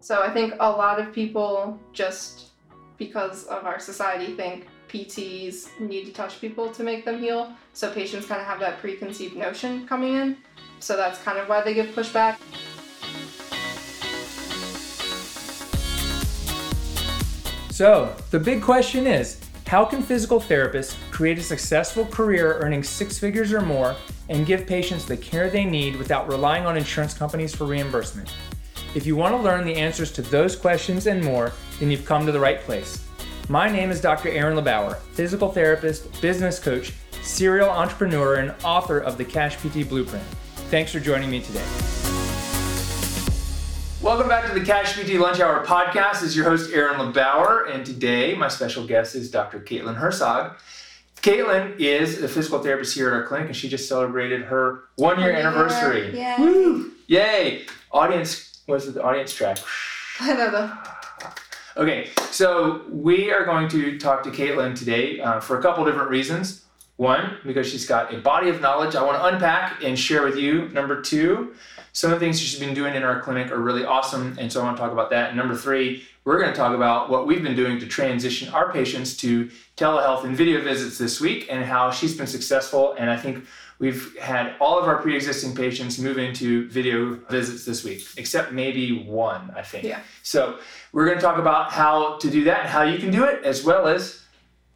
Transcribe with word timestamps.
So 0.00 0.22
I 0.22 0.30
think 0.30 0.54
a 0.60 0.70
lot 0.70 1.00
of 1.00 1.12
people 1.12 1.76
just 1.92 2.50
because 2.98 3.44
of 3.46 3.64
our 3.64 3.80
society 3.80 4.34
think 4.36 4.68
PTs 4.88 5.80
need 5.80 6.04
to 6.04 6.12
touch 6.12 6.40
people 6.40 6.70
to 6.72 6.84
make 6.84 7.04
them 7.04 7.18
heal. 7.18 7.52
So 7.72 7.92
patients 7.92 8.24
kind 8.26 8.40
of 8.40 8.46
have 8.46 8.60
that 8.60 8.78
preconceived 8.78 9.36
notion 9.36 9.88
coming 9.88 10.14
in. 10.14 10.36
So 10.78 10.96
that's 10.96 11.20
kind 11.22 11.36
of 11.36 11.48
why 11.48 11.62
they 11.62 11.74
give 11.74 11.86
pushback. 11.96 12.38
So, 17.72 18.14
the 18.30 18.40
big 18.40 18.62
question 18.62 19.06
is 19.06 19.40
how 19.66 19.84
can 19.84 20.02
physical 20.02 20.40
therapists 20.40 20.96
create 21.10 21.38
a 21.38 21.42
successful 21.42 22.06
career 22.06 22.58
earning 22.60 22.82
six 22.82 23.18
figures 23.18 23.52
or 23.52 23.60
more 23.60 23.94
and 24.28 24.46
give 24.46 24.66
patients 24.66 25.04
the 25.04 25.16
care 25.16 25.50
they 25.50 25.64
need 25.64 25.96
without 25.96 26.28
relying 26.28 26.66
on 26.66 26.76
insurance 26.76 27.14
companies 27.14 27.54
for 27.54 27.66
reimbursement? 27.66 28.32
If 28.94 29.04
you 29.04 29.16
want 29.16 29.34
to 29.34 29.42
learn 29.42 29.66
the 29.66 29.74
answers 29.74 30.10
to 30.12 30.22
those 30.22 30.56
questions 30.56 31.06
and 31.06 31.22
more, 31.22 31.52
then 31.78 31.90
you've 31.90 32.06
come 32.06 32.24
to 32.24 32.32
the 32.32 32.40
right 32.40 32.58
place. 32.60 33.04
My 33.50 33.70
name 33.70 33.90
is 33.90 34.00
Dr. 34.00 34.30
Aaron 34.30 34.56
LeBauer, 34.56 34.96
physical 35.12 35.52
therapist, 35.52 36.20
business 36.22 36.58
coach, 36.58 36.94
serial 37.22 37.68
entrepreneur, 37.68 38.36
and 38.36 38.54
author 38.64 38.98
of 38.98 39.18
the 39.18 39.26
Cash 39.26 39.56
PT 39.56 39.86
Blueprint. 39.86 40.24
Thanks 40.70 40.90
for 40.90 41.00
joining 41.00 41.28
me 41.28 41.40
today. 41.42 41.64
Welcome 44.00 44.26
back 44.26 44.46
to 44.50 44.58
the 44.58 44.64
Cash 44.64 44.94
PT 44.94 45.14
Lunch 45.20 45.38
Hour 45.40 45.66
podcast. 45.66 46.20
This 46.20 46.30
is 46.30 46.36
your 46.36 46.46
host, 46.46 46.72
Aaron 46.72 46.98
LeBauer, 46.98 47.70
and 47.70 47.84
today 47.84 48.34
my 48.34 48.48
special 48.48 48.86
guest 48.86 49.14
is 49.14 49.30
Dr. 49.30 49.60
Kaitlin 49.60 49.96
Herzog. 49.96 50.56
Kaitlin 51.20 51.78
is 51.78 52.22
a 52.22 52.28
physical 52.28 52.62
therapist 52.62 52.94
here 52.94 53.08
at 53.08 53.12
our 53.12 53.26
clinic, 53.26 53.48
and 53.48 53.56
she 53.56 53.68
just 53.68 53.86
celebrated 53.86 54.42
her 54.42 54.84
one 54.96 55.20
year 55.20 55.32
anniversary. 55.32 56.16
Yay. 56.16 56.36
Woo! 56.38 56.92
Yay! 57.06 57.66
Audience, 57.90 58.47
what's 58.68 58.86
the 58.86 59.02
audience 59.02 59.34
track? 59.34 59.58
I 60.20 60.34
know 60.34 60.72
Okay, 61.76 62.10
so 62.30 62.82
we 62.90 63.30
are 63.30 63.44
going 63.44 63.68
to 63.68 63.98
talk 63.98 64.22
to 64.24 64.30
Kaitlin 64.30 64.76
today 64.76 65.20
uh, 65.20 65.40
for 65.40 65.58
a 65.58 65.62
couple 65.62 65.84
different 65.84 66.10
reasons. 66.10 66.64
One, 66.96 67.38
because 67.46 67.70
she's 67.70 67.86
got 67.86 68.12
a 68.12 68.18
body 68.18 68.48
of 68.48 68.60
knowledge 68.60 68.96
I 68.96 69.04
want 69.04 69.16
to 69.18 69.24
unpack 69.26 69.84
and 69.84 69.96
share 69.96 70.24
with 70.24 70.36
you. 70.36 70.68
Number 70.70 71.00
two, 71.00 71.54
some 71.92 72.12
of 72.12 72.18
the 72.18 72.26
things 72.26 72.40
she's 72.40 72.58
been 72.58 72.74
doing 72.74 72.96
in 72.96 73.04
our 73.04 73.20
clinic 73.20 73.52
are 73.52 73.60
really 73.60 73.84
awesome, 73.84 74.36
and 74.38 74.52
so 74.52 74.60
I 74.60 74.64
want 74.64 74.76
to 74.76 74.82
talk 74.82 74.92
about 74.92 75.08
that. 75.10 75.28
And 75.28 75.36
number 75.36 75.54
three, 75.54 76.02
we're 76.24 76.40
going 76.40 76.50
to 76.50 76.56
talk 76.56 76.74
about 76.74 77.08
what 77.08 77.26
we've 77.26 77.42
been 77.42 77.56
doing 77.56 77.78
to 77.78 77.86
transition 77.86 78.48
our 78.52 78.72
patients 78.72 79.16
to 79.18 79.48
telehealth 79.76 80.24
and 80.24 80.36
video 80.36 80.60
visits 80.60 80.98
this 80.98 81.20
week 81.20 81.46
and 81.48 81.64
how 81.64 81.92
she's 81.92 82.16
been 82.16 82.26
successful. 82.26 82.94
And 82.98 83.08
I 83.08 83.16
think 83.16 83.44
we've 83.78 84.16
had 84.18 84.54
all 84.60 84.78
of 84.78 84.86
our 84.86 85.00
pre 85.00 85.14
existing 85.16 85.54
patients 85.54 85.98
move 85.98 86.18
into 86.18 86.68
video 86.68 87.14
visits 87.30 87.64
this 87.64 87.84
week, 87.84 88.02
except 88.16 88.52
maybe 88.52 89.04
one, 89.04 89.52
I 89.56 89.62
think. 89.62 89.84
Yeah. 89.84 90.00
So 90.22 90.58
we're 90.92 91.04
going 91.06 91.16
to 91.18 91.22
talk 91.22 91.38
about 91.38 91.70
how 91.72 92.18
to 92.18 92.30
do 92.30 92.44
that 92.44 92.60
and 92.60 92.68
how 92.68 92.82
you 92.82 92.98
can 92.98 93.10
do 93.10 93.24
it, 93.24 93.44
as 93.44 93.64
well 93.64 93.86
as 93.86 94.22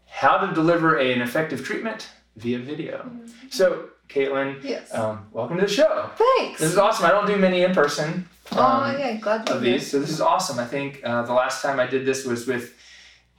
how 0.07 0.39
to 0.39 0.55
deliver 0.55 0.97
an 0.99 1.21
effective 1.23 1.65
treatment 1.65 2.09
via 2.37 2.59
video. 2.59 3.11
So, 3.51 3.89
Kaitlin, 4.09 4.63
Yes. 4.63 4.93
um, 4.95 5.27
welcome 5.33 5.57
to 5.57 5.63
the 5.67 5.73
show. 5.73 6.11
Thanks. 6.17 6.61
This 6.61 6.71
is 6.71 6.79
awesome. 6.79 7.07
I 7.07 7.11
don't 7.11 7.27
do 7.27 7.37
many 7.37 7.63
in 7.63 7.75
person. 7.75 8.29
oh 8.53 8.95
yeah, 8.99 9.17
glad 9.17 9.47
to 9.47 9.55
Of 9.55 9.63
these, 9.63 9.91
so 9.91 9.99
this 10.01 10.11
is 10.11 10.21
awesome. 10.21 10.59
I 10.59 10.67
think 10.67 11.01
uh, 11.05 11.23
the 11.23 11.33
last 11.33 11.63
time 11.63 11.81
I 11.81 11.87
did 11.87 12.05
this 12.05 12.27
was 12.27 12.47
with 12.47 12.75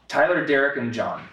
Tyler, 0.07 0.45
Derek, 0.45 0.77
and 0.77 0.91
John. 0.93 1.23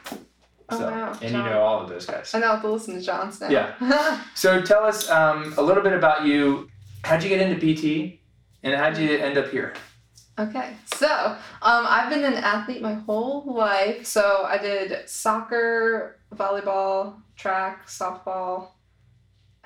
Oh, 0.70 0.78
So, 0.78 0.90
wow, 0.90 1.08
and 1.22 1.32
John. 1.32 1.44
you 1.44 1.50
know 1.50 1.60
all 1.62 1.80
of 1.82 1.88
those 1.88 2.06
guys. 2.06 2.32
I 2.34 2.38
know 2.38 2.48
have 2.52 2.62
to 2.62 2.68
listen 2.68 2.94
to 2.94 3.00
John's 3.00 3.40
now. 3.40 3.48
Yeah. 3.48 4.22
So 4.34 4.62
tell 4.62 4.84
us 4.84 5.10
um, 5.10 5.54
a 5.58 5.62
little 5.62 5.82
bit 5.82 5.92
about 5.92 6.24
you. 6.26 6.68
How'd 7.04 7.22
you 7.22 7.28
get 7.28 7.40
into 7.40 7.56
PT, 7.58 8.18
and 8.62 8.74
how'd 8.74 8.96
you 8.98 9.16
end 9.18 9.36
up 9.38 9.48
here? 9.50 9.74
Okay, 10.38 10.74
so 10.94 11.08
um, 11.62 11.84
I've 11.86 12.08
been 12.08 12.24
an 12.24 12.34
athlete 12.34 12.80
my 12.80 12.94
whole 12.94 13.44
life. 13.46 14.06
So 14.06 14.44
I 14.46 14.56
did 14.58 15.08
soccer, 15.08 16.18
volleyball, 16.34 17.14
track, 17.36 17.86
softball. 17.88 18.68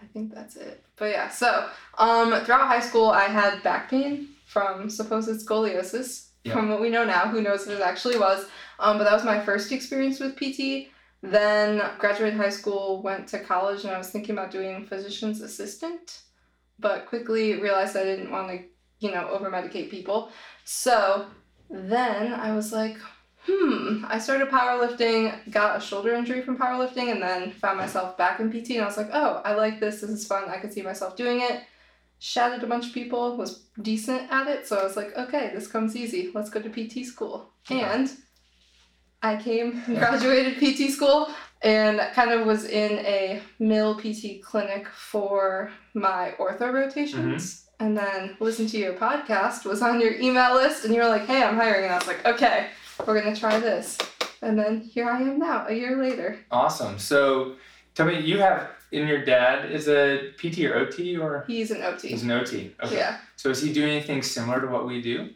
I 0.00 0.06
think 0.12 0.34
that's 0.34 0.56
it. 0.56 0.84
But 0.96 1.06
yeah, 1.12 1.28
so 1.28 1.68
um, 1.98 2.30
throughout 2.44 2.66
high 2.66 2.80
school, 2.80 3.10
I 3.10 3.24
had 3.24 3.62
back 3.62 3.88
pain 3.90 4.28
from 4.46 4.90
supposed 4.90 5.28
scoliosis. 5.46 6.28
Yeah. 6.44 6.52
From 6.52 6.68
what 6.68 6.80
we 6.80 6.90
know 6.90 7.04
now, 7.06 7.28
who 7.28 7.40
knows 7.40 7.66
if 7.66 7.78
it 7.78 7.82
actually 7.82 8.18
was. 8.18 8.46
Um, 8.78 8.98
but 8.98 9.04
that 9.04 9.14
was 9.14 9.24
my 9.24 9.40
first 9.40 9.72
experience 9.72 10.20
with 10.20 10.36
PT. 10.36 10.88
Then 11.24 11.82
graduated 11.98 12.38
high 12.38 12.50
school, 12.50 13.00
went 13.00 13.26
to 13.28 13.38
college, 13.38 13.84
and 13.84 13.94
I 13.94 13.96
was 13.96 14.10
thinking 14.10 14.34
about 14.34 14.50
doing 14.50 14.84
physician's 14.84 15.40
assistant, 15.40 16.20
but 16.78 17.06
quickly 17.06 17.58
realized 17.58 17.96
I 17.96 18.04
didn't 18.04 18.30
want 18.30 18.48
to, 18.48 18.62
you 19.00 19.10
know, 19.10 19.30
over 19.30 19.50
medicate 19.50 19.90
people. 19.90 20.30
So 20.64 21.24
then 21.70 22.34
I 22.34 22.54
was 22.54 22.72
like, 22.72 22.98
hmm, 23.46 24.04
I 24.06 24.18
started 24.18 24.50
powerlifting, 24.50 25.50
got 25.50 25.78
a 25.78 25.80
shoulder 25.80 26.12
injury 26.12 26.42
from 26.42 26.58
powerlifting, 26.58 27.10
and 27.10 27.22
then 27.22 27.52
found 27.52 27.78
myself 27.78 28.18
back 28.18 28.38
in 28.40 28.50
PT. 28.50 28.72
And 28.72 28.82
I 28.82 28.86
was 28.86 28.98
like, 28.98 29.10
oh, 29.14 29.40
I 29.46 29.54
like 29.54 29.80
this. 29.80 30.02
This 30.02 30.10
is 30.10 30.26
fun. 30.26 30.50
I 30.50 30.58
could 30.58 30.74
see 30.74 30.82
myself 30.82 31.16
doing 31.16 31.40
it. 31.40 31.62
Shadowed 32.18 32.62
a 32.62 32.66
bunch 32.66 32.88
of 32.88 32.92
people, 32.92 33.38
was 33.38 33.64
decent 33.80 34.30
at 34.30 34.46
it. 34.46 34.66
So 34.66 34.76
I 34.76 34.84
was 34.84 34.96
like, 34.96 35.16
okay, 35.16 35.52
this 35.54 35.68
comes 35.68 35.96
easy. 35.96 36.32
Let's 36.34 36.50
go 36.50 36.60
to 36.60 36.68
PT 36.68 37.06
school. 37.06 37.48
And 37.70 38.10
I 39.24 39.36
came, 39.36 39.82
graduated 39.86 40.58
PT 40.58 40.92
school, 40.92 41.28
and 41.62 41.98
kind 42.14 42.30
of 42.30 42.46
was 42.46 42.66
in 42.66 42.98
a 43.06 43.40
mill 43.58 43.94
PT 43.98 44.42
clinic 44.42 44.86
for 44.88 45.70
my 45.94 46.34
ortho 46.38 46.72
rotations. 46.72 47.42
Mm-hmm. 47.42 47.60
And 47.84 47.98
then 47.98 48.36
listened 48.38 48.68
to 48.68 48.78
your 48.78 48.92
podcast, 48.94 49.64
was 49.64 49.82
on 49.82 50.00
your 50.00 50.14
email 50.20 50.54
list, 50.54 50.84
and 50.84 50.94
you 50.94 51.00
were 51.00 51.08
like, 51.08 51.26
hey, 51.26 51.42
I'm 51.42 51.56
hiring. 51.56 51.84
And 51.84 51.94
I 51.94 51.98
was 51.98 52.06
like, 52.06 52.24
okay, 52.24 52.68
we're 53.04 53.20
going 53.20 53.34
to 53.34 53.38
try 53.40 53.58
this. 53.58 53.98
And 54.42 54.56
then 54.58 54.80
here 54.80 55.08
I 55.10 55.20
am 55.22 55.38
now, 55.38 55.66
a 55.66 55.74
year 55.74 56.00
later. 56.00 56.38
Awesome. 56.52 56.98
So 56.98 57.56
tell 57.94 58.06
me, 58.06 58.20
you 58.20 58.38
have 58.38 58.68
in 58.92 59.08
your 59.08 59.24
dad 59.24 59.72
is 59.72 59.88
a 59.88 60.30
PT 60.38 60.60
or 60.66 60.76
OT 60.76 61.16
or 61.16 61.44
He's 61.48 61.70
an 61.72 61.82
OT. 61.82 62.08
he's 62.08 62.22
an 62.22 62.30
OT. 62.30 62.74
Okay. 62.84 62.96
Yeah, 62.96 63.18
So 63.36 63.48
is 63.50 63.60
he 63.60 63.72
doing 63.72 63.90
anything 63.90 64.22
similar 64.22 64.60
to 64.60 64.68
what 64.68 64.86
we 64.86 65.02
do? 65.02 65.30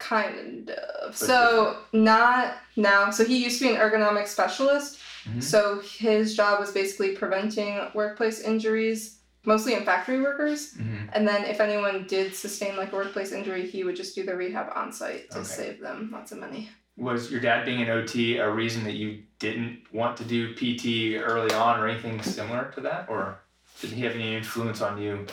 Kind 0.00 0.70
of. 0.70 1.16
So, 1.16 1.76
not 1.92 2.54
now. 2.76 3.10
So, 3.10 3.24
he 3.24 3.44
used 3.44 3.58
to 3.60 3.68
be 3.68 3.74
an 3.74 3.80
ergonomic 3.80 4.26
specialist. 4.26 4.98
Mhm. 5.24 5.42
So, 5.42 5.80
his 5.80 6.34
job 6.34 6.58
was 6.58 6.72
basically 6.72 7.14
preventing 7.14 7.78
workplace 7.94 8.40
injuries, 8.40 9.18
mostly 9.44 9.74
in 9.74 9.84
factory 9.84 10.20
workers. 10.20 10.72
hmm 10.74 10.96
And 11.12 11.26
then, 11.28 11.44
if 11.44 11.60
anyone 11.60 12.06
did 12.08 12.34
sustain 12.34 12.76
like 12.76 12.92
a 12.92 12.96
workplace 12.96 13.30
injury, 13.32 13.66
he 13.66 13.84
would 13.84 13.96
just 13.96 14.14
do 14.14 14.24
the 14.24 14.34
rehab 14.34 14.72
on 14.74 14.92
site 14.92 15.30
to 15.30 15.38
Okay. 15.38 15.46
save 15.48 15.80
them 15.80 16.10
lots 16.12 16.32
of 16.32 16.38
money. 16.38 16.70
Was 16.96 17.30
your 17.30 17.40
dad 17.40 17.64
being 17.64 17.80
an 17.82 17.88
OT 17.88 18.36
a 18.38 18.50
reason 18.50 18.84
that 18.84 18.92
you 18.94 19.22
didn't 19.38 19.84
want 19.92 20.16
to 20.18 20.24
do 20.24 20.54
PT 20.54 21.16
early 21.16 21.52
on 21.54 21.80
or 21.80 21.88
anything 21.88 22.20
similar 22.22 22.70
to 22.74 22.80
that? 22.82 23.06
Or 23.08 23.38
did 23.80 23.90
he 23.90 24.02
have 24.02 24.14
any 24.14 24.34
influence 24.36 24.80
on 24.82 25.00
you? 25.00 25.26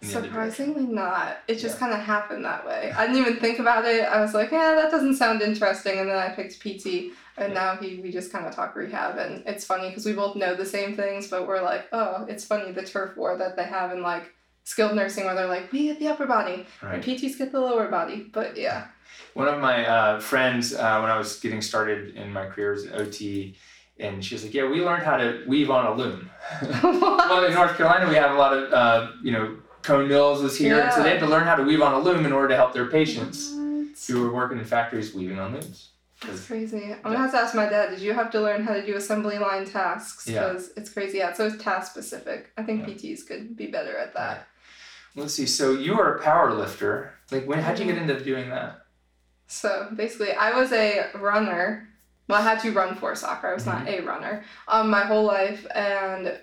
In 0.00 0.08
the 0.08 0.18
other 0.18 0.28
direction? 0.28 0.66
Surprisingly, 0.66 0.86
not. 0.92 1.38
It 1.48 1.56
just 1.56 1.76
Yeah. 1.76 1.80
kind 1.80 1.92
of 1.92 2.00
happened 2.00 2.44
that 2.44 2.66
way. 2.66 2.92
I 2.96 3.06
didn't 3.06 3.20
even 3.22 3.36
think 3.36 3.58
about 3.58 3.84
it. 3.84 4.02
I 4.04 4.20
was 4.20 4.34
like, 4.34 4.50
yeah, 4.52 4.74
that 4.74 4.90
doesn't 4.90 5.16
sound 5.16 5.42
interesting. 5.42 5.98
And 5.98 6.08
then 6.08 6.16
I 6.18 6.28
picked 6.30 6.60
PT, 6.60 7.12
and 7.36 7.52
Yeah. 7.52 7.60
now 7.60 7.76
he 7.76 8.00
we 8.02 8.10
just 8.12 8.32
kind 8.32 8.46
of 8.46 8.54
talk 8.54 8.74
rehab. 8.76 9.18
And 9.18 9.42
it's 9.46 9.64
funny 9.64 9.88
because 9.88 10.06
we 10.06 10.12
both 10.12 10.36
know 10.36 10.54
the 10.54 10.66
same 10.66 10.94
things, 10.96 11.28
but 11.28 11.46
we're 11.48 11.62
like, 11.62 11.86
oh, 11.92 12.26
it's 12.28 12.44
funny 12.44 12.72
the 12.72 12.82
turf 12.82 13.16
war 13.16 13.36
that 13.36 13.56
they 13.56 13.64
have 13.64 13.92
in 13.92 14.02
like 14.02 14.32
skilled 14.64 14.94
nursing 14.94 15.24
where 15.24 15.34
they're 15.34 15.46
like, 15.46 15.72
we 15.72 15.84
get 15.86 15.98
the 15.98 16.08
upper 16.08 16.26
body, 16.26 16.66
Right. 16.82 16.94
and 16.94 17.02
PTs 17.02 17.36
get 17.38 17.52
the 17.52 17.60
lower 17.60 17.88
body. 17.88 18.28
But 18.32 18.56
yeah. 18.56 18.86
One 19.34 19.48
of 19.48 19.58
my 19.60 19.86
uh, 19.86 20.20
friends, 20.20 20.74
uh, 20.74 20.98
when 21.00 21.10
I 21.10 21.16
was 21.18 21.40
getting 21.40 21.62
started 21.62 22.14
in 22.16 22.32
my 22.32 22.46
career 22.46 22.72
as 22.74 22.84
an 22.84 22.94
OT, 23.00 23.56
and 23.98 24.24
she 24.24 24.34
was 24.34 24.44
like, 24.44 24.54
"Yeah, 24.54 24.68
we 24.68 24.80
learned 24.80 25.02
how 25.02 25.16
to 25.16 25.42
weave 25.48 25.70
on 25.70 25.86
a 25.86 25.94
loom." 25.94 26.30
well, 26.82 27.44
in 27.44 27.54
North 27.54 27.76
Carolina, 27.76 28.08
we 28.08 28.14
have 28.14 28.30
a 28.32 28.34
lot 28.34 28.52
of, 28.56 28.72
uh, 28.72 29.08
you 29.22 29.32
know, 29.32 29.56
cone 29.82 30.08
mills 30.08 30.42
was 30.42 30.56
here, 30.58 30.80
and 30.80 30.92
so 30.92 31.02
they 31.02 31.10
had 31.10 31.20
to 31.20 31.26
learn 31.26 31.44
how 31.44 31.54
to 31.54 31.62
weave 31.62 31.80
on 31.82 31.94
a 31.94 31.98
loom 31.98 32.26
in 32.26 32.32
order 32.32 32.48
to 32.48 32.56
help 32.56 32.72
their 32.72 32.86
patients 32.86 33.50
What? 33.54 33.86
who 34.06 34.22
were 34.22 34.32
working 34.32 34.58
in 34.58 34.64
factories 34.64 35.14
weaving 35.14 35.38
on 35.38 35.52
looms. 35.52 35.90
That's 36.26 36.46
crazy. 36.46 36.92
I'm 36.92 37.02
gonna 37.02 37.18
have 37.18 37.30
to 37.30 37.38
ask 37.38 37.54
my 37.54 37.68
dad. 37.68 37.90
Did 37.90 38.00
you 38.00 38.12
have 38.12 38.30
to 38.32 38.40
learn 38.40 38.64
how 38.64 38.72
to 38.74 38.84
do 38.84 38.96
assembly 38.96 39.38
line 39.38 39.64
tasks? 39.64 40.26
Yeah. 40.26 40.48
Because 40.48 40.70
it's 40.76 40.90
crazy. 40.90 41.18
Yeah, 41.18 41.32
so 41.32 41.46
it's 41.46 41.62
task 41.62 41.92
specific. 41.92 42.50
I 42.56 42.64
think 42.64 42.80
Yeah. 42.88 42.94
PTs 42.94 43.26
could 43.26 43.56
be 43.56 43.68
better 43.68 43.96
at 43.96 44.14
that. 44.14 44.48
Let's 45.14 45.34
see. 45.34 45.46
So 45.46 45.72
you 45.72 45.96
were 45.96 46.16
a 46.16 46.22
power 46.22 46.52
lifter. 46.52 47.12
Like, 47.30 47.44
when? 47.46 47.60
How'd 47.60 47.78
you 47.78 47.84
get 47.84 47.98
into 47.98 48.18
doing 48.22 48.50
that? 48.50 48.80
So 49.46 49.88
basically, 49.94 50.32
I 50.32 50.50
was 50.58 50.72
a 50.72 51.08
runner. 51.14 51.88
Well, 52.28 52.38
I 52.40 52.42
had 52.42 52.60
to 52.60 52.72
run 52.72 52.94
for 52.96 53.14
soccer. 53.14 53.48
I 53.48 53.54
was 53.54 53.64
not 53.64 53.86
a 53.88 54.00
runner 54.00 54.44
um, 54.66 54.90
my 54.90 55.00
whole 55.02 55.24
life, 55.24 55.66
and 55.74 56.38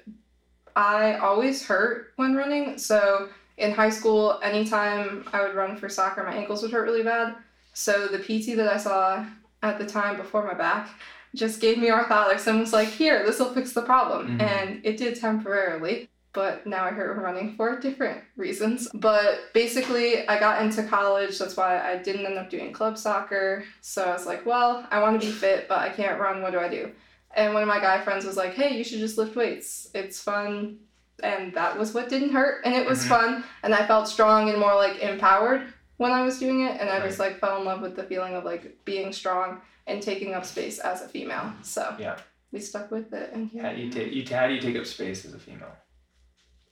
I 0.75 1.15
always 1.17 1.65
hurt 1.65 2.13
when 2.17 2.35
running. 2.35 2.77
So 2.77 3.29
in 3.57 3.71
high 3.71 3.89
school, 3.89 4.39
anytime 4.43 5.25
I 5.31 5.41
would 5.41 5.55
run 5.55 5.77
for 5.77 5.87
soccer, 5.89 6.23
my 6.23 6.33
ankles 6.35 6.61
would 6.61 6.71
hurt 6.71 6.83
really 6.83 7.03
bad. 7.03 7.35
So 7.73 8.07
the 8.07 8.19
PT 8.19 8.55
that 8.57 8.67
I 8.67 8.77
saw 8.77 9.25
at 9.63 9.77
the 9.77 9.85
time 9.85 10.17
before 10.17 10.45
my 10.45 10.53
back 10.53 10.89
just 11.33 11.59
gave 11.59 11.77
me 11.77 11.87
orthotics 11.87 12.47
and 12.47 12.59
was 12.59 12.71
like, 12.73 12.87
"Here, 12.87 13.25
this 13.25 13.39
will 13.39 13.53
fix 13.53 13.73
the 13.73 13.81
problem," 13.81 14.37
Mhm. 14.37 14.41
and 14.41 14.81
it 14.85 14.97
did 14.97 15.19
temporarily. 15.19 16.09
but 16.33 16.67
now 16.67 16.83
I 16.83 16.89
hurt 16.89 17.15
running 17.17 17.55
for 17.55 17.79
different 17.79 18.21
reasons. 18.35 18.89
But 18.93 19.53
basically, 19.53 20.27
I 20.27 20.37
got 20.37 20.61
into 20.61 20.83
college. 20.83 21.39
That's 21.39 21.55
why 21.55 21.79
I 21.81 21.95
didn't 21.95 22.25
end 22.25 22.37
up 22.37 22.49
doing 22.49 22.73
club 22.73 22.97
soccer. 22.97 23.63
So 23.79 24.03
I 24.03 24.11
was 24.11 24.25
like, 24.25 24.45
well, 24.45 24.85
I 24.91 24.99
want 24.99 25.21
to 25.21 25.25
be 25.25 25.31
fit, 25.31 25.69
but 25.69 25.79
I 25.79 25.87
can't 25.87 26.19
run. 26.19 26.41
What 26.41 26.51
do 26.51 26.59
I 26.59 26.67
do? 26.67 26.91
And 27.35 27.53
one 27.53 27.61
of 27.63 27.67
my 27.67 27.79
guy 27.79 27.99
friends 28.01 28.25
was 28.25 28.37
like, 28.37 28.53
hey, 28.53 28.77
you 28.77 28.83
should 28.83 28.99
just 28.99 29.17
lift 29.17 29.35
weights. 29.35 29.89
It's 29.93 30.21
fun. 30.21 30.77
And 31.23 31.53
that 31.53 31.77
was 31.77 31.93
what 31.93 32.09
didn't 32.09 32.31
hurt. 32.31 32.65
And 32.65 32.73
it 32.75 32.85
was 32.87 33.03
Mhm. 33.03 33.09
fun. 33.09 33.43
And 33.63 33.73
I 33.73 33.85
felt 33.85 34.07
strong 34.07 34.49
and 34.49 34.57
more 34.59 34.75
like 34.75 34.99
empowered 34.99 35.61
when 35.97 36.11
I 36.11 36.23
was 36.23 36.39
doing 36.39 36.61
it. 36.65 36.79
And 36.79 36.89
I 36.89 36.99
Right. 36.99 37.07
just 37.07 37.19
like 37.19 37.39
fell 37.39 37.57
in 37.59 37.65
love 37.65 37.81
with 37.81 37.95
the 37.95 38.03
feeling 38.03 38.35
of 38.35 38.43
like 38.45 38.83
being 38.85 39.11
strong 39.13 39.61
and 39.87 40.01
taking 40.01 40.33
up 40.33 40.45
space 40.45 40.79
as 40.79 41.01
a 41.01 41.07
female. 41.09 41.53
So 41.61 41.95
Yeah. 41.99 42.17
we 42.51 42.59
stuck 42.59 42.89
with 42.91 43.13
it. 43.13 43.31
And 43.33 43.49
How 43.61 43.71
do 43.73 43.81
you 43.81 43.89
take 43.91 44.13
you 44.13 44.25
how 44.35 44.47
do 44.47 44.53
you 44.53 44.61
take 44.61 44.75
up 44.77 44.85
space 44.85 45.25
as 45.25 45.33
a 45.33 45.39
female? 45.39 45.75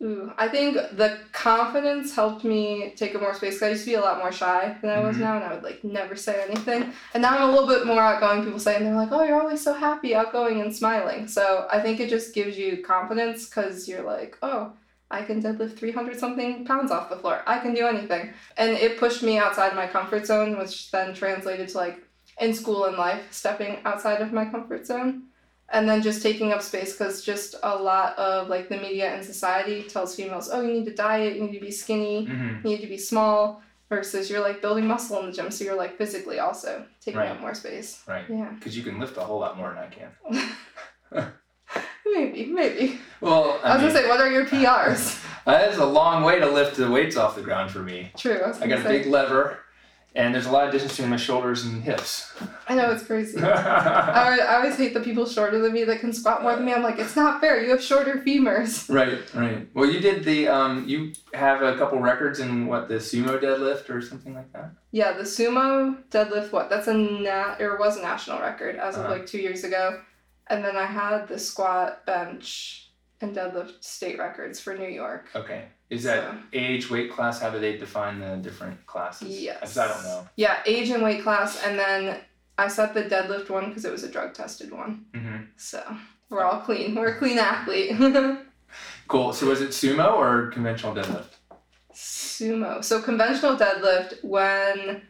Ooh, 0.02 0.32
I 0.38 0.48
think 0.50 0.76
the 0.76 1.20
confidence 1.32 2.14
helped 2.14 2.44
me 2.44 2.94
take 2.96 3.16
up 3.16 3.22
more 3.22 3.34
space. 3.34 3.60
'cause 3.60 3.64
I 3.68 3.70
used 3.70 3.86
to 3.86 3.92
be 3.92 3.96
a 3.96 4.02
lot 4.02 4.18
more 4.18 4.32
shy 4.32 4.76
than 4.82 4.90
I 4.90 5.00
was 5.00 5.18
Mhm. 5.18 5.22
now, 5.22 5.36
and 5.36 5.46
I 5.46 5.54
would 5.54 5.64
like 5.64 5.84
never 5.84 6.16
say 6.16 6.42
anything. 6.48 6.92
And 7.14 7.22
now 7.22 7.36
I'm 7.38 7.50
a 7.50 7.52
little 7.52 7.68
bit 7.68 7.86
more 7.86 8.02
outgoing. 8.02 8.44
People 8.44 8.60
say, 8.60 8.76
and 8.76 8.86
they're 8.86 8.96
like, 8.96 9.12
"Oh, 9.12 9.24
you're 9.24 9.40
always 9.40 9.62
so 9.62 9.74
happy, 9.74 10.14
outgoing, 10.16 10.60
and 10.60 10.76
smiling." 10.76 11.28
So 11.28 11.68
I 11.70 11.80
think 11.80 12.00
it 12.00 12.10
just 12.10 12.34
gives 12.34 12.58
you 12.58 12.84
confidence 12.84 13.46
because 13.48 13.88
you're 13.88 14.02
like, 14.04 14.38
"Oh, 14.42 14.74
I 15.12 15.22
can 15.22 15.42
deadlift 15.42 15.78
300 15.78 16.20
something 16.20 16.66
pounds 16.66 16.92
off 16.92 17.10
the 17.10 17.16
floor. 17.18 17.42
I 17.46 17.60
can 17.60 17.74
do 17.74 17.86
anything." 17.88 18.34
And 18.58 18.72
it 18.72 18.98
pushed 18.98 19.24
me 19.24 19.38
outside 19.38 19.74
my 19.76 19.88
comfort 19.88 20.26
zone, 20.26 20.58
which 20.58 20.92
then 20.92 21.14
translated 21.14 21.70
to 21.70 21.78
like 21.78 22.04
in 22.42 22.54
school 22.54 22.86
and 22.86 22.98
life, 22.98 23.22
stepping 23.32 23.78
outside 23.86 24.20
of 24.22 24.34
my 24.34 24.44
comfort 24.46 24.86
zone 24.88 25.24
and 25.70 25.88
then 25.90 26.02
just 26.02 26.22
taking 26.22 26.52
up 26.52 26.62
space 26.62 26.92
because 26.94 27.24
just 27.24 27.56
a 27.64 27.76
lot 27.76 28.18
of 28.18 28.48
like 28.50 28.70
the 28.70 28.78
media 28.78 29.14
and 29.14 29.24
society 29.26 29.84
tells 29.84 30.16
females 30.16 30.50
oh 30.52 30.62
you 30.62 30.72
need 30.74 30.86
to 30.86 30.94
diet 30.94 31.36
you 31.36 31.44
need 31.46 31.54
to 31.54 31.60
be 31.66 31.72
skinny 31.72 32.28
Mm-hmm. 32.28 32.68
you 32.68 32.76
need 32.76 32.82
to 32.82 32.88
be 32.88 32.98
small 32.98 33.62
versus 33.90 34.30
you're 34.30 34.42
like 34.42 34.62
building 34.62 34.88
muscle 34.88 35.20
in 35.20 35.28
the 35.28 35.32
gym 35.32 35.50
so 35.52 35.64
you're 35.64 35.76
like 35.78 35.98
physically 35.98 36.40
also 36.40 36.86
taking 37.02 37.20
Right. 37.20 37.30
up 37.32 37.40
more 37.42 37.54
space 37.54 38.02
Right. 38.08 38.26
yeah 38.30 38.50
Because 38.58 38.76
you 38.78 38.84
can 38.84 39.00
lift 39.00 39.18
a 39.18 39.22
whole 39.22 39.40
lot 39.40 39.58
more 39.58 39.70
than 39.70 39.78
I 39.78 39.88
can. 39.88 41.32
maybe 42.06 42.46
maybe 42.46 43.00
Well, 43.22 43.60
i, 43.64 43.74
was 43.76 43.82
gonna 43.82 43.94
say 43.94 44.08
what 44.10 44.20
are 44.20 44.30
your 44.30 44.46
prs 44.46 45.24
that 45.46 45.72
is 45.72 45.78
a 45.78 45.86
long 45.86 46.24
way 46.24 46.40
to 46.40 46.50
lift 46.50 46.76
the 46.78 46.90
weights 46.90 47.18
off 47.18 47.36
the 47.36 47.42
ground 47.42 47.72
for 47.72 47.80
me. 47.80 48.12
true 48.18 48.42
i 48.44 48.64
I 48.64 48.68
got 48.68 48.86
a 48.86 48.90
big 48.90 49.08
lever, 49.08 49.60
and 50.16 50.34
there's 50.34 50.46
a 50.46 50.52
lot 50.52 50.66
of 50.68 50.72
distance 50.72 50.94
between 50.94 51.10
my 51.10 51.18
shoulders 51.18 51.66
and 51.66 51.84
hips. 51.84 52.32
i 52.68 52.76
know 52.76 52.92
it's 52.92 53.04
crazy 53.04 53.40
I, 53.42 54.26
always- 54.26 54.40
I 54.42 54.56
always 54.58 54.78
hate 54.78 54.94
the 54.94 55.00
people 55.02 55.26
shorter 55.26 55.60
than 55.60 55.74
me 55.74 55.84
that 55.86 56.00
can 56.00 56.14
squat 56.14 56.44
more 56.44 56.56
than 56.56 56.66
me 56.66 56.74
i'm 56.74 56.84
like 56.84 57.00
it's 57.00 57.16
not 57.16 57.42
fair 57.42 57.62
you 57.64 57.70
have 57.72 57.84
shorter 57.84 58.22
femurs 58.26 58.90
Right, 58.94 59.20
right. 59.34 59.68
Well, 59.74 59.90
you 59.90 60.00
did 60.00 60.24
the 60.24 60.48
um, 60.48 60.88
you 60.88 61.14
have 61.34 61.62
a 61.64 61.76
couple 61.78 62.00
records 62.00 62.40
in 62.40 62.68
what 62.68 62.88
the 62.90 62.96
sumo 62.96 63.42
deadlift 63.42 63.90
or 63.90 64.02
something 64.02 64.34
like 64.36 64.52
that. 64.54 64.72
Yeah, 64.92 65.14
the 65.14 65.24
sumo 65.24 66.04
deadlift. 66.12 66.52
What? 66.52 66.70
That's 66.70 66.88
a 66.88 66.94
nat 66.94 67.58
or 67.60 67.78
was 67.80 67.98
a 67.98 68.02
national 68.02 68.40
record 68.40 68.76
as 68.76 68.96
of 68.96 69.02
Uh-huh. 69.06 69.14
like 69.14 69.26
two 69.26 69.40
years 69.40 69.64
ago, 69.64 70.00
and 70.48 70.64
then 70.64 70.76
I 70.78 70.86
had 70.86 71.28
the 71.28 71.40
squat, 71.40 72.06
bench, 72.06 72.83
and 73.24 73.36
deadlift 73.36 73.84
state 73.84 74.20
records 74.20 74.60
for 74.60 74.76
New 74.78 74.88
York. 74.90 75.30
Okay. 75.36 75.66
Is 75.90 76.04
that 76.04 76.24
So- 76.24 76.38
age, 76.54 76.90
weight 76.90 77.12
class? 77.12 77.40
How 77.42 77.50
do 77.50 77.60
they 77.60 77.78
define 77.78 78.20
the 78.20 78.36
different 78.38 78.86
classes? 78.86 79.30
Yes. 79.30 79.78
I 79.78 79.88
don't 79.88 80.04
know. 80.04 80.28
Yeah, 80.36 80.62
age 80.66 80.90
and 80.90 81.02
weight 81.04 81.24
class, 81.24 81.64
and 81.64 81.78
then 81.80 82.20
I 82.58 82.68
set 82.68 82.94
the 82.94 83.04
deadlift 83.04 83.50
one 83.50 83.70
because 83.70 83.86
it 83.86 83.92
was 83.92 84.04
a 84.04 84.12
drug 84.12 84.34
tested 84.34 84.72
one. 84.72 85.06
hmm 85.16 85.38
So 85.58 85.82
we're 86.30 86.44
all 86.44 86.60
clean. 86.62 86.94
We're 86.96 87.16
a 87.16 87.20
clean 87.20 87.40
athlete. 87.40 87.98
Cool. 89.08 89.34
So 89.34 89.46
was 89.48 89.62
it 89.62 89.70
sumo 89.70 90.14
or 90.14 90.48
conventional 90.48 90.96
deadlift? 90.96 91.34
Sumo. 91.94 92.84
So 92.84 93.02
conventional 93.02 93.56
deadlift 93.56 94.24
when 94.24 95.04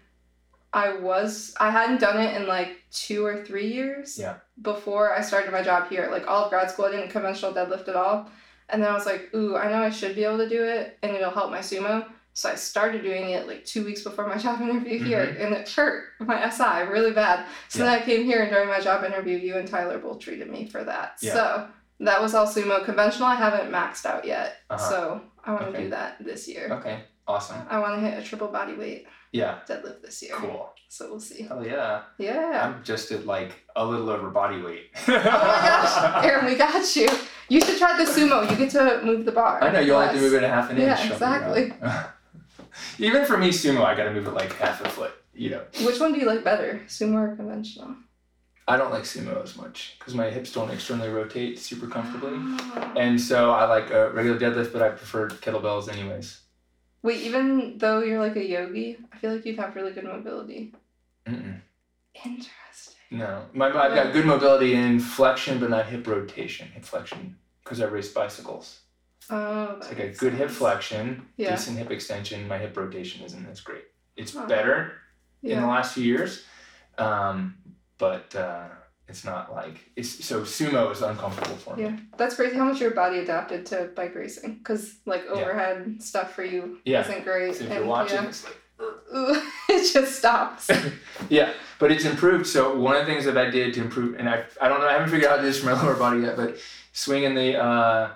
I 0.74 0.96
was 0.96 1.54
I 1.60 1.70
hadn't 1.70 2.00
done 2.00 2.20
it 2.20 2.36
in 2.36 2.48
like 2.48 2.78
two 2.92 3.26
or 3.26 3.44
three 3.44 3.68
years. 3.72 4.18
Yeah. 4.18 4.38
Before 4.62 5.14
I 5.14 5.22
started 5.22 5.52
my 5.52 5.62
job 5.62 5.90
here, 5.90 6.10
like 6.12 6.28
all 6.28 6.46
of 6.46 6.50
grad 6.50 6.70
school, 6.72 6.86
I 6.86 6.92
didn't 6.92 7.10
conventional 7.10 7.54
deadlift 7.54 7.88
at 7.88 7.96
all. 7.96 8.30
And 8.70 8.82
then 8.82 8.90
I 8.90 8.94
was 8.94 9.06
like, 9.06 9.30
ooh, 9.36 9.56
I 9.56 9.70
know 9.70 9.84
I 9.84 9.90
should 9.90 10.16
be 10.16 10.24
able 10.24 10.38
to 10.38 10.50
do 10.50 10.64
it, 10.64 10.98
and 11.04 11.16
it'll 11.16 11.32
help 11.32 11.52
my 11.52 11.60
sumo. 11.60 12.08
So 12.36 12.50
I 12.50 12.56
started 12.56 13.04
doing 13.04 13.30
it 13.30 13.46
like 13.46 13.66
two 13.66 13.86
weeks 13.86 14.02
before 14.04 14.26
my 14.28 14.38
job 14.46 14.62
interview 14.62 15.04
here, 15.04 15.22
and 15.40 15.54
it 15.54 15.70
hurt 15.70 16.06
my 16.20 16.50
SI 16.50 16.84
really 16.90 17.12
bad. 17.12 17.46
So 17.68 17.80
then 17.80 17.90
I 17.90 18.02
came 18.02 18.24
here, 18.26 18.42
and 18.42 18.50
during 18.52 18.68
my 18.70 18.80
job 18.80 19.04
interview, 19.04 19.38
you 19.38 19.58
and 19.58 19.68
Tyler 19.68 20.00
both 20.00 20.20
treated 20.20 20.50
me 20.50 20.68
for 20.68 20.84
that. 20.84 21.18
Yeah. 21.22 21.34
So 21.34 21.68
that 22.00 22.20
was 22.22 22.34
all 22.34 22.48
sumo. 22.48 22.84
Conventional, 22.84 23.28
I 23.28 23.36
haven't 23.36 23.72
maxed 23.72 24.06
out 24.08 24.26
yet. 24.26 24.56
Uh-huh. 24.72 24.90
So 24.90 25.22
I 25.46 25.52
want 25.52 25.64
to 25.66 25.70
Okay. 25.70 25.84
do 25.84 25.90
that 25.92 26.24
this 26.24 26.48
year. 26.48 26.70
Okay. 26.72 27.04
Awesome. 27.28 27.58
I 27.70 27.78
want 27.80 28.02
to 28.02 28.10
hit 28.10 28.18
a 28.18 28.24
triple 28.24 28.48
body 28.48 28.74
weight 28.74 29.06
Yeah. 29.34 29.60
deadlift 29.68 30.02
this 30.02 30.22
year. 30.24 30.32
Cool. 30.36 30.70
So 30.88 31.10
we'll 31.10 31.20
see. 31.20 31.44
Hell 31.44 31.66
yeah. 31.66 32.04
Yeah. 32.20 32.62
I'm 32.78 32.84
just 32.84 33.12
at 33.12 33.26
like 33.26 33.52
a 33.76 33.84
little 33.86 34.10
over 34.10 34.30
body 34.30 34.62
weight. 34.62 34.92
Oh 35.08 35.12
my 35.12 35.24
gosh, 35.24 36.24
Aaron, 36.24 36.46
we 36.46 36.56
got 36.56 36.96
you. 36.96 37.10
You 37.50 37.60
should 37.60 37.78
try 37.80 37.98
the 37.98 38.10
sumo. 38.10 38.50
You 38.50 38.56
get 38.56 38.70
to 38.72 39.02
move 39.04 39.26
the 39.26 39.32
bar. 39.32 39.62
I 39.64 39.72
know 39.72 39.80
you 39.80 39.94
only 39.96 40.06
have 40.08 40.16
to 40.16 40.22
move 40.22 40.34
it 40.36 40.44
a 40.44 40.48
half 40.48 40.70
an 40.70 40.78
Yeah, 40.78 41.02
inch. 41.02 41.12
exactly. 41.12 41.74
Even 43.00 43.26
for 43.26 43.38
me, 43.38 43.50
sumo, 43.50 43.84
I 43.84 43.96
got 43.96 44.06
to 44.06 44.12
move 44.14 44.28
it 44.28 44.32
like 44.34 44.54
half 44.54 44.82
a 44.86 44.90
foot. 44.90 45.12
You 45.36 45.50
know, 45.50 45.64
Which 45.84 46.00
one 46.00 46.14
do 46.14 46.20
you 46.20 46.28
like 46.28 46.44
better, 46.44 46.82
sumo 46.88 47.32
or 47.32 47.36
conventional? 47.36 47.96
I 48.68 48.78
don't 48.78 48.92
like 48.92 49.04
sumo 49.04 49.44
as 49.44 49.58
much 49.58 49.96
because 49.98 50.14
my 50.16 50.30
hips 50.30 50.54
don't 50.54 50.70
externally 50.70 51.10
rotate 51.10 51.58
super 51.60 51.88
comfortably, 51.88 52.34
Oh. 52.36 52.94
and 52.96 53.20
so 53.20 53.52
I 53.52 53.66
like 53.66 53.90
a 53.90 54.12
regular 54.12 54.40
deadlift, 54.40 54.72
but 54.72 54.82
I 54.84 54.90
prefer 54.90 55.28
kettlebells 55.30 55.92
anyways. 55.92 56.40
Wait, 57.04 57.22
even 57.22 57.78
though 57.78 58.00
you're 58.00 58.20
like 58.20 58.38
a 58.38 58.46
yogi, 58.46 58.98
I 59.12 59.18
feel 59.18 59.34
like 59.36 59.46
you'd 59.46 59.60
have 59.60 59.76
really 59.76 59.92
good 59.92 60.06
mobility. 60.06 60.74
Mm-mm. 61.28 61.60
Interesting. 62.16 62.96
No, 63.12 63.46
my 63.54 63.68
I've 63.68 63.94
got 63.94 64.14
good 64.14 64.26
mobility 64.26 64.74
in 64.74 65.00
flexion, 65.00 65.60
but 65.60 65.70
not 65.70 65.86
hip 65.86 66.08
rotation. 66.08 66.70
Hip 66.70 66.86
flexion 66.86 67.38
because 67.64 67.82
I 67.82 67.86
race 67.86 68.12
bicycles. 68.12 68.80
Oh, 69.30 69.76
It's 69.78 69.90
like 69.90 70.00
a 70.00 70.10
good 70.10 70.34
hip 70.34 70.50
flexion, 70.50 71.28
Yeah. 71.38 71.52
decent 71.52 71.78
hip 71.78 71.92
extension. 71.92 72.48
My 72.48 72.58
hip 72.58 72.76
rotation 72.76 73.24
isn't 73.24 73.46
as 73.46 73.62
great. 73.62 73.84
It's 74.16 74.32
better 74.32 74.94
in 75.44 75.60
the 75.62 75.68
last 75.68 75.94
few 75.94 76.04
years, 76.04 76.46
um, 76.98 77.56
but 77.98 78.34
uh, 78.36 78.70
it's 79.14 79.24
not 79.24 79.54
like 79.54 79.76
it's 79.96 80.26
so 80.26 80.42
sumo 80.42 80.92
is 80.92 81.04
uncomfortable 81.04 81.56
for 81.58 81.76
me. 81.76 81.84
Yeah, 81.84 81.98
that's 82.18 82.36
crazy 82.36 82.56
how 82.58 82.66
much 82.66 82.82
your 82.82 82.92
body 82.92 83.20
adapted 83.20 83.64
to 83.68 83.92
bike 83.96 84.16
racing. 84.16 84.60
Cause 84.64 84.96
like 85.06 85.24
Yeah. 85.26 85.34
overhead 85.34 86.02
stuff 86.02 86.34
for 86.34 86.44
you 86.44 86.80
Yeah. 86.84 87.02
isn't 87.02 87.24
great. 87.24 87.56
So 87.56 87.66
if 87.66 87.72
you're 87.74 87.86
watching, 87.86 88.24
yeah. 88.24 88.30
it's 88.30 88.44
like 88.44 88.58
it 89.70 89.94
just 89.94 90.18
stops. 90.18 90.72
yeah, 91.30 91.54
but 91.78 91.92
it's 91.92 92.06
improved. 92.06 92.48
So 92.48 92.76
one 92.76 92.96
of 92.96 93.06
the 93.06 93.12
things 93.14 93.24
that 93.26 93.38
I 93.38 93.52
did 93.52 93.76
to 93.76 93.82
improve, 93.82 94.16
and 94.20 94.28
I 94.28 94.46
I 94.60 94.68
don't 94.68 94.80
know, 94.82 94.88
I 94.88 94.94
haven't 94.94 95.10
figured 95.10 95.30
out 95.30 95.36
how 95.36 95.36
to 95.38 95.42
do 95.44 95.48
this 95.48 95.60
for 95.60 95.68
my 95.68 95.74
lower 95.84 95.96
body 95.96 96.22
yet, 96.22 96.36
but 96.36 96.58
swinging 96.92 97.36
the 97.36 97.50
uh, 97.68 98.10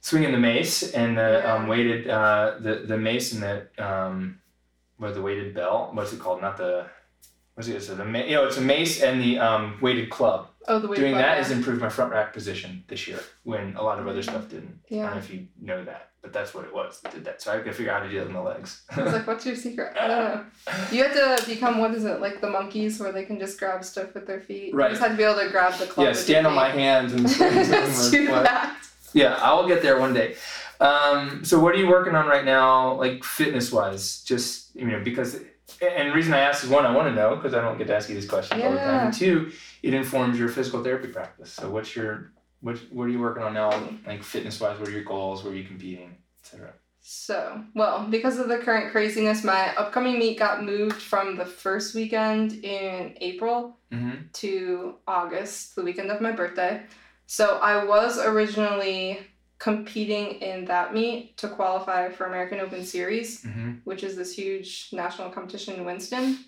swinging 0.00 0.32
the 0.32 0.38
mace 0.38 0.90
and 0.92 1.16
the 1.16 1.30
Yeah. 1.44 1.54
um, 1.54 1.68
weighted 1.68 2.08
uh, 2.08 2.56
the 2.58 2.74
the 2.92 2.98
mace 2.98 3.32
and 3.32 3.42
the 3.46 3.56
um, 3.88 4.40
what 4.98 5.14
the 5.14 5.22
weighted 5.22 5.54
bell. 5.54 5.90
What's 5.94 6.12
it 6.12 6.18
called? 6.18 6.40
Not 6.42 6.56
the 6.56 6.86
what's 7.68 7.88
it? 7.88 7.96
The 7.96 8.04
ma- 8.04 8.18
you 8.18 8.34
know 8.34 8.46
it's 8.46 8.56
a 8.56 8.60
mace 8.60 9.02
and 9.02 9.20
the 9.20 9.38
um, 9.38 9.78
weighted 9.80 10.10
club. 10.10 10.48
Oh, 10.68 10.78
the 10.78 10.88
weight 10.88 10.98
Doing 10.98 11.12
club, 11.12 11.22
that 11.24 11.32
yeah. 11.32 11.42
has 11.42 11.50
improved 11.50 11.80
my 11.80 11.88
front 11.88 12.12
rack 12.12 12.32
position 12.32 12.84
this 12.88 13.08
year 13.08 13.20
when 13.44 13.74
a 13.76 13.82
lot 13.82 13.98
of 13.98 14.06
other 14.06 14.22
stuff 14.22 14.48
didn't. 14.48 14.80
I 14.90 14.94
don't 14.94 15.10
know 15.12 15.18
if 15.18 15.32
you 15.32 15.46
know 15.60 15.84
that, 15.84 16.10
but 16.22 16.32
that's 16.32 16.54
what 16.54 16.64
it 16.64 16.74
was 16.74 17.00
that 17.00 17.12
did 17.12 17.24
that. 17.24 17.40
So 17.40 17.52
I 17.52 17.60
could 17.60 17.74
figure 17.74 17.92
out 17.92 18.02
how 18.02 18.06
to 18.06 18.12
do 18.12 18.20
it 18.20 18.26
in 18.26 18.34
the 18.34 18.42
legs. 18.42 18.82
I 18.90 19.02
was 19.02 19.12
like, 19.12 19.26
what's 19.26 19.46
your 19.46 19.56
secret? 19.56 19.96
I 19.98 20.06
don't 20.06 20.18
know. 20.18 20.44
You 20.92 21.04
had 21.04 21.14
to 21.14 21.46
become, 21.46 21.78
what 21.78 21.94
is 21.94 22.04
it, 22.04 22.20
like 22.20 22.40
the 22.40 22.50
monkeys 22.50 23.00
where 23.00 23.10
they 23.10 23.24
can 23.24 23.38
just 23.38 23.58
grab 23.58 23.82
stuff 23.84 24.14
with 24.14 24.26
their 24.26 24.40
feet? 24.40 24.74
Right. 24.74 24.90
You 24.90 24.96
just 24.96 25.02
had 25.02 25.12
to 25.12 25.16
be 25.16 25.24
able 25.24 25.40
to 25.40 25.48
grab 25.48 25.78
the 25.78 25.86
club 25.86 26.06
yeah, 26.06 26.12
stand 26.12 26.46
on 26.46 26.54
my 26.54 26.68
hands 26.68 27.14
and 27.14 27.26
do 28.10 28.26
that. 28.26 28.76
Yeah, 29.12 29.34
I 29.34 29.54
will 29.54 29.66
get 29.66 29.82
there 29.82 29.98
one 29.98 30.12
day. 30.12 30.36
Um, 30.78 31.44
so 31.44 31.58
what 31.58 31.74
are 31.74 31.78
you 31.78 31.88
working 31.88 32.14
on 32.14 32.26
right 32.26 32.44
now, 32.44 32.94
like 32.94 33.24
fitness 33.24 33.72
wise? 33.72 34.22
Just 34.22 34.74
you 34.74 34.86
know, 34.86 35.00
because 35.02 35.38
and 35.80 36.08
the 36.10 36.14
reason 36.14 36.32
I 36.32 36.40
ask 36.40 36.64
is 36.64 36.70
one, 36.70 36.86
I 36.86 36.94
want 36.94 37.08
to 37.08 37.14
know 37.14 37.36
because 37.36 37.54
I 37.54 37.60
don't 37.60 37.78
get 37.78 37.86
to 37.88 37.96
ask 37.96 38.08
you 38.08 38.14
these 38.14 38.28
questions 38.28 38.62
all 38.62 38.72
the 38.72 38.78
time. 38.78 39.06
And 39.06 39.14
two, 39.14 39.52
it 39.82 39.94
informs 39.94 40.38
your 40.38 40.48
physical 40.48 40.82
therapy 40.82 41.08
practice. 41.08 41.52
So 41.52 41.70
what's 41.70 41.94
your 41.96 42.32
what 42.60 42.78
what 42.90 43.04
are 43.04 43.08
you 43.08 43.20
working 43.20 43.42
on 43.42 43.54
now, 43.54 43.70
like 44.06 44.22
fitness 44.22 44.60
wise? 44.60 44.78
What 44.78 44.88
are 44.88 44.92
your 44.92 45.04
goals? 45.04 45.42
Where 45.42 45.52
are 45.52 45.56
you 45.56 45.64
competing, 45.64 46.16
etc. 46.42 46.72
So, 47.02 47.64
well, 47.74 48.06
because 48.08 48.38
of 48.38 48.48
the 48.48 48.58
current 48.58 48.92
craziness, 48.92 49.42
my 49.42 49.74
upcoming 49.76 50.18
meet 50.18 50.38
got 50.38 50.62
moved 50.62 51.00
from 51.00 51.36
the 51.36 51.46
first 51.46 51.94
weekend 51.94 52.52
in 52.64 53.16
April 53.20 53.76
Mm-hmm. 53.92 54.26
to 54.34 54.94
August, 55.08 55.74
the 55.74 55.82
weekend 55.82 56.12
of 56.12 56.20
my 56.20 56.30
birthday. 56.30 56.82
So 57.26 57.58
I 57.58 57.84
was 57.84 58.18
originally 58.18 59.18
competing 59.60 60.26
in 60.40 60.64
that 60.64 60.92
meet 60.92 61.36
to 61.36 61.46
qualify 61.48 62.08
for 62.10 62.24
American 62.26 62.58
Open 62.58 62.84
Series, 62.84 63.42
Mm-hmm. 63.44 63.70
which 63.84 64.02
is 64.02 64.16
this 64.16 64.32
huge 64.34 64.88
national 64.92 65.30
competition 65.30 65.74
in 65.76 65.84
Winston. 65.84 66.38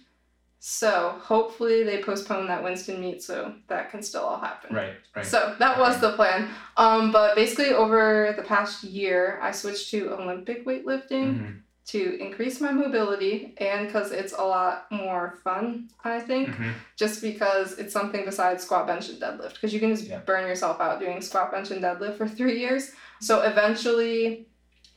So 0.65 1.17
hopefully 1.21 1.83
they 1.83 2.03
postpone 2.03 2.47
that 2.49 2.63
Winston 2.63 3.01
meet 3.01 3.23
so 3.23 3.55
that 3.69 3.91
can 3.91 4.01
still 4.03 4.23
all 4.23 4.39
happen. 4.39 4.75
Right, 4.75 4.93
right. 5.17 5.27
So 5.27 5.57
that 5.59 5.79
was 5.79 6.01
the 6.01 6.13
plan. 6.13 6.49
Um, 6.77 7.11
but 7.13 7.35
basically 7.35 7.71
over 7.71 8.33
the 8.37 8.45
past 8.45 8.85
year, 8.85 9.39
I 9.43 9.51
switched 9.51 9.91
to 9.91 10.13
Olympic 10.15 10.65
weightlifting 10.65 11.29
Mhm, 11.35 11.57
to 11.85 12.17
increase 12.21 12.61
my 12.61 12.71
mobility 12.71 13.55
and 13.59 13.87
because 13.87 14.13
it's 14.13 14.33
a 14.33 14.43
lot 14.43 14.87
more 14.93 15.39
fun, 15.43 15.89
I 16.05 16.21
think. 16.21 16.49
mhm. 16.51 16.73
Just 16.97 17.21
because 17.21 17.79
it's 17.79 17.93
something 17.93 18.25
besides 18.25 18.63
squat, 18.65 18.87
bench, 18.87 19.09
and 19.09 19.21
deadlift. 19.21 19.55
Because 19.55 19.75
you 19.75 19.81
can 19.81 19.91
just 19.95 20.09
Yeah. 20.09 20.19
burn 20.21 20.47
yourself 20.47 20.81
out 20.81 21.01
doing 21.01 21.21
squat, 21.21 21.51
bench, 21.51 21.71
and 21.73 21.83
deadlift 21.83 22.17
for 22.17 22.29
three 22.29 22.59
years. 22.61 22.93
So 23.21 23.41
eventually, 23.43 24.47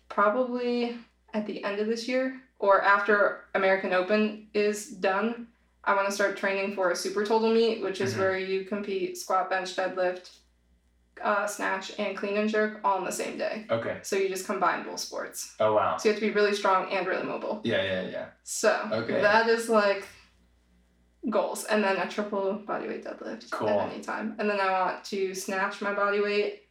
probably 0.09 0.97
at 1.33 1.45
the 1.45 1.63
end 1.63 1.79
of 1.79 1.87
this 1.87 2.07
year 2.07 2.39
or 2.59 2.81
after 2.81 3.41
American 3.55 3.91
Open 3.93 4.47
is 4.53 4.87
done, 4.87 5.47
I 5.83 5.93
want 5.95 6.07
to 6.07 6.13
start 6.13 6.37
training 6.37 6.73
for 6.75 6.91
a 6.91 6.95
super 6.95 7.25
total 7.25 7.51
meet, 7.53 7.81
which 7.81 7.99
is 8.01 8.13
Mhm. 8.13 8.17
where 8.19 8.37
you 8.39 8.63
compete 8.65 9.17
squat, 9.17 9.49
bench, 9.49 9.75
deadlift, 9.75 10.31
uh, 11.23 11.47
snatch, 11.47 11.91
and 11.97 12.15
clean 12.17 12.37
and 12.37 12.49
jerk 12.49 12.79
all 12.83 12.97
on 12.97 13.05
the 13.05 13.11
same 13.11 13.37
day. 13.37 13.65
Okay. 13.69 13.99
So 14.03 14.15
you 14.15 14.27
just 14.29 14.45
combine 14.45 14.83
both 14.83 14.99
sports. 14.99 15.55
Oh 15.59 15.73
wow. 15.73 15.97
So 15.97 16.09
you 16.09 16.13
have 16.13 16.21
to 16.21 16.27
be 16.27 16.33
really 16.33 16.53
strong 16.53 16.91
and 16.91 17.07
really 17.07 17.23
mobile. 17.23 17.61
Yeah, 17.63 17.81
yeah, 17.83 18.01
yeah. 18.09 18.25
So 18.43 18.89
Okay. 18.91 19.21
that 19.21 19.47
is 19.49 19.69
like 19.69 20.05
goals. 21.29 21.63
And 21.65 21.83
then 21.83 21.97
a 21.97 22.07
triple 22.07 22.61
bodyweight 22.67 23.03
deadlift 23.05 23.49
Cool. 23.51 23.69
at 23.69 23.91
any 23.91 24.01
time. 24.01 24.35
And 24.39 24.49
then 24.49 24.59
I 24.59 24.71
want 24.71 25.03
to 25.05 25.33
snatch 25.33 25.81
my 25.81 25.93
body 25.93 26.19
weight. 26.21 26.63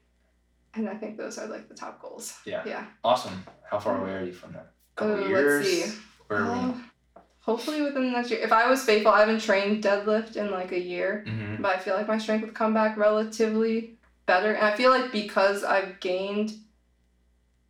And 0.75 0.89
I 0.89 0.95
think 0.95 1.17
those 1.17 1.39
are 1.39 1.47
like 1.47 1.69
the 1.69 1.75
top 1.75 2.01
goals. 2.03 2.37
Yeah. 2.45 2.63
Yeah. 2.67 2.87
Awesome. 3.03 3.45
How 3.71 3.79
far 3.79 4.01
away 4.01 4.13
are 4.15 4.25
you 4.25 4.33
from 4.33 4.53
that? 4.53 4.73
Couple 4.97 5.15
Oh, 5.25 5.29
let's 5.29 5.67
see. 5.69 5.93
Where 6.29 6.41
are 6.45 6.53
we? 6.53 6.59
Um, 6.59 6.91
hopefully 7.41 7.83
within 7.83 8.05
the 8.05 8.11
next 8.11 8.31
year. 8.31 8.41
If 8.41 8.53
I 8.53 8.69
was 8.69 8.85
faithful, 8.85 9.13
I 9.13 9.21
haven't 9.21 9.41
trained 9.41 9.83
deadlift 9.83 10.37
in 10.37 10.51
like 10.51 10.73
a 10.73 10.79
year. 10.79 11.25
Mhm. 11.27 11.61
But 11.63 11.77
I 11.77 11.79
feel 11.79 11.95
like 11.95 12.09
my 12.09 12.19
strength 12.19 12.43
would 12.45 12.55
come 12.55 12.75
back 12.75 12.97
relatively 12.97 13.94
better. 14.27 14.53
And 14.53 14.65
I 14.67 14.77
feel 14.77 14.91
like 14.91 15.13
because 15.13 15.65
I've 15.65 16.01
gained 16.01 16.53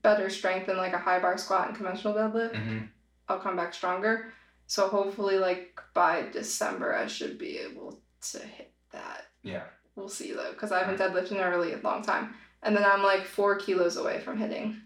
better 0.03 0.29
strength 0.31 0.69
in 0.69 0.77
like 0.77 0.93
a 0.93 0.99
high 0.99 1.19
bar 1.19 1.39
squat 1.39 1.69
and 1.69 1.77
conventional 1.77 2.15
deadlift, 2.15 2.55
Mhm. 2.55 2.89
I'll 3.29 3.41
come 3.41 3.57
back 3.57 3.73
stronger. 3.75 4.33
So 4.67 4.89
hopefully, 4.89 5.39
like 5.39 5.81
by 5.95 6.23
December, 6.33 6.95
I 6.95 7.07
should 7.07 7.39
be 7.39 7.59
able 7.59 8.01
to 8.33 8.39
hit 8.39 8.73
that. 8.93 9.27
Yeah. 9.43 9.65
We'll 9.97 10.09
see 10.09 10.33
though, 10.33 10.51
because 10.51 10.73
I 10.73 10.81
haven't 10.83 10.99
deadlifted 10.99 11.33
in 11.33 11.39
a 11.39 11.51
really 11.51 11.75
long 11.77 12.03
time. 12.03 12.35
And 12.63 12.75
then 12.77 12.85
I'm 12.85 13.03
like 13.03 13.25
four 13.25 13.57
kilos 13.57 13.97
away 13.97 14.21
from 14.21 14.39
hitting 14.39 14.81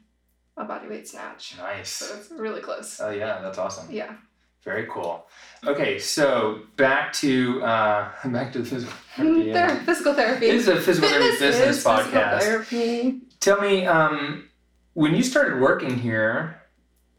a 0.57 0.65
bodyweight 0.65 1.07
snatch. 1.07 1.57
Nice. 1.57 1.91
So 1.91 2.17
it's 2.17 2.31
really 2.31 2.61
close. 2.61 3.01
Oh 3.01 3.11
yeah, 3.11 3.41
that's 3.41 3.59
awesome. 3.59 3.89
Yeah. 3.91 4.17
Very 4.65 4.87
cool. 4.91 5.27
Okay, 5.65 5.99
so 5.99 6.61
back 6.77 7.13
to 7.15 7.63
uh, 7.63 8.11
back 8.27 8.53
to 8.53 8.61
the 8.61 8.65
physical 8.65 8.95
therapy. 9.17 9.53
Ther- 9.53 9.83
physical 9.85 10.15
therapy. 10.15 10.51
This 10.51 10.63
is 10.63 10.69
a 10.69 10.81
physical 10.81 11.09
therapy 11.09 11.39
business 11.39 11.85
podcast. 11.85 12.41
therapy. 12.41 13.21
Tell 13.41 13.61
me, 13.61 13.87
um, 13.87 14.49
when 14.95 15.15
you 15.15 15.23
started 15.23 15.61
working 15.61 15.99
here, 15.99 16.61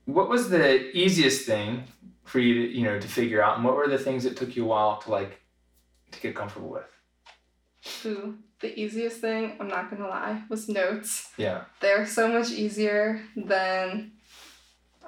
what 0.06 0.30
was 0.30 0.50
the 0.50 0.96
easiest 0.98 1.46
thing 1.46 1.86
for 2.24 2.40
you 2.40 2.54
to 2.54 2.78
you 2.78 2.84
know 2.84 3.00
to 3.00 3.08
figure 3.08 3.42
out, 3.42 3.56
and 3.56 3.66
what 3.66 3.76
were 3.76 3.88
the 3.88 3.98
things 3.98 4.24
that 4.24 4.38
took 4.38 4.56
you 4.56 4.66
a 4.66 4.68
while 4.68 4.98
to 5.02 5.12
like 5.12 5.42
to 6.12 6.20
get 6.20 6.36
comfortable 6.36 6.70
with? 6.70 6.86
Ooh, 8.06 8.38
the 8.60 8.78
easiest 8.78 9.22
thing, 9.22 9.56
I'm 9.60 9.68
not 9.68 9.90
gonna 9.90 10.08
lie, 10.08 10.44
was 10.50 10.68
notes. 10.68 11.30
Yeah. 11.38 11.64
They're 11.80 12.06
so 12.06 12.28
much 12.28 12.52
easier 12.52 13.22
than 13.36 14.12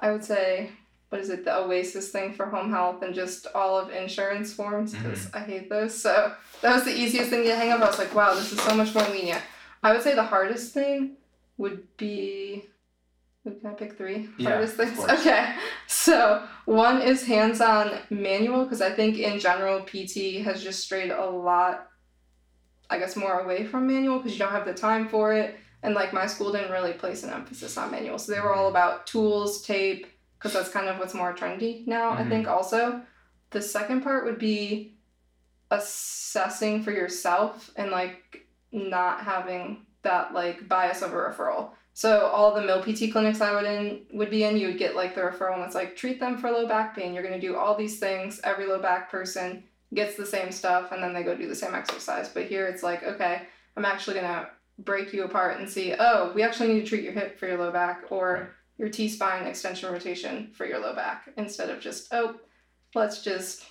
I 0.00 0.10
would 0.10 0.24
say 0.24 0.70
what 1.12 1.20
is 1.20 1.28
it 1.28 1.44
the 1.44 1.54
oasis 1.54 2.08
thing 2.08 2.32
for 2.32 2.46
home 2.46 2.70
health 2.70 3.02
and 3.02 3.14
just 3.14 3.46
all 3.54 3.78
of 3.78 3.90
insurance 3.90 4.54
forms? 4.54 4.94
Mm-hmm. 4.94 5.10
Because 5.10 5.30
i 5.34 5.40
hate 5.40 5.68
those. 5.68 5.94
So 5.94 6.32
that 6.62 6.74
was 6.74 6.84
the 6.84 6.98
easiest 6.98 7.28
thing 7.28 7.44
to 7.44 7.54
hang 7.54 7.70
up. 7.70 7.82
I 7.82 7.86
was 7.86 7.98
like 7.98 8.14
wow 8.14 8.34
this 8.34 8.50
is 8.50 8.60
so 8.62 8.74
much 8.74 8.94
more 8.94 9.04
lenient. 9.04 9.42
I 9.82 9.92
would 9.92 10.00
say 10.00 10.14
the 10.14 10.22
hardest 10.22 10.72
thing 10.72 11.16
would 11.58 11.96
be 11.98 12.64
can 13.44 13.58
I 13.66 13.74
pick 13.74 13.98
three 13.98 14.30
Yeah, 14.38 14.50
hardest 14.50 14.76
things? 14.76 14.98
Okay, 15.00 15.54
so 15.86 16.46
one 16.64 17.02
is 17.02 17.26
hands-on 17.26 17.90
manual 18.08 18.64
because 18.64 18.80
I 18.80 18.90
think 18.90 19.18
in 19.18 19.38
general 19.38 19.80
PT 19.80 20.42
has 20.44 20.62
just 20.62 20.80
strayed 20.80 21.10
a 21.10 21.26
lot, 21.26 21.88
I 22.88 22.98
guess, 22.98 23.16
more 23.16 23.40
away 23.40 23.66
from 23.66 23.86
manual 23.86 24.18
because 24.18 24.32
you 24.32 24.38
don't 24.38 24.52
have 24.52 24.64
the 24.64 24.72
time 24.72 25.08
for 25.08 25.34
it. 25.34 25.56
And 25.82 25.94
like 25.94 26.12
my 26.12 26.26
school 26.26 26.52
didn't 26.52 26.70
really 26.70 26.92
place 26.92 27.24
an 27.24 27.30
emphasis 27.30 27.76
on 27.76 27.90
manual. 27.90 28.18
So 28.18 28.32
they 28.32 28.40
were 28.40 28.54
all 28.54 28.66
mm-hmm. 28.66 28.76
about 28.76 29.08
tools 29.08 29.62
tape 29.62 30.06
because 30.42 30.52
that's 30.54 30.68
kind 30.70 30.88
of 30.88 30.98
what's 30.98 31.14
more 31.14 31.32
trendy 31.32 31.86
now 31.86 32.10
i 32.10 32.22
Mhm. 32.22 32.28
think 32.28 32.48
also. 32.48 33.02
The 33.50 33.60
second 33.62 34.00
part 34.02 34.24
would 34.24 34.38
be 34.38 34.96
assessing 35.70 36.82
for 36.82 36.90
yourself 36.90 37.70
and 37.76 37.90
like 37.90 38.46
not 38.72 39.20
having 39.20 39.86
that 40.02 40.32
like 40.34 40.68
bias 40.68 41.02
of 41.02 41.12
a 41.12 41.16
referral. 41.16 41.70
So 41.94 42.26
all 42.26 42.54
the 42.54 42.62
mill 42.62 42.82
pt 42.82 43.12
clinics 43.12 43.40
i 43.42 43.52
would 43.54 43.64
in 43.66 44.06
would 44.14 44.30
be 44.30 44.44
in 44.44 44.56
you 44.56 44.68
would 44.68 44.78
get 44.78 44.96
like 44.96 45.14
the 45.14 45.20
referral 45.20 45.54
and 45.56 45.64
it's 45.64 45.74
like 45.74 45.96
treat 45.96 46.18
them 46.18 46.38
for 46.38 46.50
low 46.50 46.66
back 46.66 46.96
pain. 46.96 47.12
You're 47.12 47.22
going 47.22 47.38
to 47.40 47.46
do 47.46 47.56
all 47.56 47.74
these 47.76 47.98
things. 47.98 48.40
Every 48.42 48.66
low 48.66 48.80
back 48.80 49.10
person 49.10 49.64
gets 49.94 50.16
the 50.16 50.24
same 50.26 50.50
stuff 50.50 50.90
and 50.92 51.02
then 51.02 51.12
they 51.12 51.22
go 51.22 51.34
do 51.36 51.46
the 51.48 51.54
same 51.54 51.74
exercise. 51.74 52.28
But 52.28 52.44
here 52.46 52.66
it's 52.66 52.82
like 52.82 53.02
okay 53.04 53.42
i'm 53.76 53.84
actually 53.84 54.14
going 54.20 54.26
to 54.32 54.48
break 54.78 55.12
you 55.12 55.24
apart 55.24 55.58
and 55.60 55.68
see, 55.68 55.94
oh, 55.98 56.32
we 56.34 56.42
actually 56.42 56.72
need 56.72 56.80
to 56.80 56.86
treat 56.86 57.04
your 57.04 57.12
hip 57.12 57.38
for 57.38 57.46
your 57.46 57.58
low 57.58 57.70
back 57.70 58.04
or 58.10 58.32
Right. 58.34 58.46
Your 58.82 58.90
T 58.90 59.08
spine 59.08 59.46
extension 59.46 59.92
rotation 59.92 60.50
for 60.52 60.66
your 60.66 60.80
low 60.80 60.92
back 60.92 61.28
instead 61.36 61.70
of 61.70 61.78
just, 61.78 62.12
oh, 62.12 62.34
let's 62.96 63.22
just 63.22 63.64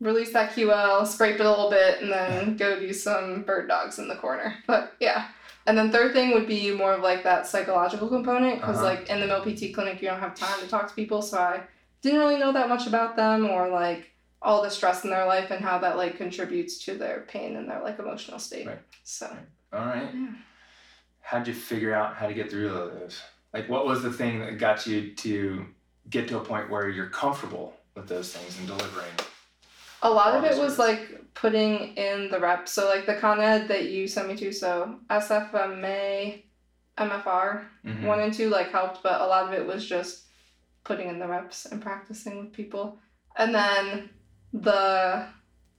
release 0.00 0.32
that 0.32 0.52
QL, 0.52 1.06
scrape 1.06 1.34
it 1.38 1.44
a 1.44 1.50
little 1.50 1.68
bit, 1.68 2.00
and 2.00 2.10
then 2.10 2.56
go 2.56 2.80
do 2.80 2.90
some 2.90 3.42
bird 3.42 3.68
dogs 3.68 3.98
in 3.98 4.08
the 4.08 4.16
corner. 4.16 4.56
But 4.66 4.94
yeah. 4.98 5.28
And 5.66 5.76
then 5.76 5.92
third 5.92 6.14
thing 6.14 6.32
would 6.32 6.46
be 6.48 6.70
more 6.70 6.94
of 6.94 7.02
like 7.02 7.22
that 7.24 7.46
psychological 7.46 8.08
component 8.08 8.60
because 8.60 8.76
Uh-huh. 8.78 8.86
like 8.86 9.10
in 9.10 9.20
the 9.20 9.26
Mill 9.26 9.42
PT 9.42 9.74
clinic 9.74 10.00
you 10.00 10.08
don't 10.08 10.20
have 10.20 10.34
time 10.34 10.58
to 10.60 10.68
talk 10.68 10.88
to 10.88 10.94
people, 10.94 11.20
so 11.20 11.38
I 11.38 11.60
didn't 12.00 12.20
really 12.20 12.38
know 12.38 12.52
that 12.52 12.70
much 12.70 12.86
about 12.86 13.14
them 13.14 13.44
or 13.50 13.68
like 13.68 14.10
all 14.40 14.62
the 14.62 14.70
stress 14.70 15.04
in 15.04 15.10
their 15.10 15.26
life 15.26 15.50
and 15.50 15.62
how 15.62 15.76
that 15.80 15.98
like 15.98 16.16
contributes 16.16 16.78
to 16.86 16.94
their 16.96 17.26
pain 17.28 17.56
and 17.56 17.68
their 17.68 17.82
like 17.82 17.98
emotional 17.98 18.38
state. 18.38 18.66
Right. 18.66 18.78
So 19.04 19.26
All 19.74 19.84
right. 19.84 20.08
Yeah. 20.14 20.28
How'd 21.20 21.46
you 21.46 21.52
figure 21.54 21.92
out 21.92 22.14
how 22.16 22.26
to 22.26 22.32
get 22.34 22.48
through 22.50 22.68
those? 22.70 23.20
Like, 23.52 23.68
what 23.68 23.86
was 23.86 24.02
the 24.02 24.12
thing 24.12 24.40
that 24.40 24.58
got 24.58 24.86
you 24.86 25.14
to 25.14 25.66
get 26.10 26.28
to 26.28 26.38
a 26.38 26.44
point 26.44 26.70
where 26.70 26.88
you're 26.88 27.08
comfortable 27.08 27.74
with 27.94 28.08
those 28.08 28.32
things 28.32 28.58
and 28.58 28.66
delivering? 28.66 29.12
A 30.02 30.10
lot 30.10 30.34
of 30.36 30.44
it 30.44 30.58
was 30.58 30.78
like 30.78 31.34
putting 31.34 31.96
in 31.96 32.30
the 32.30 32.38
reps. 32.38 32.72
So 32.72 32.86
like 32.86 33.06
the 33.06 33.14
Con 33.14 33.40
Ed 33.40 33.68
that 33.68 33.86
you 33.86 34.06
sent 34.06 34.28
me 34.28 34.36
to, 34.36 34.52
so 34.52 34.98
SFMA, 35.10 36.44
MFR, 36.98 37.68
Mhm. 37.84 38.02
one 38.02 38.20
and 38.20 38.32
two 38.32 38.48
like 38.50 38.70
helped, 38.70 39.02
but 39.02 39.20
a 39.20 39.26
lot 39.26 39.46
of 39.46 39.52
it 39.52 39.66
was 39.66 39.86
just 39.86 40.26
putting 40.84 41.08
in 41.08 41.18
the 41.18 41.26
reps 41.26 41.66
and 41.66 41.82
practicing 41.82 42.38
with 42.38 42.52
people. 42.52 42.98
And 43.36 43.54
then 43.54 44.10
the 44.52 45.26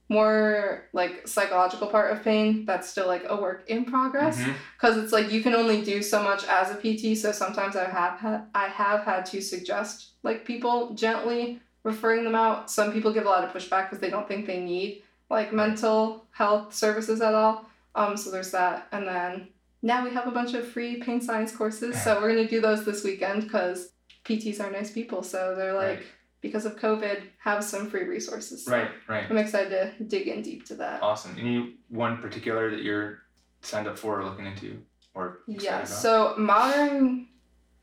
more 0.08 0.84
like 0.94 1.28
psychological 1.28 1.86
part 1.88 2.10
of 2.12 2.22
pain, 2.24 2.64
that's 2.64 2.88
still 2.88 3.06
like 3.06 3.24
a 3.28 3.36
work 3.36 3.64
in 3.68 3.84
progress 3.84 4.38
because 4.76 4.96
it's 4.96 5.12
like 5.12 5.30
you 5.30 5.42
can 5.42 5.54
only 5.54 5.82
do 5.82 6.02
so 6.02 6.22
much 6.22 6.44
as 6.48 6.70
a 6.70 6.74
PT. 6.76 7.16
So 7.16 7.30
sometimes 7.32 7.76
I 7.76 7.84
have 7.84 8.18
had 8.18 8.44
I 8.54 8.68
have 8.68 9.04
had 9.04 9.26
to 9.26 9.40
suggest 9.42 10.12
like 10.22 10.44
people 10.44 10.94
gently 10.94 11.60
referring 11.84 12.24
them 12.24 12.34
out. 12.34 12.70
Some 12.70 12.92
people 12.92 13.12
give 13.12 13.26
a 13.26 13.28
lot 13.28 13.44
of 13.44 13.50
pushback 13.52 13.84
because 13.86 13.98
they 13.98 14.10
don't 14.10 14.26
think 14.26 14.46
they 14.46 14.60
need 14.60 15.02
like 15.30 15.52
mental 15.52 16.24
health 16.30 16.74
services 16.74 17.20
at 17.20 17.34
all. 17.34 17.66
Um, 17.94 18.16
so 18.16 18.30
there's 18.30 18.50
that, 18.52 18.88
and 18.92 19.06
then 19.06 19.48
now 19.82 20.04
we 20.04 20.10
have 20.14 20.26
a 20.26 20.30
bunch 20.30 20.54
of 20.54 20.66
free 20.66 20.96
pain 20.96 21.20
science 21.20 21.54
courses. 21.54 21.96
So 22.02 22.20
we're 22.20 22.34
gonna 22.34 22.48
do 22.48 22.60
those 22.62 22.84
this 22.84 23.04
weekend 23.04 23.42
because 23.42 23.92
PTs 24.24 24.58
are 24.60 24.70
nice 24.70 24.90
people. 24.90 25.22
So 25.22 25.54
they're 25.54 25.74
like 25.74 25.98
Right. 25.98 26.06
Because 26.40 26.64
of 26.66 26.76
COVID 26.76 27.22
have 27.40 27.64
some 27.64 27.90
free 27.90 28.04
resources. 28.04 28.64
So 28.64 28.72
Right, 28.72 28.90
right. 29.08 29.24
I'm 29.28 29.38
excited 29.38 29.70
to 29.98 30.04
dig 30.04 30.28
in 30.28 30.42
deep 30.42 30.64
to 30.66 30.74
that. 30.76 31.02
Awesome. 31.02 31.36
Any 31.38 31.76
one 31.88 32.18
particular 32.18 32.70
that 32.70 32.82
you're 32.82 33.20
signed 33.62 33.88
up 33.88 33.98
for 33.98 34.20
or 34.20 34.24
looking 34.24 34.46
into 34.46 34.80
or 35.14 35.40
Yeah, 35.48 35.76
about? 35.78 35.88
so 35.88 36.34
Modern 36.38 37.26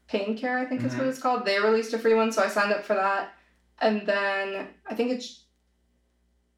Pain 0.08 0.38
Care, 0.38 0.58
I 0.60 0.66
think 0.66 0.84
is 0.84 0.92
Mm-hmm. 0.92 1.00
what 1.00 1.08
it's 1.10 1.20
called. 1.20 1.46
They 1.46 1.60
released 1.60 1.94
a 1.94 2.00
free 2.00 2.14
one, 2.14 2.32
so 2.32 2.44
I 2.44 2.48
signed 2.48 2.72
up 2.72 2.86
for 2.86 2.94
that. 2.96 3.34
And 3.82 4.08
then 4.08 4.70
I 4.90 4.96
think 4.96 5.12
it's 5.12 5.44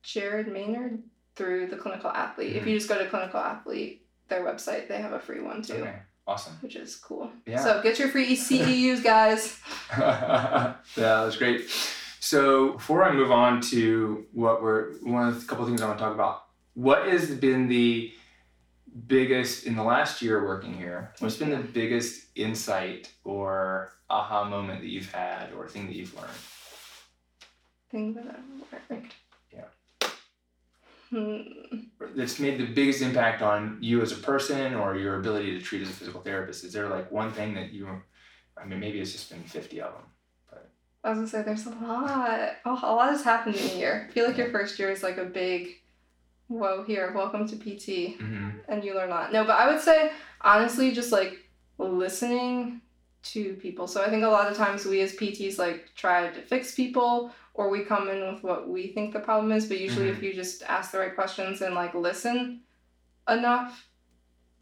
Jared 0.04 0.48
Maynard 0.48 1.02
through 1.36 1.68
the 1.68 1.78
Clinical 1.78 2.10
Athlete. 2.10 2.56
If 2.56 2.68
you 2.68 2.76
just 2.78 2.90
go 2.90 2.98
to 2.98 3.10
Clinical 3.10 3.40
Athlete, 3.40 4.06
their 4.28 4.44
website, 4.44 4.88
they 4.88 5.02
have 5.02 5.14
a 5.14 5.20
free 5.20 5.42
one 5.42 5.62
too, 5.62 5.74
Okay, 5.76 5.96
awesome. 6.28 6.54
which 6.62 6.76
is 6.76 6.96
cool. 6.96 7.32
Yeah. 7.46 7.64
So 7.64 7.82
get 7.82 7.98
your 7.98 8.10
free 8.10 8.36
CEUs, 8.36 9.04
guys. 9.04 9.60
yeah, 9.98 10.76
that's 10.96 11.38
great. 11.38 11.70
So 12.20 12.74
before 12.74 13.04
I 13.04 13.14
move 13.14 13.32
on 13.32 13.62
to 13.62 14.26
what 14.34 14.62
we're 14.62 14.94
one 14.98 15.28
of 15.28 15.40
the 15.40 15.48
couple 15.48 15.64
of 15.64 15.70
things 15.70 15.82
I 15.82 15.88
want 15.88 15.98
to 15.98 16.04
talk 16.04 16.14
about, 16.14 16.44
what 16.74 17.08
has 17.08 17.32
been 17.32 17.68
the 17.68 18.12
biggest 19.08 19.66
in 19.66 19.76
the 19.76 19.84
last 19.84 20.22
year 20.22 20.44
working 20.46 20.74
here? 20.74 21.14
What's 21.20 21.38
been 21.38 21.52
the 21.52 21.58
biggest 21.58 22.26
insight 22.36 23.12
or 23.24 23.94
aha 24.10 24.44
moment 24.44 24.82
that 24.82 24.90
you've 24.90 25.12
had 25.12 25.54
or 25.54 25.68
thing 25.68 25.88
that 25.88 25.96
you've 25.96 26.14
learned? 26.16 26.30
Thing 27.92 28.14
that 28.16 28.26
I've 28.28 28.90
learned. 28.92 29.12
Hmm. 31.10 31.38
that's 32.16 32.40
made 32.40 32.60
the 32.60 32.66
biggest 32.66 33.02
impact 33.02 33.42
on 33.42 33.78
you 33.82 34.02
as 34.02 34.12
a 34.12 34.16
person 34.18 34.76
or 34.76 34.96
your 34.98 35.20
ability 35.20 35.58
to 35.58 35.64
treat 35.64 35.82
as 35.82 35.90
a 35.90 35.94
physical 35.94 36.22
therapist? 36.22 36.64
Is 36.66 36.74
there 36.74 36.90
like 36.90 37.12
one 37.12 37.32
thing 37.32 37.54
that 37.56 37.72
you, 37.72 37.88
I 38.62 38.66
mean, 38.66 38.80
maybe 38.80 39.00
it's 39.00 39.12
just 39.14 39.30
been 39.30 39.44
50 39.44 39.82
of 39.82 39.94
them. 39.94 40.04
I 41.04 41.10
was 41.12 41.18
gonna 41.20 41.28
say 41.30 41.42
there's 41.44 41.66
a 41.66 41.70
lot. 41.70 42.52
Oh, 42.66 42.80
a 42.84 42.94
lot 42.96 43.10
has 43.12 43.24
happened 43.24 43.56
in 43.56 43.70
a 43.70 43.74
year. 43.76 44.08
I 44.10 44.14
feel 44.14 44.28
like 44.28 44.38
your 44.38 44.50
first 44.50 44.78
year 44.80 44.90
is 44.92 45.04
like 45.04 45.18
a 45.18 45.24
big, 45.26 45.70
whoa, 46.48 46.84
here, 46.84 47.14
welcome 47.16 47.48
to 47.48 47.56
PT, 47.56 48.20
Mm-hmm. 48.20 48.50
and 48.68 48.84
you 48.84 48.94
learn 48.94 49.10
a 49.10 49.14
lot. 49.14 49.32
No, 49.32 49.46
but 49.46 49.56
I 49.58 49.72
would 49.72 49.80
say 49.82 50.12
honestly, 50.42 50.92
just 50.92 51.12
like 51.14 51.38
listening 51.78 52.82
to 53.24 53.54
people. 53.56 53.88
So 53.88 54.04
I 54.04 54.10
think 54.10 54.24
a 54.24 54.30
lot 54.30 54.50
of 54.50 54.58
times 54.58 54.86
we 54.86 55.02
as 55.02 55.14
PTs 55.14 55.58
like 55.58 55.90
try 55.96 56.30
to 56.30 56.42
fix 56.42 56.76
people, 56.76 57.32
or 57.54 57.70
we 57.70 57.84
come 57.84 58.10
in 58.10 58.34
with 58.34 58.44
what 58.44 58.70
we 58.70 58.88
think 58.88 59.14
the 59.14 59.20
problem 59.20 59.52
is. 59.52 59.66
But 59.66 59.80
usually, 59.80 60.10
if 60.10 60.18
mm-hmm. 60.18 60.26
you 60.26 60.34
just 60.34 60.64
ask 60.64 60.92
the 60.92 61.00
right 61.00 61.16
questions 61.16 61.62
and 61.62 61.76
like 61.76 61.94
listen 61.94 62.62
enough, 63.28 63.88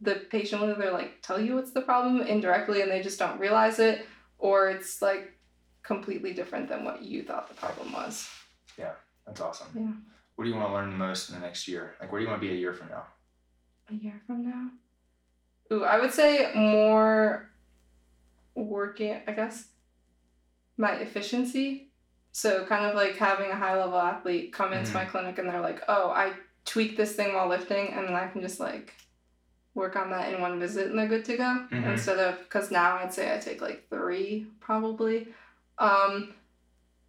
the 0.01 0.15
patient 0.29 0.61
will 0.61 0.71
either 0.71 0.91
like 0.91 1.21
tell 1.21 1.39
you 1.39 1.55
what's 1.55 1.71
the 1.71 1.81
problem 1.81 2.21
indirectly, 2.21 2.81
and 2.81 2.91
they 2.91 3.01
just 3.01 3.19
don't 3.19 3.39
realize 3.39 3.79
it, 3.79 4.05
or 4.37 4.69
it's 4.69 5.01
like 5.01 5.33
completely 5.83 6.33
different 6.33 6.67
than 6.67 6.83
what 6.83 7.03
you 7.03 7.23
thought 7.23 7.47
the 7.47 7.55
problem 7.55 7.91
was. 7.91 8.27
Yeah, 8.77 8.93
that's 9.25 9.41
awesome. 9.41 9.67
Yeah. 9.75 9.91
What 10.35 10.45
do 10.45 10.49
you 10.49 10.55
want 10.55 10.69
to 10.69 10.73
learn 10.73 10.89
the 10.89 10.97
most 10.97 11.29
in 11.29 11.35
the 11.35 11.41
next 11.41 11.67
year? 11.67 11.95
Like, 11.99 12.11
where 12.11 12.19
do 12.19 12.25
you 12.25 12.29
want 12.29 12.41
to 12.41 12.47
be 12.47 12.53
a 12.53 12.57
year 12.57 12.73
from 12.73 12.89
now? 12.89 13.03
A 13.89 13.93
year 13.93 14.21
from 14.27 14.49
now? 14.49 14.69
Ooh, 15.71 15.83
I 15.83 15.99
would 15.99 16.11
say 16.11 16.51
more 16.55 17.49
working, 18.55 19.21
I 19.27 19.31
guess, 19.33 19.67
my 20.77 20.93
efficiency. 20.93 21.89
So, 22.31 22.65
kind 22.65 22.85
of 22.85 22.95
like 22.95 23.15
having 23.15 23.49
a 23.51 23.55
high 23.55 23.77
level 23.77 23.97
athlete 23.97 24.51
come 24.51 24.73
into 24.73 24.93
my 24.93 25.05
clinic 25.05 25.37
and 25.37 25.47
they're 25.47 25.61
like, 25.61 25.83
oh, 25.87 26.09
I 26.09 26.33
tweak 26.65 26.97
this 26.97 27.13
thing 27.13 27.33
while 27.33 27.47
lifting, 27.47 27.93
and 27.93 28.07
then 28.07 28.15
I 28.15 28.27
can 28.27 28.41
just 28.41 28.59
like 28.59 28.93
work 29.73 29.95
on 29.95 30.09
that 30.09 30.33
in 30.33 30.41
one 30.41 30.59
visit 30.59 30.87
and 30.87 30.97
they're 30.97 31.07
good 31.07 31.25
to 31.25 31.37
go. 31.37 31.67
Mhm. 31.71 31.91
Instead 31.91 32.17
of, 32.19 32.39
because 32.39 32.71
now 32.71 32.95
I'd 32.97 33.13
say 33.13 33.33
I 33.33 33.39
take 33.39 33.61
like 33.61 33.89
three 33.89 34.47
probably. 34.59 35.27
Um, 35.77 36.33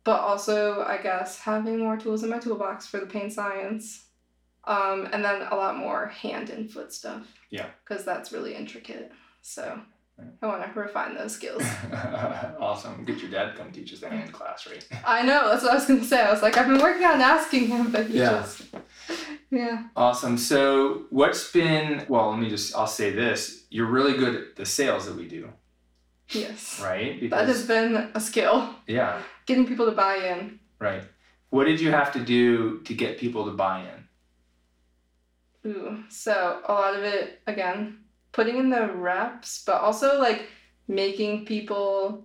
but 0.05 0.21
also, 0.21 0.85
I 0.85 0.99
guess, 0.99 1.41
having 1.41 1.79
more 1.79 1.97
tools 1.97 2.23
in 2.23 2.31
my 2.31 2.39
toolbox 2.39 2.87
for 2.87 3.01
the 3.01 3.07
pain 3.07 3.31
science. 3.31 4.05
Um, 4.65 5.09
and 5.13 5.25
then 5.25 5.43
a 5.43 5.55
lot 5.55 5.77
more 5.77 6.07
hand 6.07 6.51
and 6.51 6.71
foot 6.71 6.93
stuff. 6.93 7.27
Yeah. 7.51 7.67
Because 7.85 8.05
that's 8.05 8.33
really 8.33 8.55
intricate. 8.55 9.13
So. 9.43 9.81
I 10.43 10.47
want 10.47 10.63
to 10.73 10.81
refine 10.81 11.15
those 11.15 11.35
skills. 11.35 11.63
awesome. 12.59 13.05
Get 13.05 13.19
your 13.21 13.31
dad 13.31 13.53
to 13.53 13.57
come 13.59 13.71
teach 13.71 13.93
us 13.93 14.01
that 14.01 14.13
in 14.13 14.29
class, 14.33 14.67
right? 14.67 14.87
I 15.07 15.23
know, 15.23 15.49
that's 15.51 15.63
what 15.63 15.73
I 15.73 15.75
was 15.75 15.87
going 15.87 16.01
to 16.01 16.07
say. 16.07 16.23
I 16.23 16.31
was 16.31 16.41
like, 16.43 16.57
I've 16.57 16.67
been 16.67 16.81
working 16.81 17.05
on 17.05 17.21
asking 17.21 17.69
him, 17.69 17.93
but 17.93 18.07
he 18.07 18.19
Yeah. 18.19 18.31
just. 18.41 18.63
Yeah. 19.51 19.85
Awesome. 19.95 20.39
So, 20.39 21.05
what's 21.11 21.53
been, 21.53 22.07
well, 22.09 22.31
let 22.31 22.39
me 22.41 22.49
just, 22.49 22.75
I'll 22.75 22.87
say 22.87 23.11
this. 23.11 23.67
You're 23.71 23.87
really 23.91 24.17
good 24.17 24.35
at 24.35 24.57
the 24.57 24.65
sales 24.65 25.05
that 25.07 25.17
we 25.17 25.29
do, 25.29 25.51
Yes. 26.31 26.81
right? 26.83 27.29
That 27.31 27.47
has 27.47 27.67
been 27.67 28.11
a 28.15 28.21
skill. 28.21 28.75
yeah, 28.87 29.21
Getting 29.45 29.67
people 29.67 29.85
to 29.87 29.93
buy 29.93 30.17
in. 30.17 30.61
right. 30.79 31.03
What 31.51 31.65
did 31.65 31.81
you 31.81 31.91
have 31.93 32.13
to 32.15 32.21
do 32.25 32.81
to 32.83 32.93
get 32.95 33.19
people 33.19 33.45
to 33.45 33.53
buy 33.53 33.87
in? 35.65 35.71
Ooh. 35.71 36.05
So 36.09 36.61
a 36.67 36.73
lot 36.73 36.95
of 36.97 37.05
it, 37.05 37.41
again, 37.47 37.99
putting 38.37 38.59
in 38.59 38.69
the 38.69 38.87
reps, 38.93 39.65
but 39.65 39.81
also 39.81 40.21
like 40.21 40.43
making 40.89 41.47
people, 41.47 42.23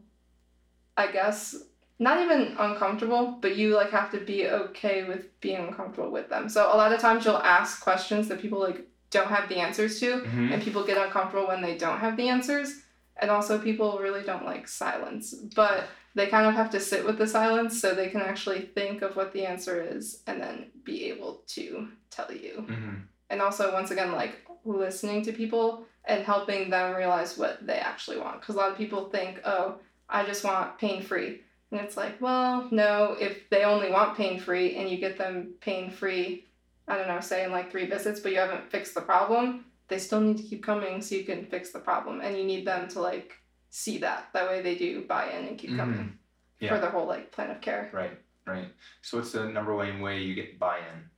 I 0.98 1.10
guess, 1.12 1.56
not 2.00 2.20
even 2.22 2.56
uncomfortable, 2.60 3.38
but 3.41 3.56
you 3.56 3.75
like 3.75 3.91
have 3.91 4.12
to 4.12 4.20
be 4.20 4.48
okay 4.50 5.06
with 5.06 5.24
being 5.39 5.62
uncomfortable 5.68 6.12
with 6.12 6.27
them. 6.30 6.50
So 6.50 6.65
a 6.65 6.75
lot 6.75 6.91
of 6.91 7.00
times 7.00 7.24
you'll 7.24 7.38
ask 7.60 7.82
questions 7.82 8.27
that 8.27 8.41
people 8.41 8.60
like 8.60 8.86
don't 9.10 9.27
have 9.30 9.48
the 9.50 9.58
answers 9.58 10.00
to, 10.01 10.20
Mhm. 10.22 10.51
and 10.51 10.62
people 10.62 10.84
get 10.84 10.98
uncomfortable 10.98 11.48
when 11.48 11.62
they 11.62 11.77
don't 11.77 12.00
have 12.00 12.18
the 12.18 12.27
answers. 12.27 12.82
And 13.18 13.30
also 13.32 13.60
people 13.60 14.00
really 14.00 14.24
don't 14.24 14.46
like 14.46 14.68
silence, 14.68 15.34
but 15.56 15.84
they 16.15 16.27
kind 16.27 16.46
of 16.48 16.56
have 16.56 16.72
to 16.72 16.80
sit 16.80 17.06
with 17.06 17.18
the 17.20 17.27
silence 17.27 17.80
so 17.80 17.94
they 17.94 18.10
can 18.10 18.22
actually 18.22 18.62
think 18.77 19.01
of 19.01 19.15
what 19.15 19.32
the 19.32 19.46
answer 19.46 19.75
is 19.96 20.24
and 20.27 20.41
then 20.41 20.72
be 20.84 21.06
able 21.12 21.34
to 21.56 21.88
tell 22.10 22.32
you 22.34 22.65
Mhm. 22.68 22.96
And 23.31 23.41
also 23.41 23.73
once 23.73 23.89
again 23.89 24.12
like 24.12 24.45
listening 24.65 25.23
to 25.23 25.32
people 25.32 25.84
and 26.06 26.23
helping 26.23 26.69
them 26.69 26.95
realize 26.95 27.38
what 27.38 27.65
they 27.65 27.77
actually 27.77 28.19
want 28.19 28.39
because 28.39 28.56
a 28.56 28.58
lot 28.58 28.71
of 28.71 28.77
people 28.77 29.10
think 29.10 29.41
oh 29.45 29.75
i 30.10 30.23
just 30.23 30.43
want 30.43 30.77
pain 30.77 31.01
free 31.01 31.41
and 31.71 31.79
it's 31.82 31.97
like 31.97 32.19
well 32.21 32.67
no 32.69 33.15
if 33.19 33.49
they 33.49 33.63
only 33.63 33.89
want 33.89 34.15
pain 34.15 34.39
free 34.39 34.75
and 34.75 34.89
you 34.89 34.97
get 34.97 35.17
them 35.17 35.53
pain 35.62 35.89
free 35.89 36.45
i 36.88 36.95
don't 36.95 37.08
know 37.08 37.19
say 37.19 37.43
in 37.43 37.51
like 37.51 37.71
three 37.71 37.88
visits 37.88 38.19
but 38.19 38.32
you 38.32 38.38
haven't 38.38 38.69
fixed 38.69 38.93
the 38.93 39.01
problem 39.01 39.65
they 39.88 39.97
still 39.97 40.21
need 40.21 40.38
to 40.38 40.43
keep 40.43 40.63
coming 40.63 41.01
so 41.01 41.15
you 41.15 41.23
can 41.23 41.45
fix 41.45 41.71
the 41.71 41.79
problem 41.79 42.21
and 42.21 42.38
you 42.38 42.43
need 42.43 42.65
them 42.67 42.88
to 42.88 43.01
like 43.01 43.34
see 43.69 43.97
that 43.97 44.27
that 44.34 44.47
way 44.47 44.62
they 44.62 44.75
do 44.75 45.03
buy 45.06 45.29
in 45.29 45.47
and 45.47 45.58
keep 45.58 45.75
coming 45.75 45.99
mm-hmm. 45.99 46.15
Yeah. 46.60 46.69
for 46.69 46.79
their 46.79 46.91
whole 46.91 47.08
like 47.08 47.32
plan 47.32 47.49
of 47.49 47.60
care 47.60 47.89
Right, 47.91 48.19
right. 48.45 48.67
So, 49.01 49.17
what's 49.17 49.32
the 49.32 49.45
number 49.49 49.73
one 49.73 49.99
way 49.99 50.21
you 50.21 50.36
get 50.36 50.60
buy 50.60 50.77
in 50.77 51.10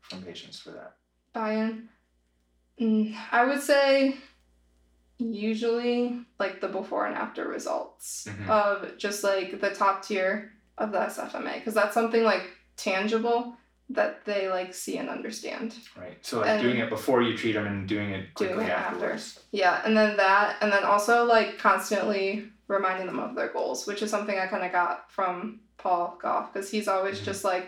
from 0.00 0.22
patients 0.22 0.58
for 0.58 0.70
that? 0.70 0.97
Buy-in 1.38 1.88
mm, 2.80 3.14
i 3.32 3.44
would 3.44 3.62
say 3.72 4.16
usually 5.18 6.20
like 6.38 6.60
the 6.60 6.68
before 6.68 7.06
and 7.06 7.16
after 7.16 7.46
results 7.48 8.26
Mhm. 8.28 8.48
of 8.48 8.96
just 8.98 9.24
like 9.24 9.60
the 9.60 9.70
top 9.82 10.04
tier 10.06 10.52
of 10.76 10.92
the 10.92 10.98
sfma 10.98 11.54
because 11.54 11.74
that's 11.74 11.94
something 11.94 12.22
like 12.22 12.44
tangible 12.76 13.56
that 13.90 14.24
they 14.24 14.48
like 14.50 14.72
see 14.74 14.96
and 14.98 15.08
understand 15.08 15.74
Right. 15.96 16.18
So, 16.28 16.40
like 16.40 16.48
And- 16.50 16.62
doing 16.62 16.76
it 16.78 16.90
before 16.90 17.22
you 17.22 17.36
treat 17.36 17.52
them 17.54 17.66
and 17.66 17.88
doing 17.88 18.10
it 18.10 18.34
quickly 18.34 18.56
Doing 18.56 18.66
it 18.68 18.70
after. 18.70 19.18
yeah 19.50 19.80
and 19.84 19.96
then 19.96 20.16
that 20.18 20.56
and 20.60 20.70
then 20.72 20.84
also 20.84 21.24
like 21.24 21.58
constantly 21.58 22.24
reminding 22.68 23.06
them 23.06 23.18
of 23.18 23.34
their 23.34 23.48
goals 23.48 23.86
which 23.88 24.02
is 24.02 24.10
something 24.10 24.38
i 24.38 24.46
kind 24.46 24.64
of 24.64 24.72
got 24.72 25.10
from 25.10 25.60
paul 25.78 26.18
goff 26.22 26.52
because 26.52 26.70
he's 26.70 26.86
always 26.86 27.18
Mhm. 27.20 27.24
just 27.24 27.42
like 27.44 27.64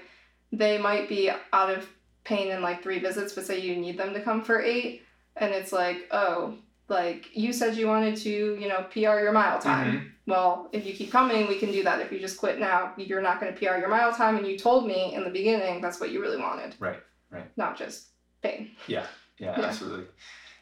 they 0.53 0.75
might 0.79 1.09
be 1.09 1.31
out 1.59 1.71
of 1.77 1.89
pain 2.25 2.51
in 2.51 2.63
like 2.63 2.83
three 2.83 2.99
visits 2.99 3.33
but 3.33 3.45
say 3.47 3.59
you 3.61 3.77
need 3.77 3.97
them 3.99 4.13
to 4.15 4.21
come 4.21 4.43
for 4.43 4.61
eight 4.61 5.03
and 5.37 5.53
it's 5.53 5.73
like 5.73 6.07
oh 6.11 6.55
like 6.89 7.35
you 7.35 7.53
said 7.53 7.77
you 7.77 7.87
wanted 7.87 8.17
to 8.17 8.31
you 8.61 8.69
know 8.69 8.85
pr 8.91 8.99
your 9.01 9.33
mile 9.33 9.59
time 9.61 9.93
Mhm. 9.93 10.11
well 10.27 10.69
if 10.73 10.85
you 10.87 10.93
keep 10.93 11.11
coming 11.11 11.47
we 11.49 11.59
can 11.59 11.73
do 11.73 11.83
that 11.85 12.01
if 12.01 12.13
you 12.13 12.19
just 12.19 12.39
quit 12.39 12.59
now 12.59 12.93
you're 12.97 13.23
not 13.23 13.41
going 13.41 13.53
to 13.53 13.59
pr 13.59 13.77
your 13.79 13.89
mile 13.89 14.13
time 14.13 14.37
and 14.37 14.47
you 14.47 14.59
told 14.59 14.87
me 14.87 15.15
in 15.15 15.25
the 15.25 15.31
beginning 15.31 15.81
that's 15.81 15.99
what 16.01 16.11
you 16.11 16.21
really 16.21 16.37
wanted 16.39 16.75
Right, 16.79 17.01
right. 17.31 17.47
not 17.57 17.77
just 17.79 18.09
pain 18.43 18.71
Yeah, 18.87 19.07
Yeah. 19.39 19.53
absolutely. 19.61 20.07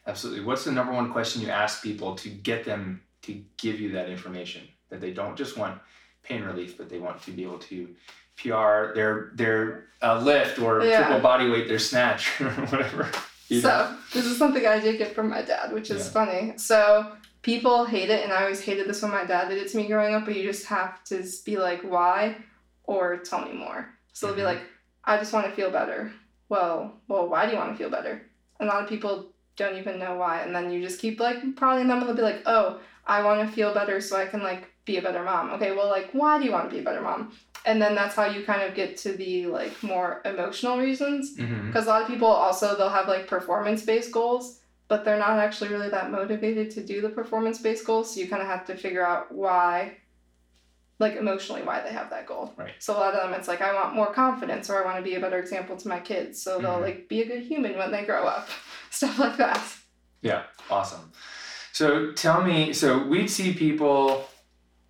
Absolutely. 0.07 0.43
What's 0.45 0.65
the 0.65 0.73
number 0.73 0.93
one 0.93 1.13
question 1.13 1.43
you 1.43 1.51
ask 1.51 1.83
people 1.83 2.15
to 2.17 2.29
get 2.31 2.65
them 2.65 3.03
to 3.23 3.43
give 3.59 3.79
you 3.79 3.93
that 3.93 4.09
information 4.09 4.63
that 4.89 5.01
they 5.03 5.11
don't 5.13 5.37
just 5.37 5.59
want 5.59 5.79
pain 6.23 6.43
relief, 6.43 6.79
but 6.79 6.89
they 6.89 6.99
want 6.99 7.21
to 7.23 7.31
be 7.31 7.43
able 7.43 7.59
to 7.59 7.95
PR 8.43 8.95
their 8.95 9.31
their 9.35 9.85
uh, 10.03 10.21
lift 10.21 10.59
or 10.61 10.83
Yeah. 10.85 10.97
triple 11.07 11.21
body 11.21 11.49
weight, 11.51 11.69
their 11.69 11.79
snatch 11.79 12.41
or 12.41 12.51
whatever. 12.51 13.11
You 13.49 13.61
so 13.61 13.69
know? 13.69 13.97
this 14.13 14.27
is 14.27 14.37
something 14.39 14.67
I 14.67 14.79
did 14.79 14.99
get 14.99 15.15
from 15.15 15.29
my 15.31 15.43
dad, 15.43 15.73
which 15.73 15.91
is 15.91 16.05
Yeah. 16.07 16.13
funny. 16.13 16.59
So 16.59 17.13
people 17.43 17.85
hate 17.85 18.11
it, 18.11 18.23
and 18.25 18.33
I 18.33 18.43
always 18.43 18.61
hated 18.61 18.87
this 18.89 19.03
when 19.03 19.11
my 19.11 19.25
dad 19.25 19.49
did 19.49 19.59
it 19.59 19.69
to 19.71 19.77
me 19.77 19.87
growing 19.87 20.15
up. 20.15 20.25
But 20.25 20.37
you 20.37 20.43
just 20.45 20.67
have 20.67 21.03
to 21.05 21.25
be 21.45 21.57
like, 21.57 21.81
"Why?" 21.83 22.37
or 22.85 23.17
"Tell 23.19 23.45
me 23.45 23.53
more." 23.53 23.89
So 24.13 24.27
they'll 24.27 24.37
be 24.37 24.43
Mhm. 24.43 24.53
like, 24.53 24.63
"I 25.05 25.17
just 25.17 25.33
want 25.33 25.47
to 25.47 25.53
feel 25.53 25.71
better." 25.71 26.13
Well, 26.49 27.01
well, 27.09 27.29
why 27.29 27.47
do 27.47 27.53
you 27.53 27.59
want 27.59 27.73
to 27.73 27.77
feel 27.79 27.91
better? 27.91 28.23
A 28.61 28.65
lot 28.65 28.83
of 28.83 28.89
people 28.89 29.33
don't 29.57 29.77
even 29.77 29.99
know 29.99 30.15
why, 30.17 30.41
and 30.43 30.55
then 30.55 30.71
you 30.71 30.81
just 30.81 31.01
keep 31.01 31.19
like 31.21 31.39
prodding 31.57 31.89
them, 31.89 31.99
and 31.99 32.07
they'll 32.09 32.17
be 32.17 32.23
like, 32.23 32.43
"Oh, 32.47 32.79
I 33.07 33.23
want 33.23 33.41
to 33.47 33.55
feel 33.55 33.73
better 33.75 34.01
so 34.01 34.17
I 34.17 34.27
can 34.27 34.43
like 34.43 34.71
be 34.85 34.97
a 34.99 35.03
better 35.03 35.23
mom." 35.23 35.51
Okay, 35.55 35.73
well, 35.73 35.89
like, 35.89 36.11
why 36.13 36.39
do 36.39 36.45
you 36.45 36.53
want 36.53 36.69
to 36.69 36.75
be 36.75 36.81
a 36.81 36.85
better 36.85 37.01
mom? 37.03 37.33
And 37.67 37.81
then 37.83 37.95
that's 37.95 38.15
how 38.15 38.25
you 38.27 38.45
kind 38.45 38.63
of 38.63 38.75
get 38.75 38.97
to 38.99 39.13
the 39.13 39.47
like 39.47 39.83
more 39.83 40.23
emotional 40.25 40.79
reasons 40.79 41.33
because 41.33 41.87
a 41.87 41.89
lot 41.91 42.03
of 42.03 42.09
people 42.09 42.29
also 42.29 42.77
they'll 42.77 42.89
have 42.89 43.09
like 43.09 43.27
performance 43.27 43.85
based 43.85 44.13
goals 44.13 44.61
but 44.89 45.05
they're 45.05 45.19
not 45.19 45.39
actually 45.39 45.69
really 45.69 45.91
that 45.91 46.11
motivated 46.11 46.71
to 46.71 46.83
do 46.83 47.01
the 47.03 47.11
performance 47.11 47.59
based 47.61 47.85
goals 47.85 48.15
so 48.15 48.21
you 48.21 48.29
kind 48.29 48.41
of 48.41 48.49
have 48.49 48.65
to 48.65 48.75
figure 48.77 49.05
out 49.07 49.31
why 49.35 49.99
like 50.99 51.17
emotionally 51.17 51.63
why 51.63 51.81
they 51.83 51.91
have 51.91 52.11
that 52.11 52.27
goal 52.27 52.55
Right. 52.57 52.73
so 52.79 52.95
a 52.95 52.99
lot 52.99 53.15
of 53.15 53.23
them 53.23 53.39
it's 53.39 53.49
like 53.49 53.61
i 53.61 53.75
want 53.75 53.95
more 53.95 54.13
confidence 54.13 54.69
or 54.71 54.83
i 54.83 54.85
want 54.85 54.97
to 54.97 55.03
be 55.03 55.15
a 55.17 55.21
better 55.21 55.39
example 55.39 55.77
to 55.77 55.89
my 55.89 56.01
kids 56.01 56.43
so 56.43 56.59
they'll 56.61 56.79
Mhm. 56.79 56.83
like 56.83 57.09
be 57.09 57.23
a 57.23 57.27
good 57.27 57.43
human 57.43 57.77
when 57.77 57.91
they 57.93 58.05
grow 58.05 58.25
up 58.27 58.49
stuff 58.91 59.19
like 59.19 59.37
that 59.37 59.61
Yeah. 60.23 60.43
Awesome. 60.71 61.13
So 61.73 62.11
tell 62.13 62.43
me, 62.43 62.73
so 62.73 62.99
we'd 63.07 63.29
see 63.31 63.53
people, 63.55 64.28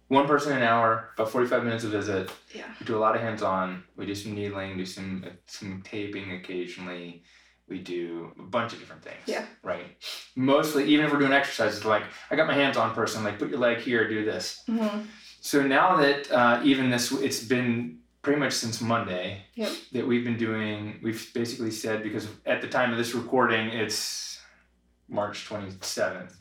one 0.08 0.26
person 0.26 0.56
an 0.56 0.62
hour, 0.62 1.10
about 1.14 1.30
45 1.30 1.64
minutes 1.64 1.84
a 1.84 1.88
visit. 1.88 2.30
Yeah. 2.54 2.64
We 2.80 2.86
do 2.86 2.96
a 2.96 2.98
lot 2.98 3.14
of 3.14 3.20
hands 3.20 3.42
on. 3.42 3.84
We 3.96 4.06
do 4.06 4.14
some 4.14 4.34
needling, 4.34 4.76
do 4.76 4.86
some 4.86 5.24
uh, 5.26 5.30
some 5.46 5.82
taping 5.82 6.32
occasionally. 6.32 7.22
We 7.68 7.78
do 7.78 8.32
a 8.38 8.42
bunch 8.42 8.72
of 8.72 8.78
different 8.78 9.02
things. 9.02 9.20
Yeah. 9.26 9.44
Right. 9.62 9.84
Mostly, 10.34 10.84
even 10.86 11.04
if 11.04 11.12
we're 11.12 11.18
doing 11.18 11.32
exercises, 11.32 11.84
like 11.84 12.04
I 12.30 12.36
got 12.36 12.46
my 12.46 12.54
hands 12.54 12.78
on 12.78 12.94
person, 12.94 13.22
like 13.22 13.38
put 13.38 13.50
your 13.50 13.58
leg 13.58 13.78
here, 13.78 14.08
do 14.08 14.24
this. 14.24 14.62
Mm-hmm. 14.68 15.00
So 15.40 15.62
now 15.66 15.96
that 15.96 16.30
uh, 16.32 16.60
even 16.64 16.88
this, 16.88 17.12
it's 17.12 17.44
been 17.44 17.98
pretty 18.22 18.40
much 18.40 18.54
since 18.54 18.80
Monday 18.80 19.42
yep. 19.54 19.70
that 19.92 20.06
we've 20.06 20.24
been 20.24 20.38
doing, 20.38 20.98
we've 21.02 21.32
basically 21.34 21.70
said, 21.70 22.02
because 22.02 22.26
at 22.46 22.60
the 22.60 22.68
time 22.68 22.90
of 22.90 22.98
this 22.98 23.14
recording, 23.14 23.68
it's 23.68 24.40
March 25.08 25.48
27th. 25.48 26.32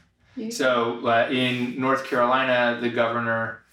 So 0.52 1.06
uh, 1.06 1.30
in 1.32 1.80
North 1.80 2.06
Carolina, 2.06 2.80
the 2.80 2.90
governor, 2.90 3.64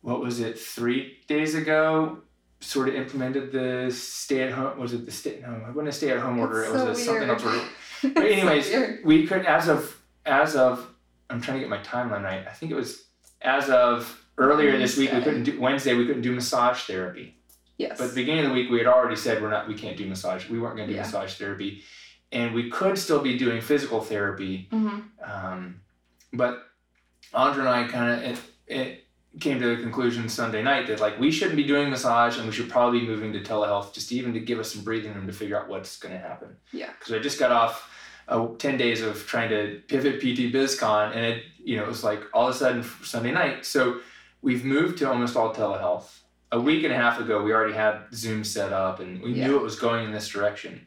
what 0.00 0.20
was 0.20 0.40
it, 0.40 0.58
three 0.58 1.18
days 1.26 1.54
ago, 1.54 2.22
sort 2.60 2.88
of 2.88 2.94
implemented 2.94 3.52
the 3.52 3.90
stay 3.90 4.42
at 4.42 4.52
home. 4.52 4.78
Was 4.78 4.92
it 4.92 5.04
the 5.04 5.12
stay 5.12 5.38
at 5.38 5.44
home? 5.44 5.62
I 5.66 5.70
wasn't 5.70 5.88
a 5.88 5.92
stay 5.92 6.10
at 6.10 6.20
home 6.20 6.38
order. 6.38 6.62
It's 6.62 6.72
it 6.72 6.88
was 6.88 7.04
so 7.04 7.16
a, 7.16 7.18
weird. 7.18 7.40
something 7.40 7.60
else. 7.60 7.68
But 8.14 8.24
anyways, 8.24 8.68
so 8.68 8.96
we 9.04 9.26
could 9.28 9.46
as 9.46 9.68
of 9.68 9.96
as 10.26 10.56
of 10.56 10.92
I'm 11.30 11.40
trying 11.40 11.58
to 11.58 11.60
get 11.60 11.70
my 11.70 11.78
timeline 11.78 12.24
right. 12.24 12.44
I 12.46 12.52
think 12.52 12.72
it 12.72 12.74
was 12.74 13.04
as 13.40 13.70
of 13.70 14.24
earlier 14.38 14.70
Wednesday. 14.72 14.78
this 14.78 14.96
week 14.96 15.12
we 15.12 15.22
couldn't 15.22 15.44
do 15.44 15.60
Wednesday 15.60 15.94
we 15.94 16.06
couldn't 16.06 16.22
do 16.22 16.32
massage 16.32 16.82
therapy. 16.82 17.36
Yes. 17.78 17.98
But 17.98 18.08
the 18.08 18.14
beginning 18.14 18.44
of 18.44 18.50
the 18.50 18.54
week 18.54 18.70
we 18.70 18.78
had 18.78 18.88
already 18.88 19.16
said 19.16 19.40
we're 19.40 19.50
not 19.50 19.68
we 19.68 19.74
can't 19.74 19.96
do 19.96 20.06
massage. 20.06 20.48
We 20.48 20.58
weren't 20.58 20.76
going 20.76 20.88
to 20.88 20.92
do 20.92 20.96
yeah. 20.96 21.04
massage 21.04 21.34
therapy 21.34 21.82
and 22.32 22.54
we 22.54 22.70
could 22.70 22.98
still 22.98 23.20
be 23.20 23.36
doing 23.38 23.60
physical 23.60 24.00
therapy. 24.00 24.68
hmm 24.70 25.00
Um, 25.24 25.80
but 26.32 26.64
Andre 27.34 27.60
and 27.60 27.68
I 27.68 27.88
kind 27.88 28.10
of 28.10 28.22
it, 28.32 28.40
it 28.66 29.04
came 29.40 29.60
to 29.60 29.76
the 29.76 29.82
conclusion 29.82 30.28
Sunday 30.28 30.62
night 30.62 30.86
that 30.88 31.00
like 31.00 31.18
we 31.18 31.30
shouldn't 31.30 31.56
be 31.56 31.64
doing 31.64 31.88
massage 31.90 32.36
and 32.38 32.46
we 32.46 32.52
should 32.52 32.68
probably 32.68 33.00
be 33.00 33.06
moving 33.06 33.32
to 33.32 33.40
telehealth 33.40 33.92
just 33.94 34.12
even 34.12 34.34
to 34.34 34.40
give 34.40 34.58
us 34.58 34.72
some 34.72 34.82
breathing 34.84 35.14
room 35.14 35.26
to 35.26 35.32
figure 35.32 35.58
out 35.58 35.68
what's 35.68 35.98
going 35.98 36.12
to 36.14 36.20
happen. 36.20 36.56
Yeah. 36.72 36.90
Because 36.98 37.12
I 37.14 37.18
just 37.18 37.38
got 37.38 37.50
off 37.52 37.88
uh, 38.28 38.46
10 38.58 38.76
days 38.76 39.00
of 39.00 39.26
trying 39.26 39.48
to 39.50 39.80
pivot 39.88 40.20
PT 40.20 40.52
BizCon 40.54 41.14
and 41.16 41.24
it, 41.24 41.44
you 41.62 41.76
know, 41.76 41.82
it 41.84 41.88
was 41.88 42.04
like 42.04 42.22
all 42.34 42.48
of 42.48 42.54
a 42.54 42.58
sudden 42.58 42.82
Sunday 43.02 43.32
night. 43.32 43.64
So 43.64 44.00
we've 44.42 44.64
moved 44.64 44.98
to 44.98 45.08
almost 45.10 45.36
all 45.36 45.54
telehealth. 45.54 46.18
A 46.50 46.60
week 46.60 46.84
and 46.84 46.92
a 46.92 46.96
half 46.96 47.18
ago, 47.18 47.42
we 47.42 47.52
already 47.54 47.72
had 47.72 48.00
Zoom 48.12 48.44
set 48.44 48.72
up 48.74 49.00
and 49.00 49.22
we 49.22 49.32
Yeah. 49.32 49.46
knew 49.46 49.56
it 49.56 49.62
was 49.62 49.76
going 49.76 50.04
in 50.04 50.12
this 50.12 50.28
direction. 50.28 50.86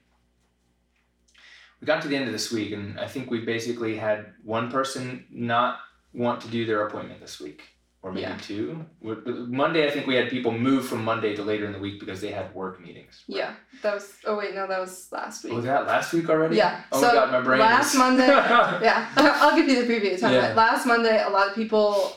We 1.82 1.86
got 1.88 2.02
to 2.04 2.08
the 2.08 2.16
end 2.16 2.26
of 2.26 2.32
this 2.34 2.52
week 2.52 2.72
and 2.72 3.00
I 3.00 3.08
think 3.08 3.30
we 3.30 3.40
basically 3.42 3.96
had 3.98 4.34
one 4.44 4.72
person 4.72 5.26
not 5.30 5.80
want 6.14 6.42
to 6.42 6.48
do 6.48 6.66
their 6.66 6.88
appointment 6.88 7.20
this 7.22 7.40
week. 7.40 7.62
Or 8.02 8.12
maybe 8.12 8.22
Yeah. 8.22 8.38
two. 8.38 8.86
With- 9.02 9.26
with- 9.26 9.36
Monday, 9.50 9.88
I 9.88 9.90
think 9.90 10.06
we 10.06 10.14
had 10.16 10.30
people 10.30 10.52
move 10.52 10.88
from 10.88 11.04
Monday 11.04 11.36
to 11.36 11.42
later 11.44 11.66
in 11.66 11.74
the 11.74 11.80
week 11.80 12.00
because 12.00 12.22
they 12.22 12.30
had 12.30 12.54
work 12.54 12.80
meetings. 12.80 13.24
Yeah. 13.26 13.54
That 13.82 13.96
was. 13.96 14.14
Oh 14.28 14.38
wait, 14.38 14.54
no, 14.54 14.68
that 14.68 14.80
was 14.80 15.08
last 15.12 15.44
week. 15.44 15.54
Was 15.54 15.66
that 15.66 15.88
last 15.88 16.14
week 16.14 16.30
already? 16.30 16.56
Yeah. 16.58 16.82
Oh 16.92 17.02
so 17.02 17.08
my 17.08 17.14
god, 17.16 17.32
my 17.32 17.42
brain 17.42 17.60
last 17.60 17.94
is- 17.94 18.00
Monday. 18.00 18.28
yeah, 18.28 19.08
I'll 19.18 19.56
give 19.56 19.68
you 19.68 19.84
the 19.84 19.92
preview 19.92 20.20
time. 20.20 20.34
Yeah. 20.36 20.54
Last 20.54 20.86
Monday, 20.86 21.20
a 21.24 21.30
lot 21.30 21.48
of 21.50 21.56
people. 21.56 22.16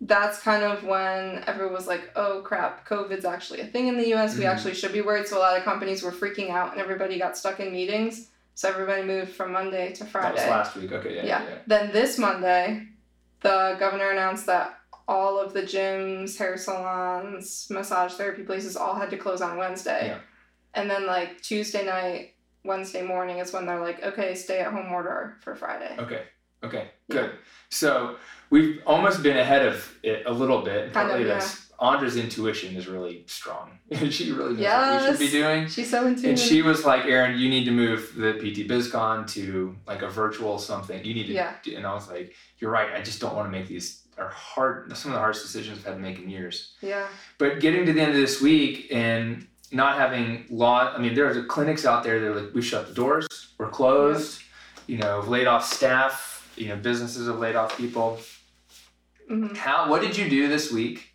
That's 0.00 0.40
kind 0.42 0.62
of 0.62 0.84
when 0.84 1.42
everyone 1.46 1.72
was 1.74 1.86
like, 1.86 2.10
"Oh 2.16 2.40
crap, 2.42 2.86
COVID's 2.88 3.24
actually 3.26 3.60
a 3.60 3.66
thing 3.66 3.88
in 3.88 3.96
the 3.98 4.08
U.S. 4.08 4.36
We 4.38 4.44
Mhm. 4.44 4.50
actually 4.52 4.74
should 4.74 4.92
be 4.92 5.00
worried." 5.02 5.26
So 5.26 5.36
a 5.38 5.40
lot 5.40 5.56
of 5.58 5.64
companies 5.64 6.02
were 6.02 6.12
freaking 6.12 6.50
out, 6.50 6.72
and 6.72 6.80
everybody 6.80 7.18
got 7.18 7.36
stuck 7.36 7.60
in 7.60 7.72
meetings. 7.72 8.28
So 8.56 8.70
everybody 8.70 9.02
moved 9.02 9.32
from 9.32 9.52
Monday 9.52 9.92
to 9.92 10.04
Friday. 10.06 10.36
That 10.36 10.46
was 10.46 10.50
last 10.50 10.76
week. 10.76 10.90
Okay, 10.90 11.16
yeah, 11.16 11.22
yeah. 11.22 11.42
Yeah. 11.42 11.48
yeah. 11.48 11.58
Then 11.66 11.92
this 11.92 12.18
Monday, 12.18 12.88
the 13.42 13.76
governor 13.78 14.10
announced 14.10 14.46
that 14.46 14.78
all 15.06 15.38
of 15.38 15.52
the 15.52 15.60
gyms, 15.60 16.38
hair 16.38 16.56
salons, 16.56 17.68
massage 17.68 18.14
therapy 18.14 18.44
places 18.44 18.74
all 18.74 18.94
had 18.94 19.10
to 19.10 19.18
close 19.18 19.42
on 19.42 19.58
Wednesday. 19.58 20.06
Yeah. 20.06 20.18
And 20.72 20.90
then 20.90 21.04
like 21.04 21.42
Tuesday 21.42 21.84
night, 21.84 22.32
Wednesday 22.64 23.02
morning 23.02 23.38
is 23.40 23.52
when 23.52 23.66
they're 23.66 23.80
like, 23.80 24.02
okay, 24.02 24.34
stay 24.34 24.60
at 24.60 24.72
home 24.72 24.90
order 24.90 25.36
for 25.42 25.54
Friday. 25.54 25.94
Okay. 25.98 26.22
Okay. 26.64 26.88
Good. 27.10 27.32
So 27.68 28.16
we've 28.48 28.80
almost 28.86 29.22
been 29.22 29.36
ahead 29.36 29.66
of 29.66 29.96
it 30.02 30.22
a 30.24 30.32
little 30.32 30.62
bit. 30.62 30.94
Kind 30.94 31.10
of, 31.10 31.20
yeah. 31.20 31.46
Andra's 31.78 32.16
intuition 32.16 32.74
is 32.76 32.86
really 32.88 33.24
strong. 33.26 33.78
she 34.10 34.32
really 34.32 34.54
knows 34.54 34.64
what 34.64 35.02
we 35.02 35.08
should 35.10 35.18
be 35.18 35.30
doing. 35.30 35.68
She's 35.68 35.90
so 35.90 36.06
into 36.06 36.28
And 36.28 36.38
she 36.38 36.62
was 36.62 36.84
like, 36.84 37.04
Aaron, 37.06 37.38
you 37.38 37.48
need 37.50 37.64
to 37.64 37.70
move 37.70 38.14
the 38.16 38.32
PT 38.34 38.68
BizCon 38.68 39.30
to 39.34 39.76
like 39.86 40.02
a 40.02 40.08
virtual 40.08 40.58
something. 40.58 41.04
You 41.04 41.14
need 41.14 41.26
to, 41.26 41.32
Yeah. 41.34 41.54
do, 41.62 41.76
and 41.76 41.86
I 41.86 41.92
was 41.94 42.08
like, 42.08 42.34
you're 42.58 42.70
right. 42.70 42.90
I 42.94 43.02
just 43.02 43.20
don't 43.20 43.34
want 43.34 43.46
to 43.46 43.50
make 43.50 43.68
these 43.68 44.02
are 44.18 44.28
hard. 44.30 44.96
Some 44.96 45.10
of 45.10 45.14
the 45.16 45.18
hardest 45.20 45.42
decisions 45.42 45.78
I've 45.80 45.84
had 45.84 45.94
to 45.94 46.00
make 46.00 46.18
in 46.18 46.30
years. 46.30 46.72
Yeah. 46.80 47.06
But 47.36 47.60
getting 47.60 47.84
to 47.84 47.92
the 47.92 48.00
end 48.00 48.12
of 48.12 48.16
this 48.16 48.40
week 48.40 48.88
and 48.90 49.46
not 49.72 49.98
having 49.98 50.46
law, 50.48 50.90
I 50.94 50.98
mean, 50.98 51.14
there 51.14 51.30
there's 51.34 51.46
clinics 51.46 51.84
out 51.84 52.02
there 52.04 52.20
that 52.20 52.26
are 52.30 52.40
like, 52.40 52.54
we 52.54 52.62
shut 52.62 52.88
the 52.88 52.94
doors, 52.94 53.26
we're 53.58 53.68
closed, 53.68 54.40
you 54.86 54.96
know, 54.96 55.20
laid 55.20 55.46
off 55.46 55.70
staff, 55.70 56.50
you 56.56 56.68
know, 56.68 56.76
businesses 56.76 57.26
have 57.26 57.38
laid 57.38 57.56
off 57.56 57.76
people. 57.76 58.18
hmm 59.28 59.54
How, 59.54 59.90
what 59.90 60.00
did 60.00 60.16
you 60.16 60.30
do 60.30 60.48
this 60.48 60.72
week? 60.72 61.12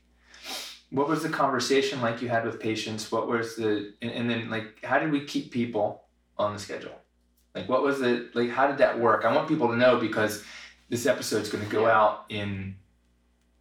What 0.92 1.08
was 1.08 1.24
the 1.24 1.30
conversation 1.30 2.02
like 2.02 2.22
you 2.22 2.30
had 2.30 2.46
with 2.46 2.60
patients? 2.60 3.12
What 3.12 3.28
was 3.28 3.56
the, 3.56 3.94
and, 4.02 4.12
and 4.12 4.30
then 4.30 4.50
like, 4.50 4.84
how 4.84 5.00
did 5.00 5.12
we 5.12 5.26
keep 5.26 5.52
people 5.52 6.04
on 6.38 6.54
the 6.54 6.60
schedule? 6.60 6.96
Like, 7.56 7.68
what 7.68 7.82
was 7.82 8.00
the, 8.00 8.30
like, 8.34 8.50
how 8.50 8.68
did 8.68 8.78
that 8.78 9.00
work? 9.00 9.26
I 9.26 9.34
want 9.36 9.48
people 9.48 9.70
to 9.70 9.76
know 9.76 9.98
because 9.98 10.44
this 10.90 11.06
episode's 11.06 11.50
going 11.50 11.64
to 11.64 11.70
go 11.70 11.84
Yeah. 11.84 11.98
out 11.98 12.26
in 12.30 12.76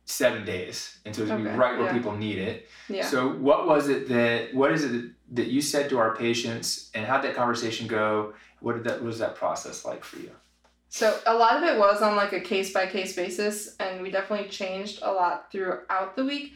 seven 0.04 0.44
days. 0.44 0.98
And 1.04 1.14
so 1.14 1.22
it's 1.22 1.30
going 1.30 1.44
to 1.44 1.50
be 1.50 1.56
right 1.56 1.78
where 1.78 1.86
yeah. 1.86 1.92
people 1.92 2.16
need 2.16 2.38
it. 2.38 2.68
Yeah. 2.88 3.06
So 3.06 3.28
what 3.28 3.66
was 3.66 3.88
it 3.88 4.08
that 4.08 4.52
what 4.52 4.72
is 4.72 4.84
it 4.84 5.12
that 5.32 5.46
you 5.46 5.62
said 5.62 5.88
to 5.90 5.98
our 5.98 6.16
patients 6.16 6.90
and 6.94 7.06
how'd 7.06 7.22
that 7.22 7.34
conversation 7.34 7.86
go? 7.86 8.34
What 8.58 8.74
did 8.74 8.84
that 8.84 8.94
what 8.94 9.04
was 9.04 9.20
that 9.20 9.36
process 9.36 9.84
like 9.84 10.02
for 10.04 10.18
you? 10.18 10.32
So 10.88 11.16
a 11.26 11.34
lot 11.34 11.56
of 11.56 11.62
it 11.62 11.78
was 11.78 12.02
on 12.02 12.16
like 12.16 12.32
a 12.32 12.40
case 12.40 12.72
by 12.72 12.86
case 12.86 13.14
basis, 13.14 13.76
and 13.78 14.02
we 14.02 14.10
definitely 14.10 14.48
changed 14.48 14.98
a 15.02 15.12
lot 15.12 15.50
throughout 15.52 16.16
the 16.16 16.24
week. 16.24 16.54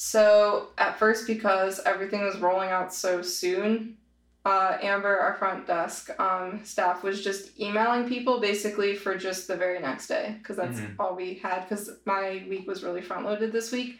So 0.00 0.68
at 0.78 0.96
first, 0.96 1.26
because 1.26 1.80
everything 1.84 2.22
was 2.24 2.38
rolling 2.38 2.68
out 2.70 2.94
so 2.94 3.20
soon, 3.20 3.96
uh, 4.44 4.78
Amber, 4.80 5.18
our 5.18 5.34
front 5.34 5.66
desk 5.66 6.08
um, 6.20 6.60
staff, 6.64 7.02
was 7.02 7.22
just 7.24 7.58
emailing 7.58 8.08
people 8.08 8.38
basically 8.38 8.94
for 8.94 9.16
just 9.16 9.48
the 9.48 9.56
very 9.56 9.80
next 9.80 10.06
day 10.06 10.36
because 10.38 10.56
that's 10.56 10.78
Mhm. 10.78 10.94
all 11.00 11.16
we 11.16 11.34
had. 11.34 11.68
Because 11.68 11.90
my 12.04 12.46
week 12.48 12.68
was 12.68 12.84
really 12.84 13.02
front 13.02 13.26
loaded 13.26 13.50
this 13.50 13.72
week. 13.72 13.98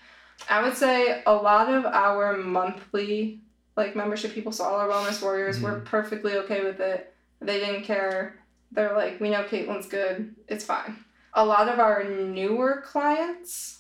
I 0.49 0.63
would 0.63 0.77
say 0.77 1.21
a 1.27 1.35
lot 1.35 1.69
of 1.69 1.85
our 1.85 2.37
monthly 2.37 3.41
like 3.77 3.97
membership 3.97 4.33
people, 4.33 4.53
so 4.53 4.63
all 4.63 4.77
our 4.77 4.89
wellness 4.89 5.21
warriors, 5.21 5.61
were 5.61 5.81
perfectly 5.81 6.35
okay 6.37 6.63
with 6.63 6.79
it. 6.81 7.13
They 7.41 7.59
didn't 7.59 7.83
care 7.83 8.37
they're 8.71 8.95
like, 8.95 9.19
we 9.19 9.31
know 9.31 9.43
Kaitlin's 9.45 9.89
good, 9.89 10.35
it's 10.47 10.65
fine. 10.65 10.97
A 11.35 11.45
lot 11.45 11.69
of 11.69 11.79
our 11.81 12.05
newer 12.05 12.83
clients 12.87 13.78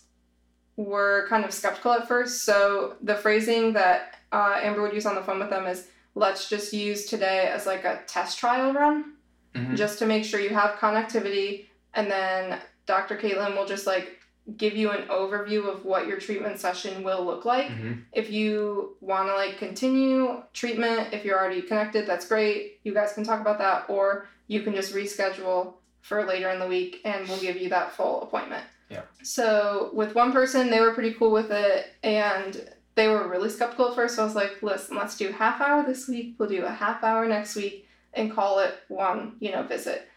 were 0.84 1.26
kind 1.28 1.44
of 1.44 1.52
skeptical 1.52 1.92
at 1.92 2.06
first, 2.08 2.44
so 2.44 2.94
the 3.02 3.16
phrasing 3.16 3.72
that 3.74 4.14
uh, 4.32 4.60
Amber 4.62 4.82
would 4.82 4.92
use 4.92 5.06
on 5.06 5.14
the 5.16 5.22
phone 5.22 5.38
with 5.40 5.50
them 5.50 5.66
is, 5.66 5.88
let's 6.14 6.48
just 6.48 6.72
use 6.72 7.06
today 7.06 7.48
as 7.52 7.66
like 7.66 7.84
a 7.84 8.00
test 8.06 8.38
trial 8.38 8.72
run, 8.72 9.14
Mhm. 9.54 9.76
just 9.76 9.98
to 9.98 10.06
make 10.06 10.24
sure 10.24 10.38
you 10.40 10.50
have 10.50 10.78
connectivity, 10.78 11.66
and 11.94 12.10
then 12.10 12.60
Dr. 12.86 13.16
Kaitlin 13.16 13.56
will 13.56 13.66
just 13.66 13.86
like 13.86 14.18
give 14.56 14.76
you 14.76 14.90
an 14.90 15.08
overview 15.08 15.66
of 15.68 15.84
what 15.84 16.06
your 16.06 16.18
treatment 16.18 16.58
session 16.60 17.02
will 17.02 17.22
look 17.24 17.44
like 17.44 17.66
Mhm. 17.68 18.04
if 18.12 18.30
you 18.30 18.96
want 19.00 19.28
to 19.28 19.34
like 19.34 19.58
continue 19.58 20.42
treatment 20.54 21.12
if 21.12 21.22
you're 21.24 21.38
already 21.38 21.60
connected 21.60 22.06
that's 22.06 22.26
great 22.26 22.80
you 22.82 22.94
guys 22.94 23.12
can 23.12 23.24
talk 23.24 23.42
about 23.42 23.58
that 23.58 23.84
or 23.90 24.26
you 24.46 24.62
can 24.62 24.74
just 24.74 24.94
reschedule 24.94 25.74
for 26.00 26.24
later 26.24 26.48
in 26.48 26.58
the 26.60 26.66
week 26.66 27.02
and 27.04 27.28
we'll 27.28 27.38
give 27.40 27.58
you 27.58 27.68
that 27.68 27.92
full 27.92 28.22
appointment 28.22 28.64
Yeah. 28.90 29.02
so 29.22 29.90
with 29.92 30.14
one 30.14 30.32
person 30.32 30.70
they 30.70 30.80
were 30.80 30.94
pretty 30.94 31.12
cool 31.14 31.30
with 31.30 31.50
it 31.50 31.86
and 32.02 32.70
they 32.94 33.08
were 33.08 33.28
really 33.28 33.50
skeptical 33.50 33.88
at 33.90 33.94
first 33.94 34.16
so 34.16 34.22
i 34.22 34.24
was 34.24 34.34
like 34.34 34.62
listen 34.62 34.96
let's 34.96 35.16
do 35.16 35.30
half 35.30 35.60
hour 35.60 35.84
this 35.84 36.08
week 36.08 36.36
we'll 36.38 36.48
do 36.48 36.64
a 36.64 36.70
half 36.70 37.04
hour 37.04 37.26
next 37.26 37.54
week 37.54 37.86
and 38.14 38.32
call 38.32 38.60
it 38.60 38.74
one 38.88 39.36
you 39.40 39.52
know 39.52 39.62
visit 39.62 40.08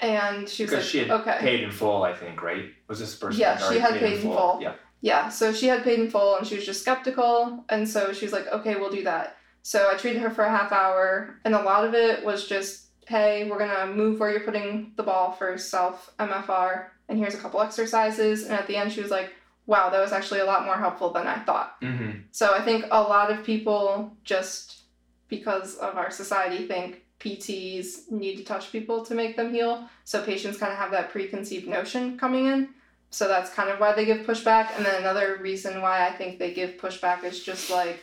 and 0.00 0.48
she 0.48 0.62
was 0.62 0.70
Because 0.70 0.84
like 0.84 0.90
she 0.90 0.98
had 0.98 1.10
okay 1.10 1.38
paid 1.40 1.64
in 1.64 1.70
full, 1.70 2.04
I 2.04 2.14
think, 2.14 2.40
right? 2.42 2.66
Was 2.86 3.00
this 3.00 3.16
person? 3.16 3.40
Yeah, 3.40 3.56
she 3.56 3.78
had 3.78 3.98
paid 3.98 4.14
in 4.18 4.22
full. 4.22 4.58
Yeah. 4.60 4.74
Yeah, 5.00 5.28
so 5.28 5.52
she 5.52 5.66
had 5.66 5.82
paid 5.84 5.98
in 5.98 6.10
full 6.10 6.36
and 6.36 6.46
she 6.46 6.56
was 6.56 6.66
just 6.66 6.80
skeptical. 6.82 7.64
And 7.68 7.88
so 7.88 8.12
she 8.12 8.24
was 8.24 8.32
like, 8.32 8.46
okay, 8.48 8.76
we'll 8.76 8.90
do 8.90 9.04
that. 9.04 9.36
So 9.62 9.88
I 9.92 9.96
treated 9.96 10.22
her 10.22 10.30
for 10.30 10.44
a 10.44 10.50
half 10.50 10.72
hour. 10.72 11.38
And 11.44 11.54
a 11.54 11.62
lot 11.62 11.84
of 11.84 11.94
it 11.94 12.24
was 12.24 12.48
just, 12.48 12.86
hey, 13.06 13.48
we're 13.48 13.58
going 13.58 13.70
to 13.76 13.94
move 13.94 14.18
where 14.18 14.30
you're 14.30 14.40
putting 14.40 14.92
the 14.96 15.02
ball 15.02 15.32
for 15.32 15.56
self 15.56 16.12
MFR. 16.18 16.86
And 17.08 17.18
here's 17.18 17.34
a 17.34 17.38
couple 17.38 17.60
exercises. 17.60 18.44
And 18.44 18.52
at 18.52 18.66
the 18.66 18.76
end, 18.76 18.92
she 18.92 19.00
was 19.00 19.10
like, 19.10 19.32
wow, 19.66 19.90
that 19.90 20.00
was 20.00 20.12
actually 20.12 20.40
a 20.40 20.44
lot 20.46 20.64
more 20.64 20.76
helpful 20.76 21.10
than 21.10 21.26
I 21.26 21.38
thought. 21.40 21.80
Mm-hmm. 21.80 22.20
So 22.32 22.54
I 22.54 22.62
think 22.62 22.86
a 22.90 23.00
lot 23.00 23.30
of 23.30 23.44
people 23.44 24.16
just 24.24 24.82
because 25.28 25.76
of 25.76 25.96
our 25.96 26.10
society 26.10 26.66
think 26.66 27.02
PTs 27.20 28.10
need 28.10 28.36
to 28.36 28.44
touch 28.44 28.72
people 28.72 29.04
to 29.04 29.14
make 29.14 29.36
them 29.36 29.52
heal. 29.52 29.88
So 30.04 30.22
patients 30.22 30.58
kind 30.58 30.72
of 30.72 30.78
have 30.78 30.90
that 30.92 31.10
preconceived 31.10 31.68
notion 31.68 32.18
coming 32.18 32.46
in. 32.46 32.68
So 33.10 33.26
that's 33.26 33.52
kind 33.52 33.70
of 33.70 33.80
why 33.80 33.92
they 33.92 34.04
give 34.04 34.26
pushback. 34.26 34.70
And 34.76 34.86
then 34.86 35.00
another 35.00 35.38
reason 35.40 35.80
why 35.82 36.06
I 36.06 36.12
think 36.12 36.38
they 36.38 36.52
give 36.52 36.78
pushback 36.78 37.24
is 37.24 37.42
just 37.42 37.70
like 37.70 38.00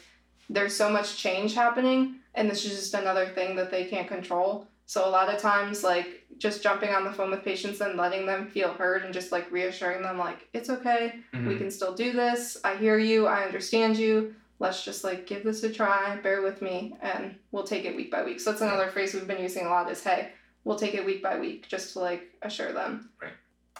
there's 0.49 0.75
so 0.75 0.89
much 0.89 1.17
change 1.17 1.55
happening 1.55 2.17
and 2.35 2.49
this 2.49 2.65
is 2.65 2.71
just 2.71 2.93
another 2.93 3.27
thing 3.27 3.55
that 3.55 3.71
they 3.71 3.85
can't 3.85 4.07
control. 4.07 4.67
So 4.87 5.07
a 5.07 5.09
lot 5.09 5.33
of 5.33 5.39
times 5.41 5.83
like 5.83 6.25
just 6.37 6.61
jumping 6.61 6.89
on 6.89 7.03
the 7.05 7.11
phone 7.13 7.31
with 7.31 7.43
patients 7.43 7.81
and 7.81 7.97
letting 7.97 8.25
them 8.25 8.47
feel 8.47 8.73
heard 8.73 9.03
and 9.03 9.13
just 9.13 9.31
like 9.31 9.49
reassuring 9.51 10.01
them 10.03 10.17
like 10.17 10.47
it's 10.53 10.69
okay 10.69 11.13
we 11.33 11.39
Mhm. 11.39 11.57
can 11.57 11.71
still 11.71 11.93
do 11.95 12.11
this. 12.13 12.57
I 12.63 12.75
hear 12.75 12.97
you. 12.97 13.25
I 13.27 13.43
understand 13.43 13.97
you. 13.97 14.35
let's 14.57 14.85
just 14.85 15.03
like 15.03 15.27
give 15.27 15.43
this 15.43 15.63
a 15.63 15.69
try, 15.69 16.15
bear 16.23 16.41
with 16.41 16.61
me, 16.61 16.95
and 17.01 17.35
we'll 17.51 17.65
take 17.65 17.83
it 17.83 17.93
week 17.93 18.09
by 18.09 18.23
week. 18.23 18.39
So 18.39 18.51
that's 18.51 18.61
another 18.61 18.87
phrase 18.87 19.13
we've 19.13 19.27
been 19.27 19.41
using 19.41 19.65
a 19.65 19.69
lot 19.69 19.91
is 19.91 20.01
hey, 20.01 20.29
we'll 20.63 20.79
take 20.79 20.93
it 20.93 21.05
week 21.05 21.21
by 21.21 21.37
week 21.37 21.67
just 21.67 21.91
to 21.93 21.99
like 21.99 22.33
assure 22.41 22.71
them. 22.71 23.09
Right. 23.21 23.33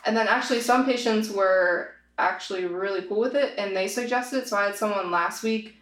And 0.06 0.18
then 0.18 0.28
actually 0.28 0.60
some 0.60 0.86
patients 0.86 1.30
were 1.30 1.92
actually 2.18 2.66
really 2.66 3.04
cool 3.04 3.22
with 3.22 3.36
it 3.36 3.54
and 3.58 3.74
they 3.76 3.88
suggested 3.88 4.40
it. 4.40 4.48
So 4.50 4.58
I 4.58 4.66
had 4.66 4.76
someone 4.76 5.12
last 5.12 5.44
week 5.44 5.78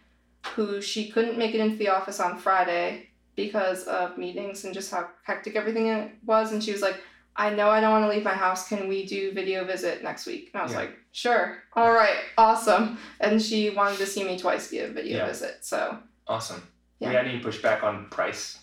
who 0.54 0.80
she 0.80 1.08
couldn't 1.10 1.36
make 1.38 1.54
it 1.54 1.60
into 1.60 1.76
the 1.76 1.88
office 1.88 2.20
on 2.20 2.38
Friday 2.38 3.08
because 3.36 3.84
of 3.84 4.16
meetings 4.18 4.64
and 4.64 4.72
just 4.74 4.90
how 4.90 5.08
hectic 5.24 5.56
everything 5.56 6.12
was 6.24 6.52
and 6.52 6.62
she 6.62 6.72
was 6.72 6.82
like 6.82 6.96
I 7.36 7.50
know 7.50 7.68
I 7.68 7.80
don't 7.80 7.90
want 7.90 8.04
to 8.04 8.08
leave 8.14 8.22
my 8.22 8.32
house. 8.32 8.68
Can 8.68 8.86
we 8.86 9.06
do 9.06 9.32
video 9.32 9.64
visit 9.64 10.04
next 10.04 10.24
week? 10.24 10.50
And 10.54 10.60
I 10.60 10.62
was 10.62 10.72
Yeah. 10.72 10.78
like, 10.78 10.96
sure. 11.10 11.58
All 11.74 11.90
right. 11.92 12.14
Awesome. 12.38 12.96
And 13.18 13.42
she 13.42 13.70
wanted 13.70 13.98
to 13.98 14.06
see 14.06 14.22
me 14.22 14.38
twice 14.38 14.68
via 14.70 14.86
video 14.92 15.16
Yeah. 15.18 15.26
visit. 15.26 15.56
So 15.62 15.98
Awesome. 16.28 16.62
Yeah. 17.00 17.08
We 17.08 17.14
had 17.16 17.26
any 17.26 17.40
pushback 17.40 17.82
on 17.82 18.06
price? 18.08 18.58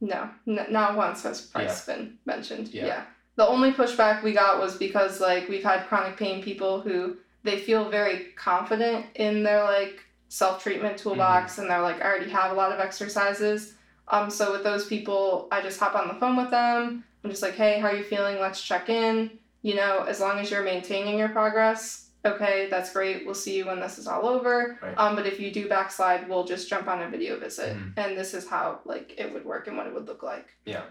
no, 0.00 0.30
n- 0.46 0.66
not 0.70 0.96
once 0.96 1.22
has 1.24 1.40
price 1.42 1.84
been 1.84 2.18
mentioned. 2.24 2.68
Yeah. 2.68 2.86
Yeah. 2.86 3.02
The 3.36 3.46
only 3.48 3.72
pushback 3.72 4.22
we 4.22 4.32
got 4.32 4.60
was 4.60 4.76
because 4.76 5.20
like 5.20 5.48
we've 5.48 5.64
had 5.64 5.88
chronic 5.88 6.16
pain 6.16 6.40
people 6.40 6.80
who 6.82 7.16
they 7.42 7.58
feel 7.58 7.88
very 7.90 8.26
confident 8.36 9.06
in 9.16 9.42
their 9.42 9.64
like 9.64 9.98
self 10.32 10.62
treatment 10.62 10.96
toolbox 10.96 11.58
and 11.58 11.68
they're 11.68 11.82
like 11.82 12.00
I 12.00 12.06
already 12.06 12.30
have 12.30 12.52
a 12.52 12.54
lot 12.54 12.72
of 12.72 12.80
exercises. 12.80 13.74
Um, 14.08 14.30
so 14.30 14.50
with 14.52 14.64
those 14.64 14.86
people, 14.86 15.46
I 15.52 15.60
just 15.60 15.78
hop 15.78 15.94
on 15.94 16.08
the 16.08 16.14
phone 16.14 16.36
with 16.38 16.50
them. 16.50 17.04
I'm 17.22 17.30
just 17.30 17.42
like, 17.42 17.54
hey, 17.54 17.78
how 17.78 17.88
are 17.88 17.94
you 17.96 18.02
feeling? 18.02 18.40
Let's 18.40 18.60
check 18.62 18.88
in. 18.88 19.30
You 19.60 19.74
know, 19.74 20.04
as 20.08 20.20
long 20.20 20.38
as 20.38 20.50
you're 20.50 20.62
maintaining 20.64 21.18
your 21.18 21.28
progress, 21.28 22.08
okay, 22.24 22.66
that's 22.70 22.94
great. 22.94 23.26
We'll 23.26 23.34
see 23.34 23.58
you 23.58 23.66
when 23.66 23.78
this 23.78 23.98
is 23.98 24.06
all 24.06 24.26
over. 24.26 24.78
Right. 24.82 24.94
Um, 24.96 25.16
but 25.16 25.26
if 25.26 25.38
you 25.38 25.52
do 25.52 25.68
backslide, 25.68 26.26
we'll 26.28 26.44
just 26.44 26.66
jump 26.68 26.88
on 26.88 27.02
a 27.02 27.10
video 27.10 27.38
visit, 27.38 27.76
Mhm. 27.76 27.92
and 27.98 28.16
this 28.18 28.32
is 28.32 28.48
how 28.48 28.80
like 28.86 29.14
it 29.18 29.30
would 29.34 29.44
work 29.44 29.66
and 29.68 29.76
what 29.76 29.86
it 29.86 29.92
would 29.94 30.06
look 30.08 30.22
like. 30.22 30.46
Yeah. 30.64 30.82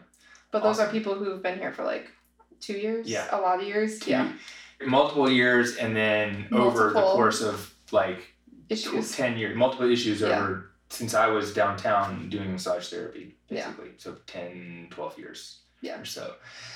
But 0.52 0.62
those 0.62 0.80
are 0.80 0.88
people 0.88 1.16
who've 1.16 1.42
been 1.42 1.58
here 1.58 1.74
for 1.74 1.84
like 1.84 2.12
two 2.60 2.74
years. 2.78 3.10
Yeah. 3.10 3.28
A 3.32 3.40
lot 3.42 3.60
of 3.60 3.68
years. 3.68 4.06
Yeah. 4.08 4.32
Multiple 4.86 5.30
years 5.30 5.78
and 5.78 5.96
then 5.96 6.48
over 6.52 6.92
the 6.94 7.02
course 7.02 7.42
of 7.42 7.74
like 7.92 8.36
Issues. 8.72 9.12
10 9.16 9.38
years, 9.38 9.56
multiple 9.58 9.90
issues 9.92 10.22
Yeah. 10.22 10.40
over 10.40 10.72
since 10.90 11.14
I 11.14 11.28
was 11.28 11.54
downtown 11.54 12.30
doing 12.30 12.52
massage 12.52 12.90
therapy, 12.90 13.36
Yeah. 13.50 13.68
basically. 13.68 13.92
So 13.98 14.16
10, 14.28 14.88
12 14.92 15.18
years 15.20 15.60
Yeah. 15.82 16.00
or 16.00 16.06
so. 16.06 16.36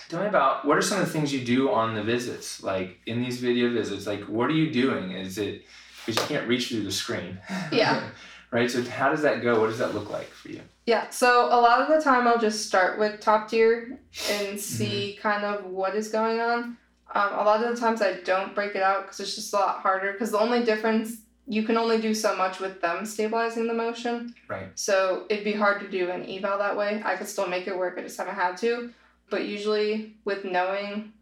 Tell 0.09 0.21
me 0.21 0.27
about 0.27 0.65
what 0.65 0.77
are 0.77 0.81
some 0.81 0.99
of 0.99 1.05
the 1.05 1.11
things 1.11 1.33
you 1.33 1.45
do 1.45 1.71
on 1.71 1.95
the 1.95 2.03
visits? 2.03 2.61
Like 2.61 2.99
in 3.05 3.21
these 3.23 3.39
video 3.39 3.69
visits, 3.71 4.05
like 4.05 4.23
what 4.25 4.49
are 4.49 4.53
you 4.53 4.71
doing? 4.71 5.11
Is 5.11 5.37
it 5.37 5.63
because 6.05 6.21
you 6.21 6.35
can't 6.35 6.47
reach 6.47 6.67
through 6.69 6.83
the 6.83 6.91
screen? 6.91 7.39
Yeah. 7.71 8.03
right? 8.51 8.69
So 8.69 8.83
how 8.83 9.09
does 9.09 9.21
that 9.23 9.41
go? 9.41 9.59
What 9.59 9.67
does 9.67 9.79
that 9.79 9.93
look 9.95 10.09
like 10.11 10.27
for 10.29 10.49
you? 10.49 10.61
Yeah, 10.85 11.09
so 11.09 11.47
a 11.47 11.59
lot 11.59 11.81
of 11.81 11.87
the 11.87 11.99
time 12.03 12.27
I'll 12.27 12.37
just 12.37 12.67
start 12.67 12.99
with 12.99 13.19
top 13.19 13.49
tier 13.49 13.99
Mm-hmm. 14.13 14.33
and 14.49 14.59
see 14.59 15.17
kind 15.21 15.43
of 15.43 15.65
what 15.65 15.95
is 15.95 16.09
going 16.09 16.39
on. 16.39 16.77
Um, 17.13 17.33
a 17.33 17.43
lot 17.43 17.63
of 17.63 17.73
the 17.73 17.79
times 17.79 18.01
I 18.01 18.13
don't 18.21 18.53
break 18.53 18.75
it 18.75 18.81
out 18.83 19.03
because 19.03 19.19
it's 19.19 19.35
just 19.35 19.53
a 19.53 19.57
lot 19.57 19.79
harder. 19.81 20.11
Because 20.13 20.31
the 20.31 20.39
only 20.39 20.63
difference, 20.63 21.17
you 21.47 21.63
can 21.63 21.77
only 21.77 21.99
do 22.01 22.13
so 22.13 22.35
much 22.35 22.59
with 22.59 22.81
them 22.81 23.05
stabilizing 23.05 23.67
the 23.67 23.73
motion. 23.73 24.33
Right. 24.47 24.67
So 24.75 25.25
it'd 25.29 25.43
be 25.43 25.53
hard 25.53 25.79
to 25.81 25.87
do 25.89 26.09
an 26.09 26.27
eval 26.29 26.57
that 26.57 26.75
way. 26.75 27.01
I 27.05 27.15
could 27.15 27.27
still 27.27 27.47
make 27.47 27.67
it 27.67 27.77
work, 27.77 27.95
I 27.97 28.01
just 28.01 28.17
haven't 28.17 28.35
had 28.35 28.57
to. 28.57 28.91
But 29.29 29.45
usually, 29.45 30.15
with 30.25 30.43
knowing 30.45 31.13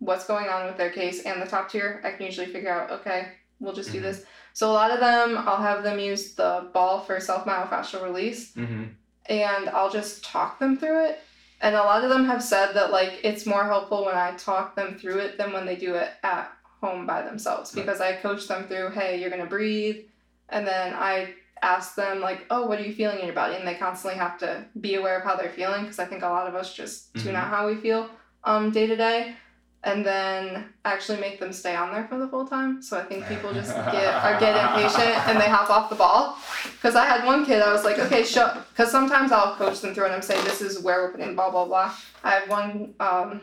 what's 0.00 0.26
going 0.26 0.48
on 0.48 0.66
with 0.66 0.76
their 0.76 0.90
case 0.90 1.22
and 1.22 1.40
the 1.42 1.46
top 1.46 1.70
tier, 1.70 2.00
I 2.04 2.12
can 2.12 2.26
usually 2.26 2.46
figure 2.46 2.70
out, 2.70 2.90
okay, 2.90 3.28
we'll 3.60 3.72
just 3.74 3.90
do 3.92 3.98
Mhm. 3.98 4.02
this. 4.02 4.24
So 4.52 4.70
a 4.70 4.72
lot 4.72 4.90
of 4.90 5.00
them, 5.00 5.36
I'll 5.38 5.56
have 5.62 5.82
them 5.82 5.98
use 5.98 6.34
the 6.34 6.68
ball 6.72 7.00
for 7.00 7.20
self 7.20 7.44
myofascial 7.46 8.02
release 8.02 8.52
Mm-hmm. 8.54 8.84
and 9.26 9.68
I'll 9.70 9.90
just 9.90 10.24
talk 10.24 10.58
them 10.58 10.76
through 10.78 11.06
it. 11.06 11.20
And 11.60 11.74
a 11.74 11.82
lot 11.82 12.04
of 12.04 12.10
them 12.10 12.24
have 12.26 12.42
said 12.42 12.72
that 12.74 12.92
like 12.92 13.18
it's 13.24 13.44
more 13.44 13.64
helpful 13.64 14.04
when 14.04 14.14
I 14.14 14.32
talk 14.36 14.76
them 14.76 14.96
through 14.98 15.18
it 15.18 15.38
than 15.38 15.52
when 15.52 15.66
they 15.66 15.74
do 15.76 15.94
it 15.96 16.10
at 16.22 16.52
home 16.80 17.06
by 17.06 17.22
themselves 17.22 17.74
Right. 17.74 17.84
because 17.84 18.00
I 18.00 18.12
coach 18.14 18.46
them 18.48 18.64
through, 18.68 18.90
hey, 18.90 19.20
you're 19.20 19.30
gonna 19.30 19.46
breathe, 19.46 20.04
and 20.48 20.66
then 20.66 20.94
I 20.94 21.34
ask 21.62 21.94
them 21.96 22.20
like, 22.20 22.46
oh, 22.50 22.66
what 22.66 22.78
are 22.78 22.82
you 22.84 22.92
feeling 22.94 23.18
in 23.18 23.24
your 23.26 23.34
body, 23.34 23.56
and 23.56 23.66
they 23.66 23.74
constantly 23.74 24.18
have 24.18 24.38
to 24.38 24.64
be 24.80 24.94
aware 24.94 25.18
of 25.18 25.24
how 25.24 25.34
they're 25.36 25.50
feeling 25.50 25.82
because 25.82 25.98
I 25.98 26.04
think 26.04 26.22
a 26.22 26.28
lot 26.28 26.46
of 26.46 26.54
us 26.54 26.72
just 26.74 27.12
tune 27.14 27.34
Mhm. 27.34 27.38
out 27.38 27.48
how 27.48 27.66
we 27.66 27.76
feel 27.76 28.08
um 28.44 28.70
day 28.70 28.86
to 28.86 28.96
day. 28.96 29.34
And 29.84 30.04
then 30.04 30.70
actually 30.84 31.20
make 31.20 31.38
them 31.38 31.52
stay 31.52 31.76
on 31.76 31.92
there 31.92 32.04
for 32.08 32.18
the 32.18 32.26
full 32.26 32.44
time. 32.48 32.82
So 32.82 32.98
I 32.98 33.04
think 33.04 33.28
people 33.28 33.52
just 33.54 33.72
get 33.72 34.12
are 34.24 34.38
get 34.40 34.56
impatient 34.56 35.16
and 35.28 35.40
they 35.40 35.48
hop 35.48 35.70
off 35.70 35.88
the 35.88 35.94
ball. 35.94 36.36
Because 36.64 36.96
I 36.96 37.04
had 37.06 37.24
one 37.24 37.46
kid, 37.46 37.62
I 37.62 37.72
was 37.72 37.84
like, 37.84 37.96
okay, 38.00 38.24
show. 38.24 38.60
Because 38.70 38.90
sometimes 38.90 39.30
I'll 39.30 39.54
coach 39.54 39.80
them 39.80 39.94
through 39.94 40.06
and 40.06 40.14
I'm 40.14 40.22
saying, 40.22 40.44
this 40.44 40.60
is 40.60 40.80
where 40.82 41.02
we're 41.02 41.12
putting 41.12 41.36
blah, 41.36 41.50
blah, 41.50 41.64
blah. 41.64 41.94
I 42.24 42.30
had 42.30 42.48
one 42.48 42.94
um, 42.98 43.42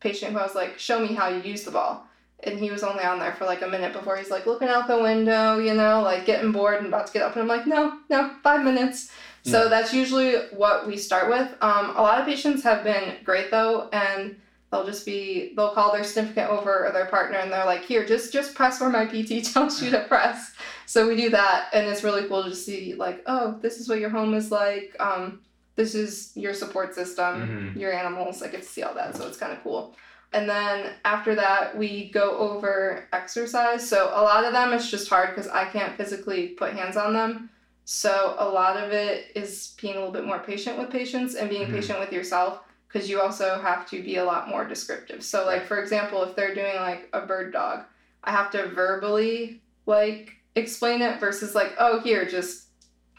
patient 0.00 0.32
who 0.32 0.38
I 0.40 0.42
was 0.42 0.56
like, 0.56 0.80
show 0.80 0.98
me 0.98 1.14
how 1.14 1.28
you 1.28 1.42
use 1.42 1.62
the 1.62 1.70
ball. 1.70 2.07
And 2.44 2.58
he 2.58 2.70
was 2.70 2.84
only 2.84 3.02
on 3.02 3.18
there 3.18 3.32
for 3.32 3.44
like 3.46 3.62
a 3.62 3.66
minute 3.68 3.92
before 3.92 4.16
he's 4.16 4.30
like 4.30 4.46
looking 4.46 4.68
out 4.68 4.86
the 4.86 5.00
window, 5.02 5.58
you 5.58 5.74
know, 5.74 6.02
like 6.02 6.24
getting 6.24 6.52
bored 6.52 6.78
and 6.78 6.86
about 6.86 7.08
to 7.08 7.12
get 7.12 7.22
up. 7.22 7.32
And 7.32 7.42
I'm 7.42 7.48
like, 7.48 7.66
no, 7.66 7.98
no, 8.08 8.30
five 8.42 8.62
minutes. 8.64 9.10
So 9.44 9.68
that's 9.68 9.94
usually 9.94 10.34
what 10.52 10.86
we 10.86 10.96
start 10.96 11.28
with. 11.30 11.48
Um, 11.62 11.96
a 11.96 12.02
lot 12.02 12.20
of 12.20 12.26
patients 12.26 12.62
have 12.64 12.84
been 12.84 13.16
great 13.24 13.50
though, 13.50 13.88
and 13.92 14.36
they'll 14.70 14.84
just 14.84 15.06
be 15.06 15.54
they'll 15.56 15.72
call 15.72 15.90
their 15.92 16.04
significant 16.04 16.50
over 16.50 16.86
or 16.86 16.92
their 16.92 17.06
partner 17.06 17.38
and 17.38 17.50
they're 17.50 17.64
like, 17.64 17.82
here, 17.82 18.04
just 18.06 18.32
just 18.32 18.54
press 18.54 18.78
where 18.80 18.90
my 18.90 19.06
PT 19.06 19.42
tells 19.52 19.82
you 19.82 19.90
to 19.90 20.00
press. 20.00 20.52
So 20.86 21.08
we 21.08 21.16
do 21.16 21.30
that, 21.30 21.70
and 21.72 21.86
it's 21.86 22.04
really 22.04 22.28
cool 22.28 22.44
to 22.44 22.54
see 22.54 22.94
like, 22.94 23.22
oh, 23.26 23.58
this 23.62 23.78
is 23.78 23.88
what 23.88 23.98
your 24.00 24.10
home 24.10 24.34
is 24.34 24.50
like. 24.52 24.94
Um, 25.00 25.40
this 25.76 25.94
is 25.94 26.32
your 26.34 26.52
support 26.52 26.94
system, 26.94 27.72
Mhm. 27.74 27.80
your 27.80 27.92
animals. 27.92 28.42
I 28.42 28.48
get 28.48 28.62
to 28.62 28.68
see 28.68 28.82
all 28.82 28.94
that, 28.94 29.16
so 29.16 29.26
it's 29.26 29.38
kind 29.38 29.52
of 29.52 29.62
cool. 29.62 29.96
And 30.32 30.48
then 30.48 30.92
after 31.04 31.34
that, 31.36 31.76
we 31.76 32.10
go 32.10 32.36
over 32.36 33.08
exercise. 33.12 33.88
So 33.88 34.08
a 34.14 34.22
lot 34.22 34.44
of 34.44 34.52
them 34.52 34.72
it's 34.72 34.90
just 34.90 35.08
hard 35.08 35.30
because 35.30 35.48
I 35.48 35.64
can't 35.66 35.96
physically 35.96 36.48
put 36.48 36.72
hands 36.74 36.96
on 36.96 37.14
them. 37.14 37.48
So 37.84 38.36
a 38.38 38.46
lot 38.48 38.76
of 38.76 38.92
it 38.92 39.32
is 39.34 39.74
being 39.80 39.94
a 39.94 39.98
little 39.98 40.12
bit 40.12 40.26
more 40.26 40.38
patient 40.38 40.78
with 40.78 40.90
patients 40.90 41.34
and 41.34 41.48
being 41.48 41.66
Mhm. 41.68 41.72
patient 41.72 41.98
with 41.98 42.12
yourself 42.12 42.60
because 42.86 43.08
you 43.08 43.20
also 43.20 43.58
have 43.60 43.88
to 43.90 44.02
be 44.02 44.16
a 44.16 44.24
lot 44.24 44.48
more 44.48 44.64
descriptive. 44.66 45.22
So 45.22 45.46
like 45.46 45.64
for 45.66 45.80
example, 45.80 46.22
if 46.24 46.36
they're 46.36 46.54
doing 46.54 46.76
like 46.76 47.08
a 47.14 47.22
bird 47.22 47.52
dog, 47.52 47.84
I 48.22 48.30
have 48.30 48.50
to 48.50 48.66
verbally 48.68 49.62
like 49.86 50.34
explain 50.54 51.00
it 51.00 51.18
versus 51.20 51.54
like, 51.54 51.72
oh 51.78 52.00
here, 52.00 52.26
just 52.26 52.66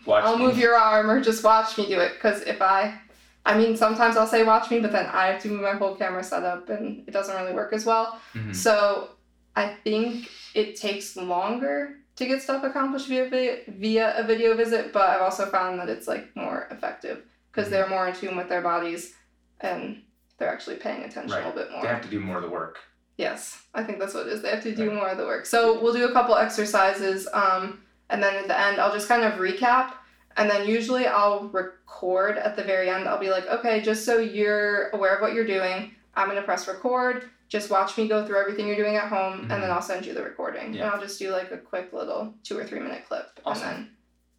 Watch 0.06 0.24
I'll 0.24 0.38
me. 0.38 0.46
move 0.46 0.58
your 0.60 0.76
arm 0.76 1.10
or 1.10 1.20
just 1.22 1.44
watch 1.44 1.78
me 1.78 1.88
do 1.88 2.00
it. 2.00 2.14
Because 2.14 2.42
if 2.44 2.62
I, 2.62 3.00
I 3.50 3.58
mean, 3.58 3.76
sometimes 3.76 4.16
I'll 4.16 4.28
say 4.28 4.44
watch 4.44 4.70
me, 4.70 4.80
but 4.80 4.92
then 4.92 5.08
I 5.08 5.26
have 5.28 5.42
to 5.42 5.48
move 5.50 5.62
my 5.62 5.72
whole 5.72 5.96
camera 5.96 6.24
setup 6.24 6.70
and 6.70 7.04
it 7.08 7.12
doesn't 7.12 7.36
really 7.36 7.54
work 7.54 7.74
as 7.74 7.84
well. 7.84 8.20
Mhm. 8.36 8.56
So 8.56 9.10
I 9.56 9.74
think 9.84 10.30
it 10.54 10.76
takes 10.76 11.18
longer 11.18 11.96
to 12.18 12.26
get 12.28 12.44
stuff 12.44 12.64
accomplished 12.64 13.08
via 13.08 13.62
via 13.68 14.14
a 14.18 14.24
video 14.24 14.56
visit, 14.56 14.94
but 14.94 15.10
I've 15.10 15.22
also 15.24 15.48
found 15.48 15.80
that 15.80 15.90
it's 15.90 16.08
like 16.08 16.28
more 16.36 16.68
effective 16.70 17.24
because 17.52 17.68
Mhm. 17.68 17.72
they're 17.72 17.88
more 17.90 18.08
in 18.08 18.14
tune 18.14 18.38
with 18.38 18.50
their 18.50 18.62
bodies 18.62 19.16
and 19.62 20.04
they're 20.38 20.50
actually 20.54 20.76
paying 20.76 21.04
attention 21.04 21.32
Right. 21.32 21.44
a 21.44 21.48
little 21.48 21.60
bit 21.64 21.72
more. 21.72 21.82
They 21.82 21.88
have 21.88 22.04
to 22.04 22.08
do 22.08 22.20
more 22.20 22.38
of 22.38 22.44
the 22.44 22.50
work. 22.50 22.78
Yes, 23.18 23.64
I 23.74 23.84
think 23.84 23.98
that's 24.00 24.14
what 24.14 24.28
it 24.28 24.34
is. 24.34 24.42
They 24.44 24.50
have 24.52 24.64
to 24.64 24.76
do 24.76 24.88
Right. 24.90 24.96
more 24.96 25.10
of 25.10 25.18
the 25.18 25.26
work. 25.26 25.46
So 25.48 25.82
we'll 25.82 25.94
do 25.94 26.06
a 26.08 26.14
couple 26.14 26.36
exercises, 26.36 27.28
um, 27.34 27.82
and 28.12 28.22
then 28.24 28.36
at 28.36 28.48
the 28.48 28.58
end, 28.58 28.80
I'll 28.80 28.94
just 28.94 29.08
kind 29.10 29.24
of 29.24 29.34
recap. 29.40 29.94
And 30.38 30.50
then 30.50 30.68
usually 30.68 31.06
I'll 31.08 31.50
record 31.50 32.38
at 32.38 32.56
the 32.56 32.64
very 32.64 32.90
end. 32.90 33.08
I'll 33.08 33.20
be 33.20 33.30
like, 33.30 33.48
okay, 33.48 33.82
just 33.82 34.06
so 34.06 34.20
you're 34.20 34.90
aware 34.90 35.16
of 35.16 35.22
what 35.22 35.34
you're 35.34 35.46
doing, 35.46 35.94
I'm 36.16 36.28
going 36.28 36.38
to 36.38 36.44
press 36.44 36.68
record. 36.68 37.30
Just 37.50 37.70
watch 37.70 37.98
me 37.98 38.08
go 38.08 38.26
through 38.26 38.38
everything 38.40 38.68
you're 38.68 38.76
doing 38.78 38.96
at 38.96 39.08
home, 39.10 39.42
and 39.42 39.50
then 39.52 39.62
Mhm. 39.64 39.74
I'll 39.74 39.82
send 39.82 40.06
you 40.06 40.14
the 40.14 40.24
recording. 40.24 40.74
Yeah. 40.74 40.84
And 40.86 40.92
I'll 40.92 41.02
just 41.02 41.18
do 41.18 41.32
like 41.32 41.52
a 41.52 41.58
quick 41.58 41.92
little 41.94 42.34
two 42.44 42.58
or 42.58 42.64
three 42.64 42.80
minute 42.80 43.06
clip 43.08 43.40
Awesome. 43.46 43.68
and 43.68 43.78
then 43.78 43.90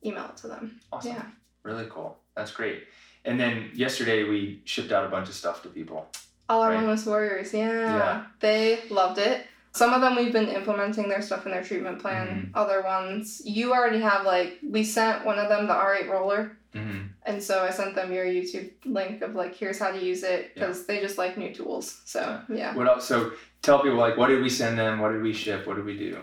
email 0.04 0.26
it 0.26 0.36
to 0.38 0.46
them. 0.48 0.80
Awesome. 0.92 1.12
Yeah. 1.12 1.22
Really 1.64 1.86
cool. 1.90 2.18
That's 2.36 2.52
great. 2.52 2.84
And 3.24 3.38
then 3.38 3.70
yesterday 3.74 4.22
we 4.24 4.62
shipped 4.64 4.92
out 4.92 5.04
a 5.04 5.08
bunch 5.08 5.28
of 5.28 5.34
stuff 5.34 5.62
to 5.64 5.68
people. 5.68 6.08
All 6.48 6.62
our 6.62 6.70
Right. 6.70 6.80
wellness 6.84 7.06
warriors, 7.06 7.52
yeah. 7.52 7.68
Yeah. 7.98 8.24
They 8.38 8.80
loved 8.90 9.18
it. 9.18 9.46
Some 9.72 9.92
of 9.92 10.00
them 10.00 10.16
we've 10.16 10.32
been 10.32 10.48
implementing 10.48 11.08
their 11.08 11.22
stuff 11.22 11.46
in 11.46 11.52
their 11.52 11.62
treatment 11.62 12.00
plan. 12.00 12.26
Mm-hmm. 12.26 12.58
Other 12.58 12.82
ones, 12.82 13.40
you 13.44 13.72
already 13.72 14.00
have 14.00 14.26
like 14.26 14.58
we 14.68 14.82
sent 14.84 15.24
one 15.24 15.38
of 15.38 15.48
them 15.48 15.66
the 15.66 15.74
R8 15.74 16.08
roller, 16.08 16.56
Mm-hmm. 16.74 17.06
and 17.24 17.42
so 17.42 17.64
I 17.64 17.70
sent 17.70 17.96
them 17.96 18.12
your 18.12 18.24
YouTube 18.24 18.70
link 18.84 19.22
of 19.22 19.34
like 19.34 19.56
here's 19.56 19.80
how 19.80 19.90
to 19.90 19.98
use 20.00 20.22
it 20.22 20.54
because 20.54 20.86
they 20.86 21.00
just 21.00 21.18
like 21.18 21.36
new 21.36 21.52
tools. 21.52 22.00
So 22.04 22.40
yeah. 22.48 22.76
What 22.76 22.86
else? 22.86 23.06
So 23.06 23.32
tell 23.60 23.82
people 23.82 23.98
like 23.98 24.16
what 24.16 24.28
did 24.28 24.40
we 24.40 24.48
send 24.48 24.78
them? 24.78 25.00
What 25.00 25.10
did 25.10 25.22
we 25.22 25.32
ship? 25.32 25.66
What 25.66 25.74
did 25.76 25.84
we 25.84 25.98
do? 25.98 26.18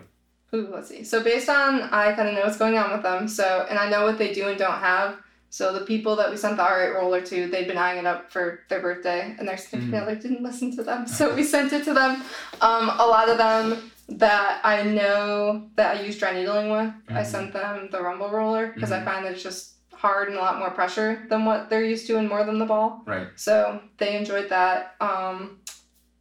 Ooh, 0.56 0.70
let's 0.74 0.88
see. 0.88 1.04
So 1.04 1.22
based 1.22 1.50
on 1.50 1.82
I 1.82 2.14
kind 2.14 2.30
of 2.30 2.36
know 2.36 2.44
what's 2.44 2.58
going 2.58 2.78
on 2.78 2.94
with 2.94 3.04
them. 3.04 3.28
So 3.28 3.66
and 3.70 3.78
I 3.78 3.90
know 3.90 4.06
what 4.06 4.18
they 4.18 4.34
do 4.34 4.48
and 4.48 4.58
don't 4.58 4.80
have. 4.80 5.18
So 5.50 5.72
the 5.74 5.86
people 5.86 6.16
that 6.18 6.30
we 6.30 6.38
sent 6.38 6.58
the 6.58 6.64
R8 6.64 6.96
roller 6.96 7.22
to, 7.22 7.48
they'd 7.48 7.68
been 7.68 7.78
eyeing 7.78 8.00
it 8.00 8.06
up 8.06 8.32
for 8.32 8.62
their 8.70 8.82
birthday, 8.82 9.36
and 9.40 9.48
their 9.48 9.58
significant 9.58 9.94
Mhm. 9.94 10.02
other 10.04 10.16
didn't 10.16 10.44
listen 10.44 10.76
to 10.76 10.84
them. 10.84 11.08
So 11.18 11.34
we 11.34 11.44
sent 11.44 11.72
it 11.74 11.84
to 11.86 11.94
them. 11.94 12.24
Um, 12.62 12.90
a 12.90 13.06
lot 13.08 13.30
of 13.30 13.38
them 13.38 13.92
that 14.10 14.62
I 14.64 14.84
know 14.84 15.70
that 15.76 15.98
I 15.98 16.02
use 16.02 16.18
dry 16.18 16.34
needling 16.34 16.70
with. 16.70 16.92
I 17.10 17.22
Mhm. 17.22 17.26
sent 17.26 17.54
them 17.54 17.90
the 17.92 18.02
rumble 18.02 18.30
roller 18.30 18.68
because 18.68 18.92
I 18.92 19.00
Mhm. 19.00 19.06
find 19.06 19.26
that 19.26 19.34
it's 19.34 19.44
just 19.44 19.74
hard 19.94 20.28
and 20.30 20.38
a 20.38 20.42
lot 20.42 20.60
more 20.60 20.70
pressure 20.70 21.26
than 21.30 21.44
what 21.44 21.70
they're 21.70 21.84
used 21.84 22.06
to 22.08 22.18
and 22.18 22.30
more 22.30 22.44
than 22.44 22.60
the 22.60 22.66
ball. 22.66 23.02
Right. 23.06 23.28
So 23.36 23.82
they 23.98 24.16
enjoyed 24.16 24.50
that. 24.50 24.96
Um, 25.02 25.60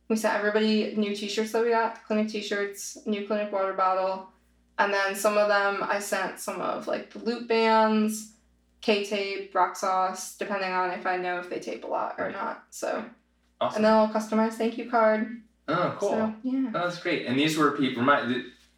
we 0.09 0.17
sent 0.17 0.35
everybody 0.35 0.95
new 0.97 1.15
t-shirts 1.15 1.53
that 1.53 1.63
we 1.63 1.71
got, 1.71 2.03
clinic 2.07 2.29
t-shirts, 2.29 2.99
new 3.07 3.27
clinic 3.27 3.53
water 3.53 3.73
bottle, 3.75 4.29
and 4.79 4.95
then 4.95 5.15
some 5.15 5.37
of 5.37 5.49
them 5.49 5.85
I 5.87 5.99
sent 5.99 6.39
some 6.41 6.61
of 6.61 6.87
like 6.87 7.11
the 7.11 7.19
loop 7.19 7.49
bands, 7.49 8.33
K-tape, 8.87 9.53
rock 9.53 9.75
sauce, 9.75 10.37
depending 10.37 10.71
on 10.71 10.93
if 10.93 11.07
I 11.07 11.17
know 11.17 11.41
if 11.41 11.51
they 11.51 11.59
tape 11.59 11.83
a 11.83 11.89
lot 11.89 12.15
or 12.19 12.27
Right. 12.27 12.33
not. 12.35 12.67
So 12.71 13.05
Awesome. 13.61 13.77
and 13.79 13.85
then 13.85 13.93
I'll 13.93 14.09
customize 14.09 14.53
thank 14.53 14.79
you 14.79 14.89
card. 14.89 15.43
oh, 15.67 15.97
cool. 15.99 16.11
So 16.11 16.35
yeah. 16.45 16.71
Oh, 16.73 16.85
that's 16.85 17.01
great. 17.03 17.27
And 17.27 17.37
these 17.37 17.59
were 17.59 17.73
people. 17.73 18.05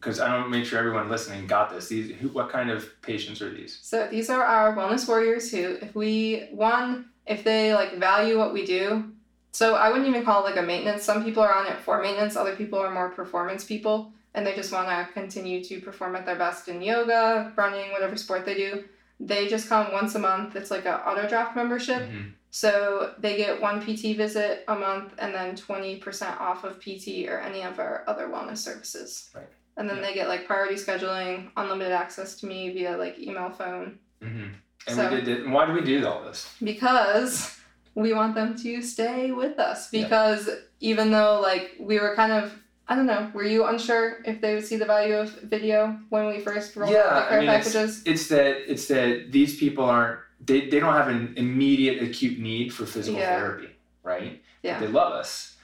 Because 0.01 0.19
I 0.21 0.35
don't 0.35 0.49
make 0.49 0.65
sure 0.65 0.79
everyone 0.79 1.11
listening 1.11 1.47
got 1.47 1.69
this. 1.71 1.89
These 1.89 2.15
who, 2.21 2.29
what 2.29 2.49
kind 2.49 2.71
of 2.71 2.89
patients 3.03 3.43
are 3.43 3.51
these? 3.53 3.81
So 3.83 4.09
these 4.11 4.31
are 4.31 4.43
our 4.43 4.75
wellness 4.75 5.07
warriors 5.07 5.51
who, 5.51 5.77
if 5.83 5.95
we 5.95 6.49
one, 6.53 7.11
if 7.27 7.45
they 7.45 7.75
like 7.75 7.99
value 7.99 8.39
what 8.39 8.55
we 8.55 8.65
do. 8.65 9.11
So 9.53 9.75
I 9.75 9.91
wouldn't 9.91 10.09
even 10.09 10.25
call 10.25 10.41
it 10.47 10.51
like 10.51 10.57
a 10.59 10.63
maintenance. 10.63 11.03
Some 11.03 11.23
people 11.23 11.43
are 11.43 11.53
on 11.53 11.67
it 11.67 11.79
for 11.81 12.01
maintenance. 12.01 12.35
Other 12.37 12.57
people 12.57 12.79
are 12.79 12.91
more 12.91 13.11
performance 13.11 13.63
people, 13.65 14.13
and 14.35 14.47
they 14.47 14.55
just 14.55 14.73
want 14.73 14.89
to 14.89 15.13
continue 15.13 15.63
to 15.65 15.81
perform 15.81 16.17
at 16.17 16.25
their 16.25 16.37
best 16.37 16.69
in 16.69 16.81
yoga, 16.81 17.53
running, 17.57 17.91
whatever 17.91 18.17
sport 18.17 18.47
they 18.47 18.55
do. 18.55 18.85
They 19.21 19.49
just 19.49 19.69
come 19.69 19.93
once 19.93 20.15
a 20.15 20.19
month. 20.19 20.55
It's 20.57 20.71
like 20.71 20.85
a 20.87 21.07
auto 21.09 21.29
draft 21.29 21.57
membership. 21.57 22.03
Mhm. 22.03 22.33
So 22.51 23.15
they 23.19 23.37
get 23.37 23.61
one 23.61 23.81
PT 23.81 24.15
visit 24.17 24.65
a 24.69 24.75
month 24.75 25.13
and 25.19 25.35
then 25.35 25.55
20% 25.57 26.41
off 26.41 26.65
of 26.65 26.81
PT 26.81 27.29
or 27.29 27.39
any 27.41 27.63
of 27.63 27.79
our 27.79 28.05
other 28.07 28.29
wellness 28.29 28.59
services. 28.59 29.31
Right. 29.35 29.47
And 29.77 29.89
then 29.89 29.97
Yeah. 29.99 30.03
they 30.03 30.15
get 30.15 30.29
like 30.29 30.47
priority 30.47 30.77
scheduling, 30.77 31.51
unlimited 31.57 31.93
access 31.93 32.37
to 32.41 32.47
me 32.47 32.73
via 32.73 32.97
like 32.97 33.19
email, 33.19 33.51
phone. 33.51 33.99
Mm-hmm. 34.23 34.49
And 34.87 34.97
So- 34.97 35.11
we 35.11 35.21
did 35.21 35.29
it. 35.41 35.49
Why 35.49 35.67
do 35.67 35.73
we 35.73 35.83
do 35.83 36.07
all 36.07 36.23
this? 36.25 36.55
Because 36.63 37.59
we 37.95 38.13
want 38.15 38.35
them 38.35 38.57
to 38.57 38.81
stay 38.83 39.31
with 39.33 39.59
us. 39.59 39.93
Yeah. 39.93 40.05
Because 40.05 40.49
even 40.81 41.11
though 41.11 41.41
like 41.41 41.77
we 41.79 41.99
were 41.99 42.15
kind 42.17 42.33
of 42.33 42.53
I 42.91 42.95
don't 42.97 43.07
know, 43.07 43.31
were 43.35 43.45
you 43.45 43.67
unsure 43.67 44.19
if 44.25 44.41
they 44.41 44.55
would 44.55 44.65
see 44.65 44.77
the 44.77 44.87
value 44.87 45.15
of 45.17 45.31
video 45.43 45.99
when 46.09 46.27
we 46.27 46.41
first 46.41 46.75
rolled 46.75 46.91
Yeah, 46.93 47.01
out 47.01 47.15
the 47.25 47.29
care 47.29 47.39
I 47.39 47.41
mean, 47.41 47.49
it's- 47.51 47.73
packages? 47.73 48.03
It's 48.07 48.29
that 48.29 48.71
it's 48.73 48.89
that 48.89 49.31
these 49.31 49.59
people 49.59 49.85
aren't 49.85 50.21
they, 50.45 50.69
they 50.69 50.79
don't 50.81 50.95
have 50.95 51.09
an 51.09 51.35
immediate 51.37 52.03
acute 52.03 52.39
need 52.39 52.73
for 52.73 52.87
physical 52.87 53.19
Yeah. 53.21 53.39
therapy, 53.41 53.69
right? 54.05 54.41
Yeah. 54.63 54.79
They 54.79 54.87
love 54.87 55.13
us. 55.13 55.57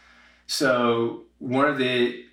So 0.46 1.22
one 1.38 1.66
of 1.66 1.78
the 1.78 2.24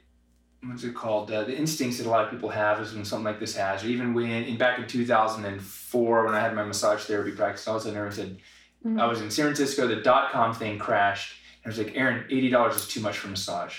what's 0.64 0.84
it 0.84 0.94
called? 0.94 1.32
Uh, 1.32 1.44
the 1.46 1.56
instincts 1.58 1.98
that 2.00 2.06
a 2.06 2.10
lot 2.10 2.26
of 2.26 2.30
people 2.32 2.50
have 2.50 2.80
is 2.82 2.94
when 2.94 3.06
something 3.06 3.24
like 3.26 3.40
this 3.40 3.56
has, 3.56 3.84
or 3.84 3.88
even 3.88 4.14
when 4.14 4.44
in 4.44 4.58
back 4.58 4.78
in 4.80 4.88
2004 4.88 6.26
when 6.26 6.36
I 6.36 6.40
had 6.40 6.54
my 6.56 6.64
massage 6.64 7.04
therapy 7.04 7.32
practice, 7.32 7.68
all 7.68 7.76
of 7.78 7.82
a 7.82 7.86
sudden 7.86 7.98
everyone 7.98 8.16
said 8.16 8.38
Mhm. 8.86 9.00
I 9.00 9.06
was 9.08 9.22
in 9.22 9.30
San 9.32 9.46
Francisco, 9.46 9.88
the 9.88 9.98
dot 9.98 10.32
com 10.32 10.54
thing 10.54 10.78
crashed, 10.80 11.36
and 11.64 11.72
I 11.72 11.76
was 11.76 11.84
like, 11.86 11.96
Aaron, 11.96 12.26
eighty 12.30 12.50
dollars 12.50 12.76
is 12.76 12.88
too 12.88 13.00
much 13.00 13.18
for 13.18 13.28
massage. 13.30 13.76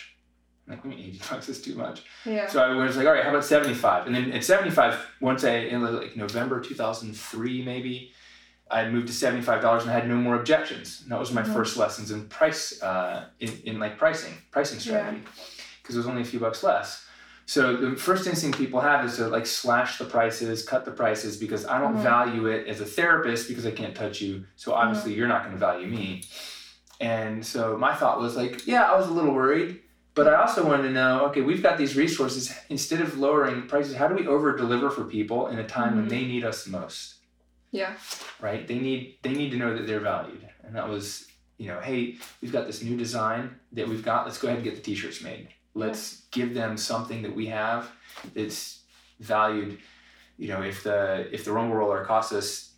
Like, 0.68 0.84
what 0.84 0.94
mean 0.96 1.04
eighty 1.04 1.20
bucks 1.30 1.48
is 1.48 1.60
too 1.60 1.74
much? 1.74 2.02
yeah. 2.24 2.46
So 2.48 2.62
I 2.62 2.72
was 2.74 2.96
like, 2.96 3.06
all 3.06 3.12
right, 3.12 3.24
how 3.24 3.30
about 3.30 3.44
75? 3.44 4.06
And 4.06 4.14
then 4.14 4.32
at 4.32 4.44
75, 4.44 4.98
once 5.20 5.44
I, 5.44 5.54
in 5.56 5.82
like 5.82 6.16
November 6.16 6.60
2003, 6.60 7.64
maybe, 7.64 8.12
I 8.70 8.88
moved 8.88 9.08
to 9.08 9.12
$75 9.12 9.82
and 9.82 9.90
I 9.90 9.92
had 9.92 10.08
no 10.08 10.14
more 10.16 10.36
objections. 10.36 11.00
And 11.02 11.10
that 11.12 11.18
was 11.18 11.32
my 11.32 11.42
Mhm. 11.42 11.52
first 11.52 11.76
lessons 11.76 12.10
in 12.10 12.26
price, 12.28 12.80
uh, 12.82 13.26
in, 13.40 13.50
in 13.64 13.78
like 13.78 13.98
pricing, 13.98 14.34
pricing 14.50 14.78
strategy, 14.78 15.22
because 15.82 15.96
it 15.96 15.98
was 15.98 16.06
only 16.06 16.22
a 16.22 16.24
few 16.24 16.40
bucks 16.40 16.62
less. 16.62 17.04
So 17.44 17.76
the 17.76 17.96
first 17.96 18.26
instinct 18.26 18.56
people 18.56 18.80
have 18.80 19.04
is 19.04 19.16
to 19.16 19.26
like 19.26 19.46
slash 19.46 19.98
the 19.98 20.04
prices, 20.06 20.64
cut 20.64 20.84
the 20.84 20.92
prices, 20.92 21.36
because 21.36 21.66
I 21.66 21.80
don't 21.80 21.96
Mhm. 21.96 22.02
value 22.02 22.46
it 22.46 22.66
as 22.68 22.80
a 22.80 22.86
therapist 22.86 23.48
because 23.48 23.66
I 23.66 23.72
can't 23.72 23.94
touch 23.96 24.20
you. 24.22 24.44
So 24.56 24.72
obviously 24.72 25.12
you're 25.14 25.28
not 25.28 25.42
going 25.42 25.52
to 25.52 25.58
value 25.60 25.88
me. 25.88 26.22
And 27.00 27.44
so 27.44 27.76
my 27.76 27.94
thought 27.94 28.20
was 28.20 28.36
like, 28.36 28.66
yeah, 28.66 28.84
I 28.90 28.96
was 28.96 29.08
a 29.08 29.12
little 29.12 29.34
worried, 29.34 29.80
but 30.14 30.28
I 30.28 30.34
also 30.34 30.66
wanted 30.66 30.82
to 30.84 30.90
know, 30.90 31.26
okay, 31.26 31.40
we've 31.40 31.62
got 31.62 31.78
these 31.78 31.96
resources. 31.96 32.52
Instead 32.68 33.00
of 33.00 33.18
lowering 33.18 33.66
prices, 33.66 33.96
how 33.96 34.08
do 34.08 34.14
we 34.14 34.26
over 34.26 34.56
deliver 34.56 34.90
for 34.90 35.04
people 35.04 35.46
in 35.48 35.58
a 35.58 35.66
time 35.66 35.96
when 35.96 36.06
Mhm. 36.06 36.10
they 36.10 36.24
need 36.24 36.44
us 36.44 36.66
most? 36.66 37.14
Yeah. 37.70 37.94
Right? 38.40 38.66
They 38.68 38.78
need 38.78 39.18
they 39.22 39.32
need 39.32 39.50
to 39.52 39.56
know 39.56 39.74
that 39.74 39.86
they're 39.86 40.00
valued. 40.00 40.46
And 40.62 40.76
that 40.76 40.88
was, 40.88 41.26
you 41.58 41.68
know, 41.68 41.80
hey, 41.80 42.18
we've 42.40 42.52
got 42.52 42.66
this 42.66 42.82
new 42.82 42.96
design 42.96 43.58
that 43.72 43.88
we've 43.88 44.04
got. 44.04 44.26
Let's 44.26 44.38
go 44.38 44.48
ahead 44.48 44.58
and 44.58 44.64
get 44.64 44.74
the 44.76 44.82
t-shirts 44.82 45.22
made. 45.22 45.48
Let's 45.74 46.22
give 46.30 46.52
them 46.52 46.76
something 46.76 47.22
that 47.22 47.34
we 47.34 47.46
have 47.46 47.90
that's 48.34 48.82
valued. 49.20 49.78
You 50.36 50.48
know, 50.48 50.60
if 50.62 50.82
the 50.82 51.28
if 51.32 51.44
the 51.46 51.52
rumble 51.52 51.76
roller 51.76 52.04
costs 52.04 52.32
us 52.32 52.72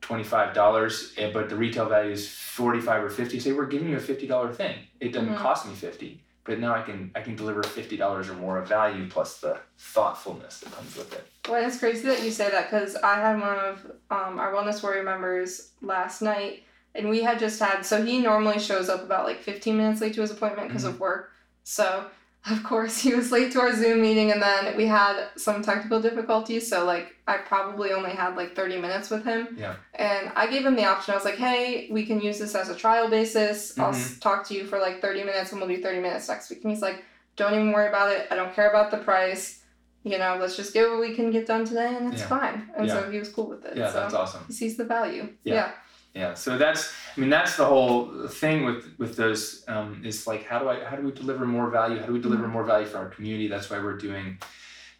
twenty 0.00 0.22
five 0.24 0.54
dollars, 0.54 1.12
but 1.32 1.48
the 1.48 1.56
retail 1.56 1.88
value 1.88 2.12
is 2.12 2.28
forty 2.28 2.80
five 2.80 3.02
or 3.02 3.10
fifty, 3.10 3.40
say 3.40 3.50
we're 3.52 3.66
giving 3.66 3.88
you 3.88 3.96
a 3.96 4.00
fifty 4.00 4.26
dollar 4.28 4.52
thing. 4.52 4.76
It 5.00 5.12
doesn't 5.12 5.34
Mhm. 5.34 5.38
cost 5.38 5.66
me 5.66 5.74
fifty, 5.74 6.22
but 6.46 6.60
now 6.60 6.74
I 6.74 6.82
can 6.82 7.10
I 7.14 7.20
can 7.20 7.36
deliver 7.36 7.62
fifty 7.62 7.96
dollars 7.96 8.28
or 8.28 8.34
more 8.34 8.58
of 8.58 8.68
value 8.68 9.08
plus 9.08 9.38
the 9.38 9.58
thoughtfulness 9.78 10.60
that 10.60 10.72
comes 10.72 10.96
with 10.96 11.12
it. 11.12 11.26
Well, 11.48 11.64
it's 11.66 11.78
crazy 11.78 12.06
that 12.06 12.22
you 12.22 12.30
say 12.30 12.50
that 12.50 12.70
because 12.70 12.96
I 12.96 13.16
had 13.16 13.40
one 13.40 13.58
of 13.58 13.86
um, 14.10 14.38
our 14.38 14.52
Wellness 14.52 14.82
Warrior 14.82 15.02
members 15.02 15.72
last 15.82 16.22
night, 16.22 16.62
and 16.94 17.08
we 17.08 17.22
had 17.22 17.38
just 17.38 17.60
had. 17.60 17.82
So 17.84 18.04
he 18.04 18.20
normally 18.20 18.58
shows 18.58 18.88
up 18.88 19.02
about 19.02 19.26
like 19.26 19.42
15 19.42 19.76
minutes 19.76 20.00
late 20.00 20.14
to 20.14 20.20
his 20.20 20.30
appointment 20.30 20.68
because 20.68 20.84
of 20.84 21.00
work. 21.00 21.30
So 21.64 22.06
of 22.50 22.62
course 22.62 22.98
he 23.02 23.14
was 23.14 23.32
late 23.32 23.52
to 23.52 23.60
our 23.60 23.74
Zoom 23.74 24.02
meeting, 24.02 24.32
and 24.32 24.42
then 24.42 24.76
we 24.76 24.86
had 24.86 25.28
some 25.36 25.62
technical 25.62 26.00
difficulties. 26.00 26.68
So 26.68 26.84
like 26.84 27.16
I 27.26 27.38
probably 27.38 27.92
only 27.92 28.10
had 28.10 28.36
like 28.36 28.54
30 28.54 28.80
minutes 28.80 29.10
with 29.10 29.24
him. 29.24 29.56
Yeah. 29.58 29.76
And 29.94 30.30
I 30.36 30.46
gave 30.48 30.64
him 30.64 30.76
the 30.76 30.84
option. 30.84 31.12
I 31.12 31.16
was 31.16 31.24
like, 31.24 31.36
hey, 31.36 31.88
we 31.90 32.06
can 32.06 32.20
use 32.20 32.38
this 32.38 32.54
as 32.54 32.68
a 32.68 32.74
trial 32.74 33.08
basis. 33.08 33.78
I'll 33.78 33.92
mm-hmm. 33.92 34.20
talk 34.20 34.46
to 34.48 34.54
you 34.54 34.64
for 34.64 34.78
like 34.78 35.00
30 35.00 35.24
minutes, 35.24 35.52
and 35.52 35.60
we'll 35.60 35.68
do 35.68 35.82
30 35.82 36.00
minutes 36.00 36.28
next 36.28 36.50
week. 36.50 36.62
And 36.62 36.72
he's 36.72 36.82
like, 36.82 37.04
don't 37.36 37.54
even 37.54 37.72
worry 37.72 37.88
about 37.88 38.12
it. 38.12 38.28
I 38.30 38.36
don't 38.36 38.54
care 38.54 38.70
about 38.70 38.90
the 38.90 38.98
price 38.98 39.62
you 40.06 40.18
know, 40.18 40.38
let's 40.40 40.54
just 40.54 40.72
get 40.72 40.88
what 40.88 41.00
we 41.00 41.16
can 41.16 41.32
get 41.32 41.48
done 41.48 41.64
today 41.64 41.96
and 41.96 42.12
it's 42.12 42.22
Yeah. 42.22 42.28
fine. 42.28 42.70
And 42.76 42.88
so 42.88 43.10
he 43.10 43.18
was 43.18 43.28
cool 43.28 43.48
with 43.48 43.64
it. 43.64 43.76
Yeah, 43.76 43.90
so 43.90 43.98
that's 43.98 44.14
awesome. 44.14 44.44
he 44.46 44.52
sees 44.52 44.76
the 44.76 44.84
value. 44.84 45.30
Yeah. 45.42 45.54
Yeah. 45.54 45.70
Yeah, 46.16 46.32
so 46.34 46.56
that's 46.56 46.92
I 47.16 47.20
mean 47.20 47.28
that's 47.30 47.56
the 47.56 47.66
whole 47.66 48.26
thing 48.28 48.64
with 48.64 48.94
with 48.98 49.16
those 49.16 49.64
um, 49.68 50.00
is 50.04 50.26
like 50.26 50.44
how 50.46 50.58
do 50.58 50.68
I 50.70 50.82
how 50.82 50.96
do 50.96 51.02
we 51.02 51.12
deliver 51.12 51.44
more 51.44 51.68
value? 51.70 51.98
How 52.00 52.06
do 52.06 52.12
we 52.14 52.20
deliver 52.20 52.44
Mm-hmm. 52.44 52.52
more 52.52 52.64
value 52.64 52.86
for 52.86 52.98
our 52.98 53.10
community? 53.10 53.48
That's 53.48 53.68
why 53.70 53.78
we're 53.78 53.98
doing 53.98 54.38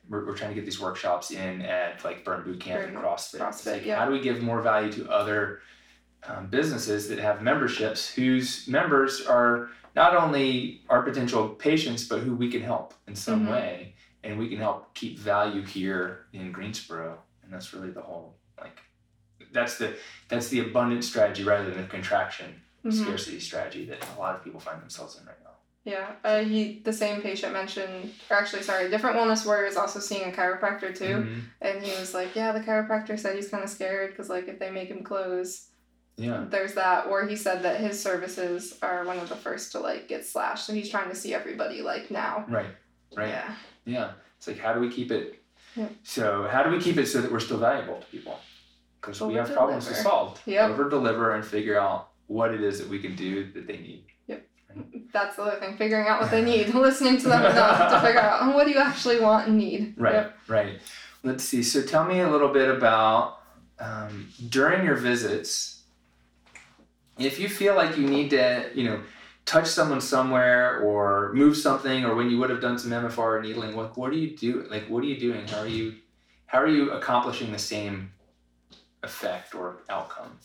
we're, 0.08 0.26
we're 0.26 0.36
trying 0.36 0.50
to 0.50 0.54
get 0.54 0.64
these 0.66 0.80
workshops 0.80 1.30
in 1.30 1.62
at 1.62 2.04
like 2.04 2.24
Burn 2.24 2.44
Boot 2.44 2.60
Camp 2.60 2.84
and 2.84 2.92
Burn 2.94 3.02
CrossFit. 3.04 3.34
It's 3.34 3.42
CrossFit, 3.62 3.72
like, 3.72 3.86
yeah. 3.86 3.98
How 3.98 4.04
do 4.06 4.12
we 4.12 4.20
give 4.20 4.42
more 4.42 4.60
value 4.60 4.92
to 4.92 5.10
other 5.10 5.60
um, 6.28 6.48
businesses 6.48 7.08
that 7.08 7.18
have 7.18 7.40
memberships 7.42 8.08
whose 8.12 8.68
members 8.68 9.24
are 9.26 9.70
not 9.94 10.14
only 10.14 10.82
our 10.90 11.02
potential 11.02 11.48
patients 11.48 12.04
but 12.06 12.20
who 12.20 12.34
we 12.36 12.50
can 12.50 12.60
help 12.60 12.92
in 13.08 13.16
some 13.16 13.46
Mhm. 13.46 13.50
way, 13.52 13.94
and 14.22 14.38
we 14.38 14.48
can 14.50 14.58
help 14.58 14.92
keep 14.94 15.18
value 15.18 15.62
here 15.64 16.26
in 16.34 16.52
Greensboro, 16.52 17.18
and 17.42 17.52
that's 17.52 17.72
really 17.72 17.90
the 17.90 18.02
whole 18.02 18.36
like 18.60 18.78
that's 19.56 19.78
the 19.78 19.96
that's 20.28 20.48
the 20.48 20.60
abundant 20.60 21.04
strategy 21.04 21.42
rather 21.44 21.68
than 21.70 21.82
the 21.82 21.88
contraction 21.88 22.60
Mhm. 22.84 22.92
scarcity 23.04 23.40
strategy 23.40 23.84
that 23.86 23.98
a 24.16 24.20
lot 24.20 24.36
of 24.36 24.44
people 24.44 24.60
find 24.60 24.80
themselves 24.80 25.18
in 25.18 25.26
right 25.26 25.36
now. 25.42 25.50
Yeah. 25.84 26.12
Uh, 26.24 26.40
he 26.44 26.80
the 26.84 26.92
same 26.92 27.20
patient 27.22 27.52
mentioned 27.52 28.12
or 28.30 28.36
actually 28.36 28.62
sorry, 28.62 28.88
different 28.90 29.16
wellness 29.16 29.44
warrior 29.46 29.66
is 29.66 29.76
also 29.76 29.98
seeing 30.00 30.28
a 30.28 30.32
chiropractor 30.32 30.96
too. 30.96 31.04
Mhm. 31.26 31.40
And 31.60 31.82
he 31.82 31.98
was 31.98 32.14
like, 32.14 32.34
Yeah, 32.36 32.52
the 32.52 32.60
chiropractor 32.60 33.18
said 33.18 33.34
he's 33.36 33.48
kinda 33.48 33.66
scared 33.68 34.10
because 34.10 34.28
like 34.28 34.46
if 34.48 34.58
they 34.58 34.70
make 34.70 34.88
him 34.88 35.02
close 35.02 35.68
Yeah. 36.16 36.44
there's 36.48 36.74
that 36.74 37.06
or 37.08 37.26
he 37.26 37.36
said 37.36 37.62
that 37.64 37.78
his 37.80 38.00
services 38.02 38.78
are 38.82 39.04
one 39.04 39.18
of 39.18 39.28
the 39.28 39.36
first 39.36 39.72
to 39.72 39.80
like 39.80 40.08
get 40.08 40.24
slashed. 40.24 40.64
So 40.66 40.72
he's 40.72 40.88
trying 40.90 41.08
to 41.08 41.14
see 41.14 41.34
everybody 41.34 41.82
like 41.82 42.10
now. 42.10 42.44
Right. 42.48 42.70
Right. 43.16 43.28
Yeah. 43.28 43.54
Yeah. 43.84 44.10
It's 44.38 44.46
like 44.46 44.58
how 44.58 44.72
do 44.74 44.80
we 44.80 44.90
keep 44.90 45.10
it 45.10 45.42
Yeah. 45.76 45.88
so 46.04 46.48
how 46.50 46.62
do 46.62 46.70
we 46.70 46.80
keep 46.80 46.96
it 46.98 47.06
so 47.06 47.20
that 47.20 47.30
we're 47.32 47.40
still 47.40 47.58
valuable 47.58 48.00
to 48.00 48.06
people? 48.06 48.38
Because 49.00 49.20
we 49.20 49.34
have 49.34 49.52
problems 49.52 49.86
to 49.88 49.94
solve. 49.94 50.40
Yep. 50.46 50.70
Over 50.70 50.88
deliver 50.90 51.34
and 51.34 51.44
figure 51.44 51.78
out 51.78 52.08
what 52.26 52.52
it 52.52 52.60
is 52.62 52.78
that 52.78 52.88
we 52.88 52.98
can 52.98 53.14
do 53.14 53.50
that 53.52 53.66
they 53.66 53.76
need. 53.78 54.04
Yep. 54.26 54.46
That's 55.12 55.36
the 55.36 55.42
other 55.42 55.60
thing, 55.60 55.76
figuring 55.76 56.08
out 56.08 56.20
what 56.20 56.30
they 56.30 56.42
need, 56.42 56.68
listening 56.74 57.18
to 57.18 57.28
them 57.28 57.44
enough 57.44 57.92
to 57.92 58.00
figure 58.06 58.20
out 58.20 58.54
what 58.54 58.64
do 58.64 58.70
you 58.72 58.78
actually 58.78 59.20
want 59.20 59.48
and 59.48 59.58
need. 59.58 59.94
Right, 59.96 60.14
Yep. 60.14 60.38
right. 60.48 60.80
Let's 61.22 61.44
see. 61.44 61.62
So 61.62 61.82
tell 61.82 62.04
me 62.04 62.20
a 62.20 62.28
little 62.30 62.48
bit 62.52 62.68
about 62.68 63.38
um, 63.78 64.28
during 64.48 64.84
your 64.84 64.96
visits, 64.96 65.82
if 67.18 67.38
you 67.38 67.48
feel 67.48 67.74
like 67.74 67.96
you 67.96 68.06
need 68.06 68.30
to, 68.30 68.70
you 68.74 68.84
know, 68.84 69.00
touch 69.44 69.66
someone 69.66 70.00
somewhere 70.00 70.80
or 70.80 71.32
move 71.34 71.56
something, 71.56 72.04
or 72.04 72.14
when 72.14 72.28
you 72.30 72.38
would 72.38 72.50
have 72.50 72.60
done 72.60 72.78
some 72.78 72.90
MFR 72.90 73.18
or 73.18 73.42
needling, 73.42 73.76
what 73.76 73.96
what 73.96 74.10
do 74.12 74.18
you 74.18 74.36
do? 74.36 74.66
Like, 74.70 74.86
what 74.88 75.02
are 75.02 75.06
you 75.06 75.18
doing? 75.18 75.46
How 75.46 75.60
are 75.60 75.68
you, 75.68 75.94
how 76.46 76.58
are 76.60 76.68
you 76.68 76.90
accomplishing 76.92 77.52
the 77.52 77.58
same 77.58 78.12
effect 79.10 79.54
or 79.54 79.78
outcome? 79.88 80.38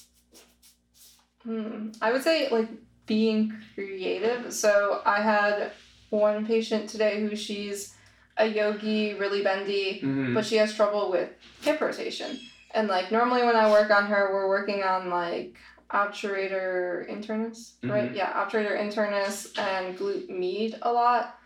Hmm. 1.44 1.90
I 2.02 2.12
would 2.12 2.24
say 2.24 2.50
like 2.50 2.70
being 3.08 3.54
creative. 3.76 4.54
So 4.54 5.02
I 5.06 5.22
had 5.22 5.72
one 6.10 6.46
patient 6.46 6.90
today 6.90 7.20
who 7.22 7.36
she's 7.36 7.96
a 8.38 8.46
yogi, 8.46 9.14
really 9.16 9.44
bendy, 9.44 10.00
Mhm. 10.04 10.34
but 10.36 10.46
she 10.46 10.58
has 10.58 10.74
trouble 10.74 11.10
with 11.12 11.30
hip 11.62 11.82
rotation. 11.82 12.40
And 12.74 12.88
like 12.88 13.12
normally 13.12 13.44
when 13.44 13.56
I 13.56 13.70
work 13.72 13.90
on 13.92 14.06
her, 14.06 14.30
we're 14.34 14.48
working 14.48 14.84
on 14.84 15.10
like 15.10 15.56
obturator 15.90 17.10
internus, 17.10 17.74
right? 17.84 18.12
Mhm. 18.12 18.16
Yeah, 18.16 18.32
obturator 18.42 18.78
internus 18.80 19.36
and 19.58 19.98
glute 19.98 20.30
med 20.30 20.80
a 20.82 20.92
lot. 20.94 21.38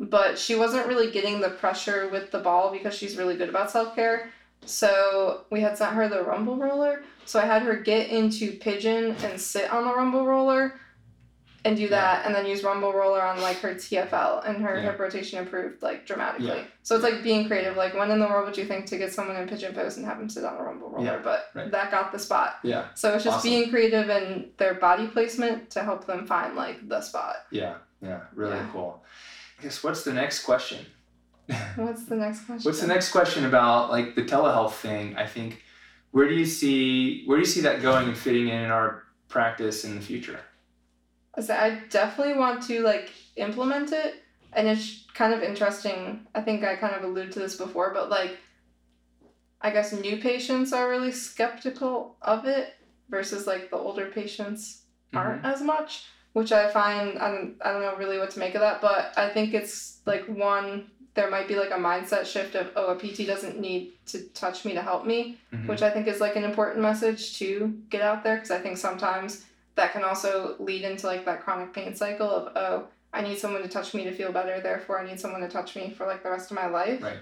But 0.00 0.38
she 0.38 0.56
wasn't 0.56 0.88
really 0.88 1.10
getting 1.12 1.40
the 1.40 1.50
pressure 1.50 2.08
with 2.08 2.32
the 2.32 2.40
ball 2.40 2.72
because 2.72 2.94
she's 2.94 3.16
really 3.16 3.36
good 3.36 3.48
about 3.48 3.70
self 3.70 3.94
care. 3.94 4.30
So 4.66 5.42
we 5.50 5.60
had 5.60 5.76
sent 5.78 5.92
her 5.94 6.08
the 6.08 6.22
rumble 6.22 6.56
roller. 6.56 7.02
So 7.26 7.40
I 7.40 7.46
had 7.46 7.62
her 7.62 7.76
get 7.76 8.10
into 8.10 8.52
pigeon 8.58 9.16
and 9.24 9.40
sit 9.40 9.70
on 9.72 9.86
the 9.86 9.94
rumble 9.94 10.26
roller 10.26 10.78
and 11.66 11.74
do 11.78 11.88
that 11.88 12.26
and 12.26 12.34
then 12.34 12.44
use 12.44 12.62
rumble 12.62 12.92
roller 12.92 13.22
on 13.22 13.40
like 13.40 13.56
her 13.60 13.74
TFL 13.74 14.46
and 14.46 14.62
her 14.62 14.76
Yeah. 14.76 14.82
hip 14.82 14.98
rotation 14.98 15.38
improved 15.38 15.80
like 15.82 16.04
dramatically. 16.06 16.48
Yeah. 16.48 16.64
So 16.82 16.94
it's 16.94 17.02
like 17.04 17.22
being 17.22 17.48
creative. 17.48 17.74
Like 17.78 17.94
when 17.94 18.10
in 18.10 18.18
the 18.20 18.26
world 18.26 18.44
would 18.44 18.56
you 18.58 18.66
think 18.66 18.84
to 18.86 18.98
get 18.98 19.14
someone 19.14 19.36
in 19.36 19.48
pigeon 19.48 19.72
pose 19.74 19.96
and 19.96 20.04
have 20.04 20.18
them 20.18 20.28
sit 20.28 20.44
on 20.44 20.58
a 20.58 20.62
rumble 20.62 20.90
roller? 20.90 21.06
Yeah, 21.06 21.20
But 21.24 21.46
right. 21.54 21.70
that 21.70 21.90
got 21.90 22.12
the 22.12 22.18
spot. 22.18 22.56
Yeah. 22.62 22.88
So 22.94 23.14
it's 23.14 23.24
just 23.24 23.38
Awesome. 23.38 23.48
being 23.50 23.70
creative 23.70 24.10
in 24.10 24.50
their 24.58 24.74
body 24.74 25.06
placement 25.06 25.70
to 25.70 25.82
help 25.82 26.06
them 26.06 26.26
find 26.26 26.54
like 26.54 26.86
the 26.86 27.00
spot. 27.00 27.36
Yeah. 27.50 27.76
Yeah. 28.02 28.20
Really 28.34 28.56
Yeah. 28.56 28.68
cool. 28.70 29.02
I 29.58 29.62
guess 29.62 29.82
what's 29.82 30.04
the 30.04 30.12
next 30.12 30.44
question? 30.44 30.84
What's 31.76 32.06
the 32.06 32.16
next 32.16 32.44
question? 32.46 32.68
What's 32.68 32.80
the 32.80 32.86
next 32.86 33.10
question 33.10 33.44
about 33.44 33.90
like 33.90 34.14
the 34.14 34.22
telehealth 34.22 34.74
thing? 34.74 35.16
I 35.16 35.26
think 35.26 35.62
where 36.12 36.28
do 36.28 36.34
you 36.34 36.46
see 36.46 37.24
where 37.26 37.36
do 37.36 37.40
you 37.40 37.46
see 37.46 37.60
that 37.62 37.82
going 37.82 38.08
and 38.08 38.16
fitting 38.16 38.48
in 38.48 38.60
in 38.62 38.70
our 38.70 39.04
practice 39.28 39.84
in 39.84 39.96
the 39.96 40.00
future? 40.00 40.40
I 41.36 41.40
say 41.40 41.56
I 41.56 41.80
definitely 41.90 42.38
want 42.38 42.62
to 42.68 42.82
like 42.82 43.10
implement 43.36 43.92
it, 43.92 44.22
and 44.52 44.68
it's 44.68 45.06
kind 45.14 45.34
of 45.34 45.42
interesting. 45.42 46.26
I 46.34 46.40
think 46.40 46.64
I 46.64 46.76
kind 46.76 46.94
of 46.94 47.02
alluded 47.02 47.32
to 47.32 47.40
this 47.40 47.56
before, 47.56 47.92
but 47.92 48.10
like, 48.10 48.38
I 49.60 49.70
guess 49.70 49.92
new 49.92 50.18
patients 50.18 50.72
are 50.72 50.88
really 50.88 51.12
skeptical 51.12 52.16
of 52.22 52.46
it 52.46 52.74
versus 53.10 53.46
like 53.46 53.70
the 53.70 53.76
older 53.76 54.06
patients 54.06 54.82
mm-hmm. 55.08 55.18
aren't 55.18 55.44
as 55.44 55.62
much, 55.62 56.04
which 56.32 56.52
I 56.52 56.70
find 56.70 57.18
I 57.18 57.30
don't, 57.30 57.56
I 57.64 57.72
don't 57.72 57.82
know 57.82 57.96
really 57.96 58.18
what 58.18 58.30
to 58.30 58.38
make 58.38 58.54
of 58.54 58.60
that, 58.60 58.80
but 58.80 59.12
I 59.16 59.28
think 59.30 59.52
it's 59.52 60.00
like 60.06 60.24
one 60.26 60.90
there 61.14 61.30
might 61.30 61.46
be 61.46 61.54
like 61.56 61.70
a 61.70 61.74
mindset 61.74 62.26
shift 62.26 62.54
of 62.56 62.70
oh 62.76 62.88
a 62.92 62.96
PT 62.96 63.26
doesn't 63.26 63.58
need 63.60 63.92
to 64.06 64.22
touch 64.34 64.64
me 64.64 64.72
to 64.74 64.82
help 64.82 65.06
me, 65.06 65.38
Mhm. 65.52 65.68
which 65.68 65.82
I 65.82 65.90
think 65.90 66.06
is 66.08 66.20
like 66.20 66.36
an 66.36 66.44
important 66.44 66.80
message 66.82 67.38
to 67.38 67.72
get 67.90 68.02
out 68.02 68.24
there 68.24 68.36
because 68.36 68.50
I 68.50 68.58
think 68.58 68.76
sometimes 68.78 69.44
that 69.76 69.92
can 69.92 70.02
also 70.04 70.56
lead 70.58 70.82
into 70.82 71.06
like 71.06 71.24
that 71.24 71.42
chronic 71.42 71.72
pain 71.72 71.94
cycle 71.94 72.28
of 72.30 72.52
oh 72.56 72.88
I 73.12 73.20
need 73.22 73.38
someone 73.38 73.62
to 73.62 73.68
touch 73.68 73.94
me 73.94 74.02
to 74.04 74.12
feel 74.12 74.32
better 74.32 74.60
therefore 74.60 75.00
I 75.00 75.06
need 75.06 75.20
someone 75.20 75.40
to 75.42 75.48
touch 75.48 75.76
me 75.76 75.90
for 75.96 76.04
like 76.06 76.22
the 76.24 76.30
rest 76.30 76.50
of 76.50 76.56
my 76.56 76.66
life. 76.66 77.00
Right. 77.02 77.18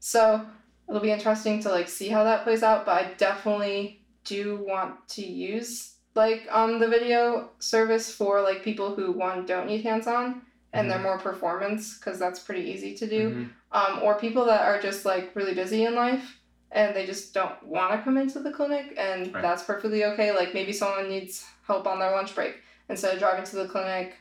So 0.00 0.44
it'll 0.88 1.00
be 1.00 1.12
interesting 1.12 1.60
to 1.62 1.68
like 1.70 1.88
see 1.88 2.08
how 2.08 2.24
that 2.24 2.42
plays 2.44 2.62
out, 2.64 2.86
but 2.86 2.92
I 3.04 3.12
definitely 3.16 4.00
do 4.24 4.56
want 4.66 5.08
to 5.10 5.22
use 5.24 5.94
like 6.14 6.42
um 6.50 6.80
the 6.80 6.88
video 6.88 7.50
service 7.60 8.12
for 8.12 8.40
like 8.42 8.64
people 8.64 8.94
who 8.96 9.12
one 9.12 9.46
don't 9.46 9.66
need 9.68 9.82
hands 9.84 10.06
on 10.08 10.42
and 10.72 10.90
they're 10.90 10.98
more 10.98 11.18
performance 11.18 11.98
because 11.98 12.18
that's 12.18 12.40
pretty 12.40 12.62
easy 12.70 12.94
to 12.96 13.06
do. 13.06 13.30
Mhm. 13.30 13.48
um, 13.70 14.00
or 14.02 14.14
people 14.18 14.46
that 14.46 14.62
are 14.62 14.80
just 14.80 15.04
like 15.04 15.30
really 15.36 15.52
busy 15.54 15.84
in 15.84 15.94
life 15.94 16.38
and 16.70 16.96
they 16.96 17.04
just 17.04 17.34
don't 17.34 17.62
want 17.62 17.92
to 17.92 17.98
come 18.02 18.16
into 18.16 18.38
the 18.40 18.50
clinic 18.50 18.94
and 18.98 19.32
Right. 19.34 19.42
that's 19.42 19.62
perfectly 19.62 20.04
okay. 20.06 20.32
Like 20.32 20.54
maybe 20.54 20.72
someone 20.72 21.06
needs 21.08 21.44
help 21.66 21.86
on 21.86 21.98
their 21.98 22.10
lunch 22.12 22.34
break. 22.34 22.62
Instead 22.88 23.12
of 23.14 23.18
driving 23.20 23.44
to 23.44 23.56
the 23.56 23.68
clinic 23.68 24.16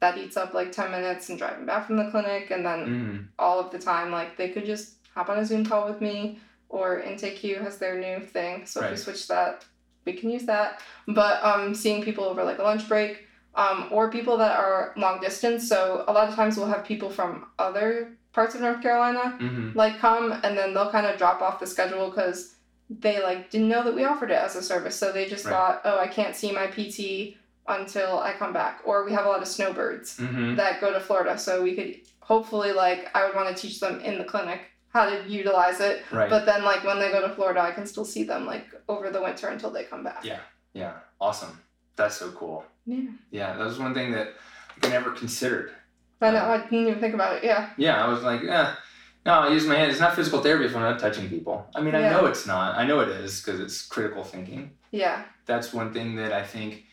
that 0.00 0.18
eats 0.18 0.36
up 0.36 0.52
like 0.52 0.70
10 0.70 0.90
minutes 0.90 1.30
and 1.30 1.38
driving 1.38 1.64
back 1.64 1.86
from 1.86 1.96
the 1.96 2.10
clinic 2.10 2.50
and 2.50 2.64
then 2.66 2.80
Mhm. 2.86 3.28
all 3.38 3.58
of 3.58 3.70
the 3.70 3.78
time 3.78 4.10
like 4.12 4.36
they 4.36 4.50
could 4.50 4.66
just 4.66 4.96
hop 5.14 5.30
on 5.30 5.38
a 5.38 5.44
zoom 5.46 5.64
call 5.64 5.88
with 5.88 6.02
me 6.02 6.38
or 6.68 7.00
IntakeQ 7.00 7.62
has 7.62 7.78
their 7.78 7.98
new 7.98 8.20
thing. 8.20 8.66
So 8.66 8.80
if 8.80 8.90
we 8.90 8.96
switch 8.98 9.28
that 9.28 9.64
we 10.04 10.12
can 10.12 10.28
use 10.28 10.44
that. 10.44 10.82
But 11.08 11.42
um, 11.42 11.74
seeing 11.74 12.02
people 12.02 12.24
over 12.24 12.44
like 12.44 12.58
a 12.58 12.62
lunch 12.62 12.86
break 12.86 13.26
um, 13.56 13.88
or 13.90 14.10
people 14.10 14.36
that 14.38 14.58
are 14.58 14.92
long 14.96 15.20
distance 15.20 15.68
so 15.68 16.04
a 16.08 16.12
lot 16.12 16.28
of 16.28 16.34
times 16.34 16.56
we'll 16.56 16.66
have 16.66 16.84
people 16.84 17.10
from 17.10 17.46
other 17.58 18.12
parts 18.32 18.54
of 18.54 18.60
north 18.60 18.82
carolina 18.82 19.36
Mhm. 19.40 19.74
like 19.74 19.98
come 19.98 20.32
and 20.44 20.56
then 20.58 20.74
they'll 20.74 20.90
kind 20.90 21.06
of 21.06 21.16
drop 21.18 21.40
off 21.42 21.60
the 21.60 21.66
schedule 21.66 22.08
because 22.10 22.54
they 22.90 23.22
like 23.22 23.50
didn't 23.50 23.68
know 23.68 23.82
that 23.84 23.94
we 23.94 24.04
offered 24.04 24.30
it 24.30 24.34
as 24.38 24.56
a 24.56 24.62
service 24.62 24.96
so 24.96 25.12
they 25.12 25.26
just 25.26 25.44
Right. 25.44 25.52
thought 25.52 25.80
oh 25.84 25.98
i 25.98 26.06
can't 26.08 26.34
see 26.36 26.50
my 26.52 26.66
pt 26.66 27.36
until 27.68 28.18
i 28.20 28.32
come 28.34 28.52
back 28.52 28.80
or 28.84 29.04
we 29.04 29.12
have 29.12 29.24
a 29.24 29.28
lot 29.28 29.40
of 29.40 29.48
snowbirds 29.48 30.18
Mhm. 30.18 30.56
that 30.56 30.80
go 30.80 30.92
to 30.92 31.00
Florida. 31.00 31.38
So 31.38 31.62
we 31.62 31.74
could 31.74 32.00
hopefully 32.20 32.72
like 32.72 33.10
I 33.16 33.24
would 33.24 33.34
want 33.34 33.48
to 33.54 33.54
teach 33.62 33.80
them 33.80 34.00
in 34.00 34.18
the 34.18 34.24
clinic 34.24 34.60
how 34.92 35.08
to 35.08 35.22
utilize 35.26 35.80
it. 35.80 36.02
Right. 36.12 36.28
But 36.30 36.44
then 36.46 36.62
like 36.64 36.84
when 36.84 36.98
they 36.98 37.10
go 37.10 37.20
to 37.26 37.34
Florida, 37.34 37.60
I 37.60 37.72
can 37.72 37.86
still 37.86 38.04
see 38.04 38.22
them 38.24 38.44
like 38.46 38.66
over 38.88 39.10
the 39.10 39.20
winter 39.22 39.48
until 39.48 39.70
they 39.70 39.84
come 39.84 40.04
back. 40.04 40.22
Yeah. 40.24 40.40
yeah. 40.74 40.92
Awesome. 41.20 41.58
That's 41.96 42.16
so 42.16 42.30
cool. 42.32 42.64
Yeah. 42.86 43.02
Yeah. 43.30 43.56
That 43.56 43.64
was 43.64 43.78
one 43.78 43.94
thing 43.94 44.12
that 44.12 44.34
I 44.82 44.88
never 44.88 45.10
considered. 45.10 45.72
I 46.20 46.30
know. 46.30 46.44
I 46.44 46.58
didn't 46.58 46.88
even 46.88 47.00
think 47.00 47.14
about 47.14 47.36
it. 47.36 47.44
Yeah. 47.44 47.70
Yeah, 47.76 48.02
I 48.04 48.08
was 48.08 48.22
like, 48.22 48.42
eh, 48.42 48.72
no, 49.26 49.32
I 49.32 49.48
use 49.52 49.66
my 49.66 49.74
hand. 49.76 49.90
It's 49.90 50.00
not 50.00 50.14
physical 50.14 50.40
therapy 50.40 50.64
if 50.64 50.74
I'm 50.74 50.82
not 50.82 50.98
touching 50.98 51.28
people. 51.28 51.66
I 51.74 51.80
mean, 51.82 51.94
I 51.94 52.00
Yeah. 52.00 52.10
know 52.12 52.26
it's 52.26 52.46
not. 52.46 52.76
I 52.78 52.86
know 52.86 53.00
it 53.00 53.08
is 53.08 53.40
because 53.42 53.60
it's 53.60 53.82
critical 53.86 54.24
thinking. 54.24 54.70
Yeah. 54.90 55.22
That's 55.46 55.72
one 55.72 55.92
thing 55.92 56.16
that 56.16 56.32
I 56.32 56.42
think 56.42 56.84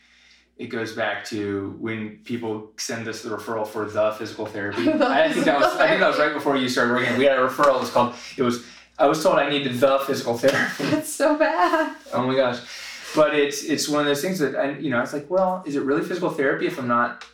it 0.58 0.66
goes 0.66 0.92
back 0.92 1.24
to 1.26 1.76
when 1.80 2.18
people 2.24 2.72
send 2.76 3.08
us 3.08 3.22
the 3.22 3.30
referral 3.30 3.66
for 3.66 3.86
the 3.86 4.12
physical 4.18 4.44
therapy. 4.46 4.84
The 4.98 5.06
I 5.08 5.32
think 5.32 5.46
that 5.46 5.58
was 5.58 5.74
I 5.76 5.88
think 5.88 6.00
that 6.00 6.08
was 6.08 6.18
right 6.18 6.34
before 6.34 6.56
you 6.56 6.68
started 6.68 6.92
working. 6.92 7.16
We 7.16 7.24
had 7.24 7.38
a 7.38 7.46
referral. 7.48 7.76
It 7.76 7.80
was 7.80 7.90
called. 7.90 8.14
It 8.36 8.42
was. 8.42 8.64
I 8.98 9.06
was 9.06 9.22
told 9.22 9.38
I 9.38 9.48
needed 9.48 9.80
the 9.80 9.98
physical 10.06 10.36
therapy. 10.36 10.84
That's 10.90 11.12
so 11.12 11.36
bad. 11.38 11.96
Oh 12.12 12.26
my 12.26 12.36
gosh. 12.36 12.60
But 13.14 13.34
it's 13.34 13.62
it's 13.64 13.88
one 13.88 14.00
of 14.00 14.06
those 14.06 14.22
things 14.22 14.38
that 14.38 14.56
I 14.56 14.78
you 14.78 14.90
know, 14.90 15.00
it's 15.00 15.12
like, 15.12 15.28
well, 15.30 15.62
is 15.66 15.76
it 15.76 15.82
really 15.82 16.02
physical 16.02 16.30
therapy 16.30 16.66
if 16.66 16.78
I'm 16.78 16.88
not 16.88 17.24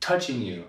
touching 0.00 0.42
you? 0.42 0.64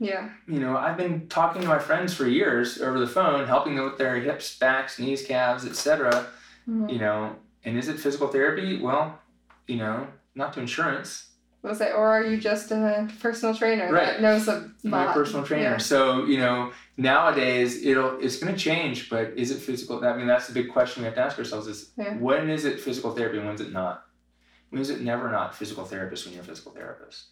Yeah. 0.00 0.30
You 0.48 0.58
know, 0.60 0.76
I've 0.76 0.96
been 0.96 1.28
talking 1.28 1.62
to 1.62 1.68
my 1.68 1.78
friends 1.78 2.12
for 2.14 2.26
years 2.26 2.80
over 2.80 2.98
the 2.98 3.06
phone, 3.06 3.46
helping 3.46 3.76
them 3.76 3.84
with 3.84 3.96
their 3.98 4.16
hips, 4.16 4.58
backs, 4.58 4.98
knees, 4.98 5.24
calves, 5.24 5.64
etc. 5.64 6.26
Mhm. 6.68 6.92
You 6.92 6.98
know, 6.98 7.36
and 7.64 7.78
is 7.78 7.88
it 7.88 8.00
physical 8.00 8.28
therapy? 8.28 8.80
Well, 8.80 9.18
you 9.66 9.76
know, 9.76 10.08
not 10.34 10.52
to 10.54 10.60
insurance. 10.60 11.30
Was 11.64 11.80
it, 11.80 11.92
or 11.94 12.06
are 12.06 12.22
you 12.22 12.36
just 12.36 12.70
a 12.72 13.08
personal 13.22 13.54
trainer 13.54 13.90
Right. 13.90 14.04
that 14.04 14.20
knows 14.20 14.46
a 14.48 14.70
My 14.82 15.06
lot? 15.06 15.14
personal 15.14 15.46
trainer. 15.46 15.62
Yeah. 15.70 15.76
So, 15.78 16.26
you 16.26 16.36
know, 16.36 16.72
nowadays 16.98 17.82
it'll 17.86 18.20
it's 18.20 18.36
gonna 18.38 18.54
change, 18.56 19.08
but 19.08 19.32
is 19.34 19.50
it 19.50 19.60
physical 19.60 20.04
I 20.04 20.14
mean 20.14 20.26
that's 20.26 20.46
the 20.46 20.52
big 20.52 20.70
question 20.70 21.02
we 21.02 21.06
have 21.06 21.14
to 21.14 21.22
ask 21.22 21.38
ourselves 21.38 21.66
is 21.66 21.92
Yeah. 21.96 22.16
when 22.18 22.50
is 22.50 22.66
it 22.66 22.80
physical 22.80 23.12
therapy 23.12 23.38
and 23.38 23.46
when's 23.46 23.62
it 23.62 23.72
not? 23.72 24.04
When 24.68 24.82
is 24.82 24.90
it 24.90 25.00
never 25.00 25.30
not 25.30 25.54
physical 25.54 25.86
therapist 25.86 26.26
when 26.26 26.34
you're 26.34 26.42
a 26.42 26.46
physical 26.46 26.72
therapist? 26.72 27.28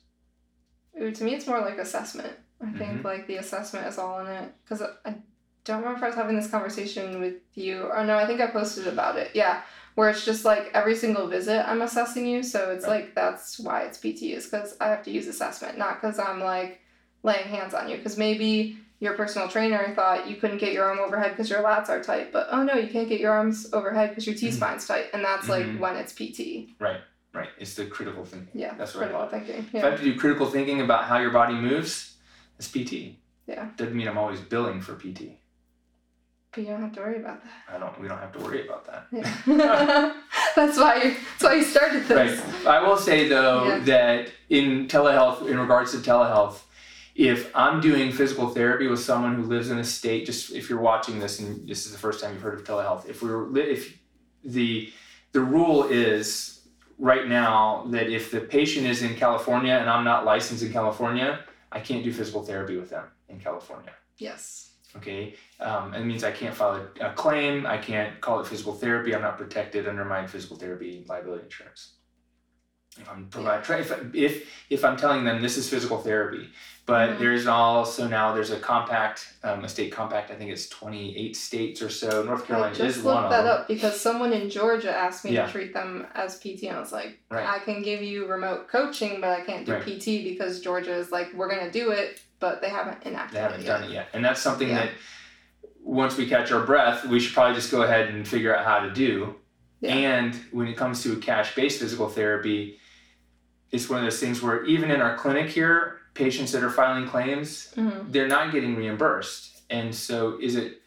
Ooh, 0.99 1.11
to 1.11 1.24
me, 1.24 1.35
it's 1.35 1.47
more 1.47 1.61
like 1.61 1.76
assessment. 1.76 2.33
I 2.62 2.70
think 2.72 3.03
Mhm. 3.03 3.05
like 3.05 3.26
the 3.26 3.37
assessment 3.37 3.87
is 3.87 3.99
all 3.99 4.20
in 4.20 4.28
it 4.28 4.55
because 4.64 4.80
I 5.05 5.16
don't 5.64 5.80
remember 5.80 5.99
if 5.99 6.05
I 6.05 6.07
was 6.07 6.16
having 6.16 6.37
this 6.37 6.51
conversation 6.51 7.20
with 7.20 7.35
you 7.55 7.83
or 7.83 8.03
no. 8.05 8.16
I 8.16 8.26
think 8.26 8.41
I 8.41 8.47
posted 8.47 8.87
about 8.87 9.16
it. 9.18 9.33
Yeah, 9.35 9.61
where 9.95 10.09
it's 10.11 10.24
just 10.24 10.45
like 10.45 10.70
every 10.74 10.95
single 10.97 11.26
visit 11.28 11.68
I'm 11.68 11.82
assessing 11.82 12.26
you. 12.26 12.43
So 12.43 12.70
it's 12.70 12.84
Right. 12.86 13.05
like 13.05 13.14
that's 13.14 13.59
why 13.59 13.82
it's 13.82 13.99
PT 13.99 14.32
is 14.34 14.47
because 14.47 14.76
I 14.80 14.88
have 14.88 15.03
to 15.05 15.11
use 15.11 15.26
assessment, 15.28 15.78
not 15.78 16.01
because 16.01 16.18
I'm 16.18 16.40
like 16.40 16.80
laying 17.22 17.47
hands 17.47 17.74
on 17.74 17.88
you. 17.88 17.97
Because 17.97 18.16
maybe 18.18 18.78
your 19.01 19.14
personal 19.14 19.49
trainer 19.49 19.93
thought 19.95 20.28
you 20.28 20.36
couldn't 20.36 20.59
get 20.59 20.72
your 20.72 20.84
arm 20.84 20.99
overhead 21.01 21.32
because 21.32 21.51
your 21.51 21.62
lats 21.62 21.88
are 21.88 22.03
tight, 22.03 22.32
but 22.32 22.47
oh 22.51 22.62
no, 22.62 22.74
you 22.74 22.88
can't 22.88 23.09
get 23.09 23.20
your 23.20 23.32
arms 23.32 23.68
overhead 23.72 24.11
because 24.11 24.26
your 24.26 24.36
T 24.36 24.51
spine's 24.51 24.86
tight, 24.86 25.07
and 25.12 25.24
that's 25.24 25.49
like 25.49 25.66
Mhm. 25.66 25.78
when 25.80 25.97
it's 25.97 26.12
PT. 26.12 26.74
Right. 26.78 27.01
Right. 27.34 27.49
It's 27.59 27.74
the 27.74 27.86
critical 27.86 28.24
thinking. 28.26 28.51
Yeah, 28.61 28.74
That's 28.76 28.95
what 28.95 29.05
I 29.05 29.07
critical 29.09 29.26
it. 29.26 29.30
thinking. 29.47 29.70
If 29.78 29.84
I 29.84 29.90
have 29.90 29.99
to 29.99 30.05
do 30.05 30.18
critical 30.18 30.47
thinking 30.51 30.82
about 30.82 31.05
how 31.05 31.18
your 31.18 31.30
body 31.30 31.55
moves, 31.55 32.16
it's 32.59 32.68
PT. 32.68 33.16
Yeah. 33.47 33.68
Doesn't 33.76 33.97
mean 33.97 34.07
I'm 34.07 34.18
always 34.18 34.40
billing 34.40 34.80
for 34.82 34.95
PT. 34.95 35.38
But 36.53 36.61
you 36.62 36.66
don't 36.68 36.80
have 36.82 36.92
to 36.92 37.00
worry 37.00 37.16
about 37.20 37.42
that. 37.42 37.53
I 37.74 37.78
don't 37.78 38.00
we 38.00 38.09
don't 38.09 38.18
have 38.18 38.32
to 38.32 38.38
worry 38.40 38.66
about 38.66 38.84
that. 38.86 39.07
Yeah. 39.12 40.12
that's 40.57 40.76
why 40.78 41.03
you, 41.03 41.11
that's 41.14 41.42
why 41.44 41.55
you 41.55 41.62
started 41.64 42.05
this. 42.07 42.40
Right. 42.40 42.66
I 42.66 42.86
will 42.86 42.96
say 42.96 43.28
though 43.28 43.64
Yeah. 43.66 43.78
that 43.80 44.30
in 44.48 44.86
telehealth, 44.88 45.46
in 45.48 45.59
regards 45.59 45.92
to 45.92 45.98
telehealth, 45.98 46.61
if 47.14 47.50
I'm 47.55 47.80
doing 47.80 48.11
physical 48.12 48.48
therapy 48.48 48.86
with 48.86 49.00
someone 49.00 49.34
who 49.34 49.42
lives 49.42 49.70
in 49.70 49.78
a 49.78 49.84
state, 49.84 50.24
just 50.26 50.53
if 50.53 50.68
you're 50.70 50.80
watching 50.80 51.18
this 51.18 51.40
and 51.40 51.68
this 51.68 51.86
is 51.86 51.92
the 51.92 51.98
first 51.98 52.20
time 52.22 52.32
you've 52.34 52.42
heard 52.42 52.59
of 52.59 52.64
telehealth, 52.64 53.09
if 53.09 53.22
we're 53.22 53.57
if 53.59 53.98
the 54.44 54.92
the 55.32 55.40
rule 55.40 55.84
is 55.84 56.61
right 56.98 57.26
now 57.28 57.84
that 57.88 58.09
if 58.11 58.30
the 58.30 58.40
patient 58.40 58.86
is 58.86 59.03
in 59.03 59.14
California 59.16 59.72
and 59.72 59.88
I'm 59.90 60.05
not 60.05 60.24
licensed 60.24 60.62
in 60.62 60.72
California, 60.72 61.40
I 61.70 61.80
can't 61.80 62.05
do 62.05 62.12
physical 62.12 62.42
therapy 62.44 62.76
with 62.76 62.90
them 62.90 63.05
in 63.28 63.40
California. 63.40 63.92
Yes. 64.18 64.72
Okay, 64.97 65.34
um, 65.61 65.95
it 65.95 66.05
means 66.05 66.22
I 66.22 66.32
can't 66.32 66.55
file 66.55 66.86
a, 67.01 67.07
a 67.07 67.12
claim. 67.14 67.66
I 67.66 67.78
can't 67.78 68.20
call 68.20 68.40
it 68.40 68.47
physical 68.47 68.74
therapy. 68.74 69.14
I'm 69.14 69.22
not 69.22 69.38
protected 69.38 69.88
under 69.88 70.05
my 70.05 70.26
physical 70.26 70.57
therapy 70.57 71.05
liability 71.09 71.45
insurance. 71.45 71.95
if 73.01 73.09
I'm 73.09 73.28
providing 73.28 73.78
if, 73.80 74.14
if 74.14 74.51
if 74.68 74.84
I'm 74.84 74.99
telling 74.99 75.24
them 75.24 75.40
this 75.40 75.57
is 75.57 75.66
physical 75.66 75.97
therapy, 75.97 76.51
but 76.84 77.11
Mhm. 77.12 77.18
there's 77.20 77.47
also 77.47 78.07
now 78.07 78.34
there's 78.34 78.51
a 78.51 78.59
compact, 78.61 79.32
um, 79.43 79.64
a 79.64 79.68
state 79.68 79.90
compact. 79.93 80.30
I 80.30 80.34
think 80.34 80.51
it's 80.51 80.68
28 80.68 81.34
states 81.34 81.80
or 81.80 81.88
so. 81.88 82.22
North 82.22 82.43
I 82.43 82.47
Carolina 82.49 82.74
just 82.74 82.99
is 82.99 83.03
one 83.03 83.14
looked 83.14 83.24
of 83.24 83.30
that 83.30 83.43
them. 83.45 83.61
up 83.62 83.68
because 83.68 83.99
someone 83.99 84.34
in 84.34 84.51
Georgia 84.51 84.95
asked 84.95 85.24
me 85.24 85.30
Yeah. 85.32 85.47
to 85.47 85.53
treat 85.53 85.72
them 85.72 86.07
as 86.14 86.38
PT, 86.38 86.68
and 86.68 86.76
I 86.76 86.80
was 86.80 86.93
like, 86.93 87.18
Right. 87.30 87.49
I 87.49 87.61
can 87.61 87.80
give 87.82 88.03
you 88.03 88.26
remote 88.26 88.68
coaching, 88.68 89.22
but 89.22 89.30
I 89.30 89.40
can't 89.40 89.64
do 89.64 89.72
Right. 89.72 89.82
PT 89.86 90.22
because 90.22 90.61
Georgia 90.61 90.93
is 90.95 91.11
like, 91.11 91.32
we're 91.32 91.49
gonna 91.49 91.70
do 91.70 91.93
it, 91.93 92.20
but 92.43 92.61
they 92.61 92.68
haven't 92.68 93.07
enacted 93.07 93.36
They 93.36 93.40
haven't 93.40 93.61
it 93.62 93.66
done 93.66 93.82
yet. 93.84 93.90
it 93.90 93.95
yet, 93.95 94.09
and 94.12 94.22
that's 94.22 94.43
something 94.43 94.68
Yeah. 94.68 94.74
that 94.86 94.90
once 95.80 96.16
we 96.18 96.26
catch 96.28 96.51
our 96.53 96.66
breath, 96.66 97.07
we 97.07 97.18
should 97.20 97.32
probably 97.32 97.55
just 97.55 97.70
go 97.70 97.82
ahead 97.82 98.09
and 98.09 98.26
figure 98.28 98.55
out 98.55 98.64
how 98.66 98.80
to 98.80 98.90
do. 98.90 99.36
Yeah. 99.80 99.95
And 99.95 100.34
when 100.51 100.66
it 100.66 100.76
comes 100.76 101.03
to 101.05 101.16
cash-based 101.16 101.78
physical 101.80 102.09
therapy, 102.09 102.78
it's 103.70 103.88
one 103.88 103.99
of 104.01 104.05
those 104.05 104.20
things 104.20 104.43
where 104.43 104.64
even 104.64 104.90
in 104.90 105.01
our 105.01 105.16
clinic 105.16 105.49
here, 105.51 105.99
patients 106.14 106.53
that 106.53 106.62
are 106.62 106.70
filing 106.70 107.09
claims, 107.09 107.72
Mhm. 107.76 108.12
they're 108.12 108.28
not 108.28 108.53
getting 108.53 108.76
reimbursed. 108.76 109.62
And 109.70 109.95
so 109.95 110.38
is 110.40 110.57
it 110.57 110.82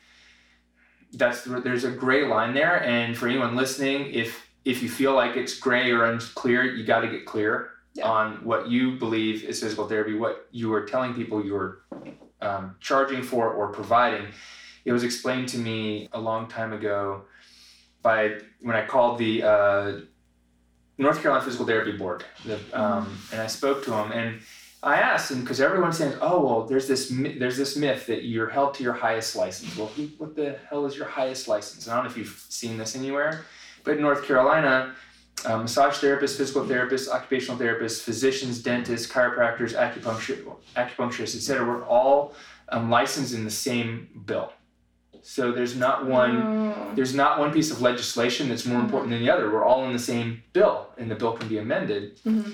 that's 1.13 1.43
there's 1.43 1.85
a 1.85 1.91
gray 1.91 2.27
line 2.27 2.53
there 2.53 2.83
and 2.83 3.17
for 3.17 3.27
anyone 3.27 3.55
listening, 3.55 4.11
if 4.13 4.45
if 4.65 4.81
you 4.83 4.89
feel 4.89 5.13
like 5.13 5.37
it's 5.37 5.57
gray 5.59 5.91
or 5.91 6.03
unclear, 6.05 6.63
you 6.63 6.83
got 6.83 7.01
to 7.01 7.07
get 7.07 7.25
clear 7.25 7.69
Yeah. 7.95 8.09
on 8.09 8.43
what 8.43 8.67
you 8.67 8.97
believe 8.97 9.45
is 9.45 9.61
physical 9.61 9.87
therapy, 9.87 10.15
what 10.15 10.47
you 10.51 10.73
are 10.73 10.85
telling 10.85 11.13
people 11.13 11.43
you're 11.45 11.83
um, 12.41 12.75
charging 12.81 13.23
for 13.23 13.49
or 13.51 13.71
providing. 13.71 14.27
It 14.83 14.91
was 14.91 15.03
explained 15.03 15.47
to 15.49 15.57
me 15.57 16.09
a 16.11 16.19
long 16.19 16.47
time 16.49 16.73
ago 16.73 17.23
by 18.01 18.39
when 18.61 18.75
I 18.75 18.85
called 18.85 19.17
the 19.17 19.43
uh, 19.43 19.91
North 20.97 21.21
Carolina 21.21 21.43
Physical 21.45 21.65
Therapy 21.65 21.93
Board, 21.93 22.25
the, 22.45 22.59
um, 22.73 23.17
and 23.31 23.41
I 23.41 23.47
spoke 23.47 23.83
to 23.85 23.91
them, 23.91 24.11
and 24.11 24.41
I 24.83 24.97
asked 24.97 25.29
them 25.29 25.41
because 25.41 25.59
everyone's 25.61 25.97
saying, 25.97 26.15
"Oh, 26.21 26.45
well, 26.45 26.65
there's 26.65 26.87
this 26.87 27.09
there's 27.39 27.57
this 27.57 27.75
myth 27.75 28.05
that 28.07 28.23
you're 28.25 28.49
held 28.49 28.73
to 28.75 28.83
your 28.83 28.93
highest 28.93 29.35
license." 29.35 29.75
Well, 29.77 29.89
what 30.17 30.35
the 30.35 30.59
hell 30.69 30.85
is 30.85 30.95
your 30.95 31.07
highest 31.07 31.47
license? 31.47 31.87
I 31.87 31.95
don't 31.95 32.03
know 32.03 32.09
if 32.09 32.17
you've 32.17 32.45
seen 32.49 32.77
this 32.77 32.95
anywhere, 32.95 33.45
but 33.83 33.95
in 33.95 34.01
North 34.01 34.23
Carolina, 34.25 34.95
uh, 35.45 35.57
massage 35.57 35.95
therapists, 35.95 36.37
physical 36.37 36.63
therapists, 36.63 37.07
occupational 37.09 37.57
therapists, 37.59 38.01
physicians, 38.01 38.61
dentists, 38.61 39.11
chiropractors, 39.11 39.73
acupuncture, 39.75 40.55
acupuncturists, 40.75 41.35
etc. 41.35 41.65
We're 41.67 41.85
all 41.85 42.33
um, 42.69 42.89
licensed 42.89 43.33
in 43.33 43.43
the 43.43 43.51
same 43.51 44.07
bill. 44.25 44.51
So 45.21 45.51
there's 45.51 45.75
not 45.75 46.05
one 46.05 46.37
Oh. 46.37 46.91
there's 46.95 47.15
not 47.15 47.39
one 47.39 47.51
piece 47.51 47.71
of 47.71 47.81
legislation 47.81 48.47
that's 48.49 48.65
more 48.65 48.79
important 48.79 49.11
than 49.11 49.19
the 49.21 49.29
other. 49.29 49.49
We're 49.51 49.65
all 49.65 49.85
in 49.85 49.93
the 49.93 49.99
same 50.13 50.43
bill, 50.53 50.87
and 50.97 51.09
the 51.09 51.15
bill 51.15 51.33
can 51.33 51.47
be 51.47 51.57
amended, 51.57 52.17
Mhm. 52.23 52.53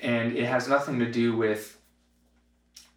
and 0.00 0.36
it 0.36 0.46
has 0.46 0.66
nothing 0.68 0.98
to 1.00 1.10
do 1.10 1.36
with 1.36 1.76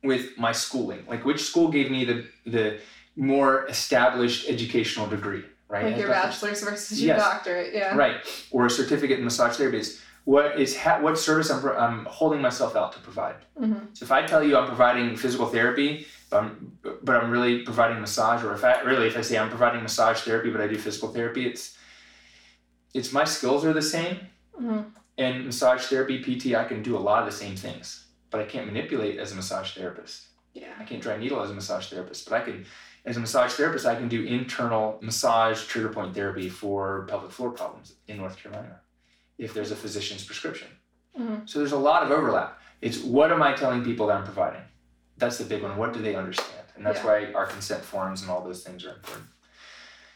with 0.04 0.38
my 0.38 0.54
schooling. 0.54 1.04
Like 1.08 1.26
which 1.26 1.42
school 1.42 1.70
gave 1.70 1.92
me 1.92 2.06
the 2.06 2.26
the 2.46 2.80
more 3.18 3.66
established 3.68 4.48
educational 4.50 5.08
degree, 5.08 5.44
right? 5.70 5.86
Like 5.86 5.98
your 5.98 6.10
bachelor's 6.10 6.62
versus 6.62 7.02
your 7.02 7.16
Yes. 7.16 7.24
doctorate, 7.26 7.74
yeah. 7.74 7.96
right, 7.96 8.18
or 8.52 8.66
a 8.66 8.70
certificate 8.70 9.20
in 9.20 9.24
massage 9.26 9.56
therapy. 9.56 9.78
It's 9.78 10.02
what 10.26 10.60
is 10.60 10.76
ha- 10.78 11.00
what 11.00 11.18
service 11.18 11.50
I'm, 11.50 11.62
pro- 11.62 11.78
I'm 11.78 12.06
holding 12.06 12.42
myself 12.42 12.76
out 12.76 12.92
to 12.94 13.00
provide. 13.00 13.36
Mhm. 13.60 13.96
So 13.98 14.04
if 14.04 14.12
I 14.12 14.26
tell 14.26 14.44
you 14.44 14.58
I'm 14.58 14.68
providing 14.68 15.16
physical 15.16 15.46
therapy, 15.48 16.06
but 16.30 16.44
I'm, 16.44 16.78
but 17.04 17.16
I'm 17.16 17.32
really 17.32 17.60
providing 17.64 18.02
massage, 18.02 18.44
or 18.44 18.54
if 18.54 18.64
I 18.64 18.82
really 18.82 19.08
if 19.08 19.18
I 19.18 19.22
say 19.22 19.38
I'm 19.38 19.50
providing 19.50 19.82
massage 19.82 20.20
therapy, 20.22 20.50
but 20.52 20.60
I 20.62 20.68
do 20.68 20.78
physical 20.78 21.10
therapy, 21.10 21.46
it's 21.48 21.78
it's 22.94 23.14
my 23.14 23.24
skills 23.24 23.64
are 23.66 23.74
the 23.74 23.82
same, 23.82 24.20
Mhm. 24.62 24.86
and 25.18 25.46
massage 25.46 25.86
therapy, 25.86 26.18
PT, 26.24 26.56
I 26.56 26.64
can 26.66 26.82
do 26.82 26.98
a 26.98 27.04
lot 27.10 27.20
of 27.24 27.26
the 27.32 27.38
same 27.44 27.56
things, 27.56 28.06
but 28.32 28.42
I 28.42 28.46
can't 28.46 28.66
manipulate 28.66 29.20
as 29.20 29.32
a 29.32 29.36
massage 29.36 29.74
therapist. 29.76 30.24
Yeah. 30.54 30.74
I 30.80 30.84
can't 30.84 31.02
dry 31.02 31.14
a 31.14 31.18
needle 31.20 31.42
as 31.42 31.52
a 31.52 31.54
massage 31.54 31.88
therapist, 31.90 32.28
but 32.28 32.42
I 32.42 32.44
can, 32.44 32.66
as 33.06 33.18
a 33.18 33.20
massage 33.20 33.54
therapist, 33.54 33.86
I 33.86 33.96
can 33.96 34.08
do 34.08 34.24
internal 34.26 35.00
massage 35.02 35.66
trigger 35.66 35.90
point 35.90 36.14
therapy 36.14 36.50
for 36.50 37.06
pelvic 37.08 37.32
floor 37.32 37.52
problems 37.52 37.96
in 38.08 38.18
North 38.18 38.38
Carolina, 38.38 38.80
if 39.38 39.54
there's 39.54 39.72
a 39.72 39.76
physician's 39.76 40.24
prescription. 40.26 40.68
Mhm. 41.18 41.48
So 41.50 41.60
there's 41.60 41.72
a 41.72 41.78
lot 41.78 42.04
of 42.04 42.12
overlap. 42.12 42.60
It's 42.82 43.00
what 43.00 43.32
am 43.32 43.42
I 43.42 43.54
telling 43.54 43.84
people 43.84 44.08
that 44.08 44.18
I'm 44.18 44.24
providing? 44.26 44.62
That's 45.18 45.38
the 45.38 45.46
big 45.46 45.64
one. 45.64 45.76
What 45.78 45.94
do 45.94 46.02
they 46.02 46.16
understand? 46.16 46.66
And 46.76 46.86
that's 46.86 47.00
Yeah. 47.00 47.06
why 47.06 47.34
our 47.34 47.46
consent 47.46 47.84
forms 47.84 48.22
and 48.22 48.30
all 48.32 48.42
those 48.42 48.64
things 48.64 48.86
are 48.86 48.94
important. 48.94 49.26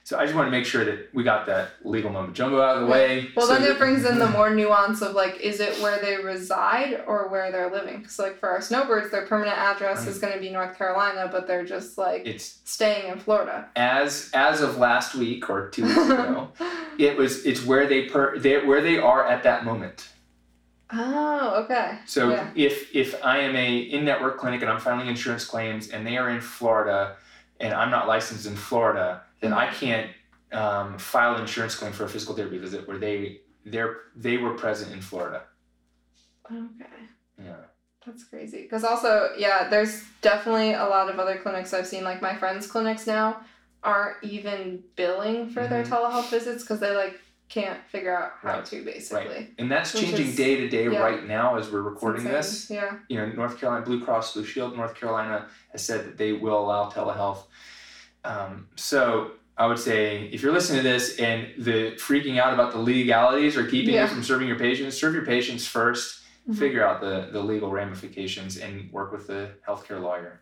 So 0.05 0.19
I 0.19 0.25
just 0.25 0.35
want 0.35 0.47
to 0.47 0.51
make 0.51 0.65
sure 0.65 0.83
that 0.83 1.13
we 1.13 1.23
got 1.23 1.45
that 1.45 1.69
legal 1.85 2.11
mumbo 2.11 2.33
jumbo 2.33 2.61
out 2.61 2.75
of 2.75 2.81
the 2.81 2.87
way. 2.91 3.29
Well, 3.37 3.47
so 3.47 3.53
then 3.53 3.61
that- 3.61 3.71
it 3.71 3.77
brings 3.77 4.03
in 4.03 4.19
the 4.19 4.27
more 4.37 4.53
nuance 4.53 5.01
of 5.01 5.15
like, 5.15 5.39
is 5.39 5.61
it 5.61 5.81
where 5.81 6.01
they 6.01 6.17
reside 6.17 7.01
or 7.07 7.29
where 7.29 7.53
they're 7.53 7.71
living? 7.71 7.99
Because 7.99 8.19
like 8.19 8.37
for 8.37 8.49
our 8.49 8.59
snowbirds, 8.59 9.11
their 9.11 9.25
permanent 9.25 9.57
address 9.57 10.05
is 10.05 10.17
mm. 10.17 10.21
going 10.21 10.33
to 10.33 10.39
be 10.41 10.49
North 10.49 10.77
Carolina, 10.77 11.29
but 11.31 11.47
they're 11.47 11.63
just 11.63 11.97
like 11.97 12.23
it's 12.25 12.59
staying 12.65 13.13
in 13.13 13.19
Florida. 13.19 13.69
as 13.77 14.29
as 14.33 14.59
of 14.59 14.77
last 14.77 15.15
week 15.15 15.49
or 15.49 15.69
two 15.69 15.83
weeks 15.83 15.95
ago. 15.97 16.49
it 16.99 17.15
was 17.15 17.45
it's 17.45 17.65
where 17.65 17.87
they 17.87 18.03
per 18.09 18.37
they 18.37 18.65
where 18.65 18.81
they 18.81 18.97
are 18.97 19.25
at 19.25 19.43
that 19.43 19.63
moment. 19.63 20.09
oh, 20.91 21.63
okay. 21.63 21.99
So 22.05 22.29
Yeah. 22.31 22.49
if 22.55 22.93
if 22.93 23.23
I 23.23 23.39
am 23.39 23.55
a 23.55 23.77
in 23.77 24.03
network 24.03 24.37
clinic 24.37 24.61
and 24.61 24.69
I'm 24.69 24.81
filing 24.81 25.07
insurance 25.07 25.45
claims 25.45 25.87
and 25.87 26.05
they 26.05 26.17
are 26.17 26.29
in 26.29 26.41
Florida 26.41 27.15
and 27.61 27.73
I'm 27.73 27.89
not 27.89 28.07
licensed 28.07 28.45
in 28.45 28.55
Florida, 28.57 29.21
then 29.43 29.53
I 29.53 29.69
can't 29.71 30.09
um, 30.53 30.97
file 30.97 31.35
an 31.35 31.41
insurance 31.41 31.75
claim 31.75 31.91
for 31.91 32.05
a 32.05 32.09
physical 32.09 32.33
therapy 32.35 32.57
visit 32.57 32.87
where 32.87 32.97
they 32.97 33.41
they're 33.65 33.97
they 34.15 34.37
were 34.37 34.53
present 34.53 34.91
in 34.93 35.01
Florida. 35.01 35.43
Okay. 36.49 36.85
Yeah. 37.43 37.55
That's 38.05 38.23
crazy. 38.25 38.63
Because 38.63 38.83
also, 38.83 39.29
yeah, 39.37 39.69
there's 39.69 40.03
definitely 40.21 40.73
a 40.73 40.83
lot 40.85 41.09
of 41.09 41.19
other 41.19 41.37
clinics 41.37 41.73
I've 41.73 41.87
seen. 41.87 42.03
Like 42.03 42.21
my 42.21 42.35
friends' 42.35 42.67
clinics 42.67 43.07
now 43.07 43.41
aren't 43.83 44.21
even 44.23 44.83
billing 44.95 45.49
for 45.49 45.67
their 45.67 45.83
Mhm. 45.83 45.89
telehealth 45.89 46.29
visits 46.29 46.63
because 46.63 46.79
they 46.79 46.95
like 46.95 47.19
can't 47.49 47.79
figure 47.87 48.15
out 48.15 48.31
how 48.41 48.55
Right. 48.55 48.65
to 48.65 48.83
basically. 48.83 49.27
Right. 49.27 49.53
And 49.57 49.71
that's 49.71 49.93
Which 49.93 50.03
changing 50.03 50.27
is- 50.27 50.35
day 50.35 50.55
to 50.57 50.67
day 50.69 50.89
yeah. 50.89 50.99
right 51.01 51.25
now 51.25 51.55
as 51.57 51.69
we're 51.71 51.81
recording 51.81 52.23
this. 52.25 52.69
Yeah. 52.69 52.97
you 53.09 53.17
know, 53.17 53.27
North 53.27 53.57
Carolina 53.59 53.85
Blue 53.85 54.03
Cross 54.03 54.33
Blue 54.33 54.45
Shield, 54.45 54.75
North 54.75 54.95
Carolina 54.95 55.47
has 55.71 55.85
said 55.85 56.05
that 56.05 56.17
they 56.17 56.33
will 56.33 56.57
allow 56.59 56.89
telehealth. 56.89 57.43
Um, 58.23 58.67
so 58.75 59.31
I 59.57 59.67
would 59.67 59.79
say 59.79 60.23
if 60.31 60.41
you're 60.41 60.53
listening 60.53 60.81
to 60.83 60.87
this 60.89 61.17
and 61.19 61.47
the 61.57 61.91
freaking 61.97 62.39
out 62.39 62.53
about 62.53 62.71
the 62.71 62.79
legalities 62.79 63.55
or 63.57 63.65
keeping 63.65 63.93
Yeah. 63.95 64.03
you 64.03 64.07
from 64.09 64.23
serving 64.23 64.47
your 64.47 64.57
patients, 64.59 64.97
serve 64.99 65.13
your 65.13 65.25
patients 65.25 65.67
1st 65.67 66.19
Mhm. 66.49 66.57
figure 66.57 66.85
out 66.85 66.99
the, 66.99 67.29
the 67.31 67.41
legal 67.41 67.71
ramifications, 67.71 68.57
and 68.57 68.91
work 68.91 69.13
with 69.13 69.27
the 69.27 69.51
healthcare 69.67 70.01
lawyer. 70.01 70.41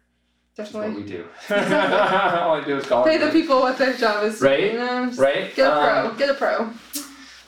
Definitely. 0.56 1.04
we 1.04 1.08
do. 1.08 1.26
All 1.52 2.56
I 2.56 2.64
do 2.66 2.78
is 2.78 2.86
call 2.88 3.04
Pay 3.06 3.18
the 3.20 3.30
people 3.30 3.60
what 3.62 3.78
their 3.78 3.94
job 3.94 4.24
is. 4.24 4.42
Right? 4.42 4.74
You 4.74 4.80
know? 4.80 5.12
Right? 5.16 5.54
Get 5.56 5.68
a 5.68 5.74
Um, 5.74 6.08
pro. 6.10 6.18
Get 6.18 6.30
a 6.30 6.34
pro. 6.34 6.70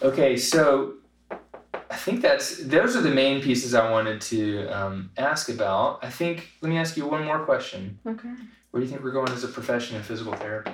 Okay, 0.04 0.38
so 0.38 0.94
I 1.90 1.96
think 1.96 2.22
that's 2.22 2.58
those 2.64 2.96
are 2.96 3.02
the 3.02 3.10
main 3.12 3.42
pieces 3.42 3.74
I 3.74 3.90
wanted 3.90 4.22
to 4.22 4.68
um, 4.68 5.10
ask 5.18 5.50
about. 5.50 6.00
I 6.04 6.10
think 6.10 6.50
let 6.62 6.70
me 6.70 6.78
ask 6.78 6.96
you 6.96 7.08
one 7.08 7.26
more 7.26 7.40
question. 7.46 8.00
Okay. 8.08 8.30
Where 8.74 8.82
do 8.82 8.88
you 8.88 8.92
think 8.92 9.04
we're 9.04 9.12
going 9.12 9.32
as 9.32 9.44
a 9.44 9.50
profession 9.50 9.98
in 9.98 10.02
physical 10.02 10.34
therapy? 10.34 10.72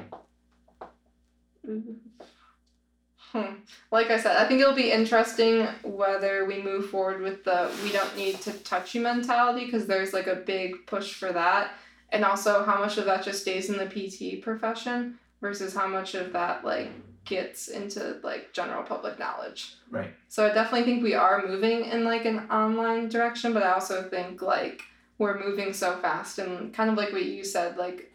Hmm. 1.66 3.56
Like 3.92 4.10
I 4.10 4.18
said, 4.18 4.38
I 4.38 4.48
think 4.48 4.62
it'll 4.62 4.74
be 4.74 4.90
interesting 4.90 5.68
whether 5.84 6.46
we 6.46 6.62
move 6.62 6.90
forward 6.92 7.20
with 7.20 7.44
the 7.44 7.70
we 7.84 7.92
don't 7.92 8.16
need 8.16 8.40
to 8.44 8.54
touch 8.54 8.96
you 8.96 9.02
mentality 9.02 9.66
because 9.66 9.86
there's 9.86 10.14
like 10.14 10.28
a 10.28 10.36
big 10.36 10.88
push 10.88 11.14
for 11.14 11.34
that. 11.34 11.72
And 12.14 12.24
also 12.24 12.64
how 12.64 12.80
much 12.80 12.98
of 12.98 13.04
that 13.04 13.22
just 13.22 13.42
stays 13.42 13.70
in 13.70 13.76
the 13.76 13.86
PT 13.86 14.42
profession 14.42 15.20
versus 15.42 15.76
how 15.76 15.88
much 15.88 16.16
of 16.16 16.32
that 16.32 16.64
like 16.64 16.92
gets 17.26 17.68
into 17.68 18.18
like 18.24 18.54
general 18.54 18.84
public 18.84 19.20
knowledge. 19.20 19.76
Right. 19.92 20.14
So 20.30 20.46
I 20.46 20.54
definitely 20.54 20.86
think 20.86 21.04
we 21.04 21.16
are 21.16 21.46
moving 21.46 21.84
in 21.84 22.06
like 22.06 22.24
an 22.24 22.50
online 22.50 23.10
direction, 23.10 23.52
but 23.52 23.62
I 23.62 23.74
also 23.74 24.04
think 24.04 24.42
like 24.42 24.84
we're 25.20 25.38
moving 25.40 25.74
so 25.74 25.98
fast 25.98 26.40
and 26.40 26.74
kind 26.74 26.90
of 26.90 26.98
like 26.98 27.12
what 27.12 27.24
you 27.24 27.44
said, 27.44 27.78
like 27.78 28.12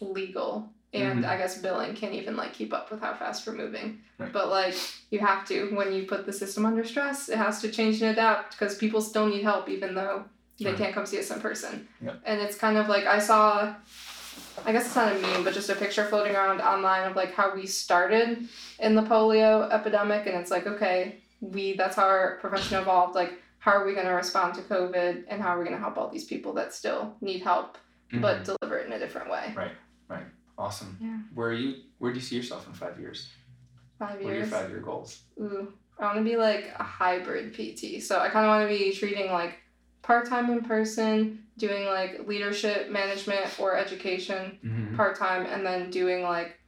legal 0.00 0.68
and 0.92 1.22
Mhm. 1.24 1.28
I 1.28 1.36
guess 1.36 1.58
billing 1.58 1.94
can't 1.94 2.14
even 2.14 2.36
like 2.36 2.52
keep 2.54 2.72
up 2.72 2.90
with 2.90 3.00
how 3.00 3.14
fast 3.14 3.46
we're 3.46 3.54
moving. 3.54 4.00
Right. 4.18 4.32
But 4.32 4.48
like 4.50 4.74
you 5.10 5.18
have 5.20 5.46
to 5.48 5.74
when 5.74 5.92
you 5.92 6.04
put 6.06 6.26
the 6.26 6.32
system 6.32 6.66
under 6.66 6.84
stress, 6.84 7.28
it 7.28 7.36
has 7.38 7.60
to 7.62 7.70
change 7.70 8.02
and 8.02 8.10
adapt 8.12 8.52
because 8.52 8.76
people 8.76 9.00
still 9.00 9.26
need 9.26 9.42
help 9.42 9.68
even 9.68 9.94
though 9.94 10.24
they 10.58 10.70
Right. 10.70 10.76
can't 10.78 10.94
come 10.94 11.06
see 11.06 11.18
us 11.20 11.30
in 11.30 11.40
person. 11.40 11.86
Yeah. 12.00 12.14
And 12.24 12.40
it's 12.40 12.56
kind 12.56 12.76
of 12.76 12.88
like 12.88 13.06
I 13.06 13.18
saw 13.18 13.74
I 14.66 14.72
guess 14.72 14.86
it's 14.86 14.96
not 14.96 15.14
a 15.14 15.18
meme, 15.20 15.44
but 15.44 15.54
just 15.54 15.70
a 15.70 15.74
picture 15.76 16.04
floating 16.06 16.34
around 16.34 16.60
online 16.60 17.08
of 17.08 17.14
like 17.16 17.32
how 17.34 17.54
we 17.54 17.66
started 17.66 18.48
in 18.80 18.94
the 18.96 19.02
polio 19.02 19.70
epidemic 19.72 20.26
and 20.26 20.36
it's 20.36 20.50
like, 20.50 20.66
okay, 20.66 21.16
we 21.40 21.74
that's 21.76 21.94
how 21.96 22.04
our 22.06 22.38
profession 22.40 22.78
evolved. 22.80 23.14
Like 23.14 23.34
how 23.68 23.76
are 23.76 23.84
we 23.84 23.94
gonna 23.94 24.14
respond 24.14 24.54
to 24.54 24.62
COVID 24.62 25.24
and 25.28 25.42
how 25.42 25.50
are 25.50 25.58
we 25.58 25.64
gonna 25.64 25.78
help 25.78 25.98
all 25.98 26.08
these 26.08 26.24
people 26.24 26.54
that 26.54 26.72
still 26.72 27.16
need 27.20 27.42
help 27.42 27.76
but 28.14 28.38
Mhm. 28.38 28.44
deliver 28.46 28.78
it 28.78 28.86
in 28.86 28.92
a 28.94 28.98
different 28.98 29.28
way? 29.30 29.52
Right, 29.54 29.72
right. 30.08 30.24
Awesome. 30.56 30.96
Yeah. 31.00 31.18
Where 31.34 31.50
are 31.50 31.52
you? 31.52 31.82
Where 31.98 32.10
do 32.10 32.18
you 32.18 32.24
see 32.24 32.36
yourself 32.36 32.66
in 32.66 32.72
five 32.72 32.98
years? 32.98 33.30
Five 33.98 34.22
years. 34.22 34.24
What 34.24 34.32
are 34.32 34.36
your 34.36 34.46
five 34.46 34.70
year 34.70 34.80
goals? 34.80 35.22
Ooh. 35.38 35.74
I 35.98 36.06
want 36.06 36.16
to 36.18 36.24
be 36.24 36.36
like 36.36 36.72
a 36.78 36.82
hybrid 36.82 37.52
PT. 37.52 38.00
So 38.00 38.18
I 38.18 38.30
kind 38.30 38.46
of 38.46 38.50
want 38.50 38.62
to 38.70 38.78
be 38.78 38.92
treating 38.94 39.30
like 39.30 39.58
part 40.00 40.26
time 40.26 40.48
in 40.50 40.62
person, 40.62 41.44
doing 41.58 41.84
like 41.86 42.26
leadership, 42.26 42.88
management, 42.90 43.58
or 43.60 43.76
education 43.76 44.58
Mhm. 44.64 44.96
part 44.96 45.16
time, 45.16 45.44
and 45.44 45.66
then 45.66 45.90
doing 45.90 46.22
like 46.22 46.58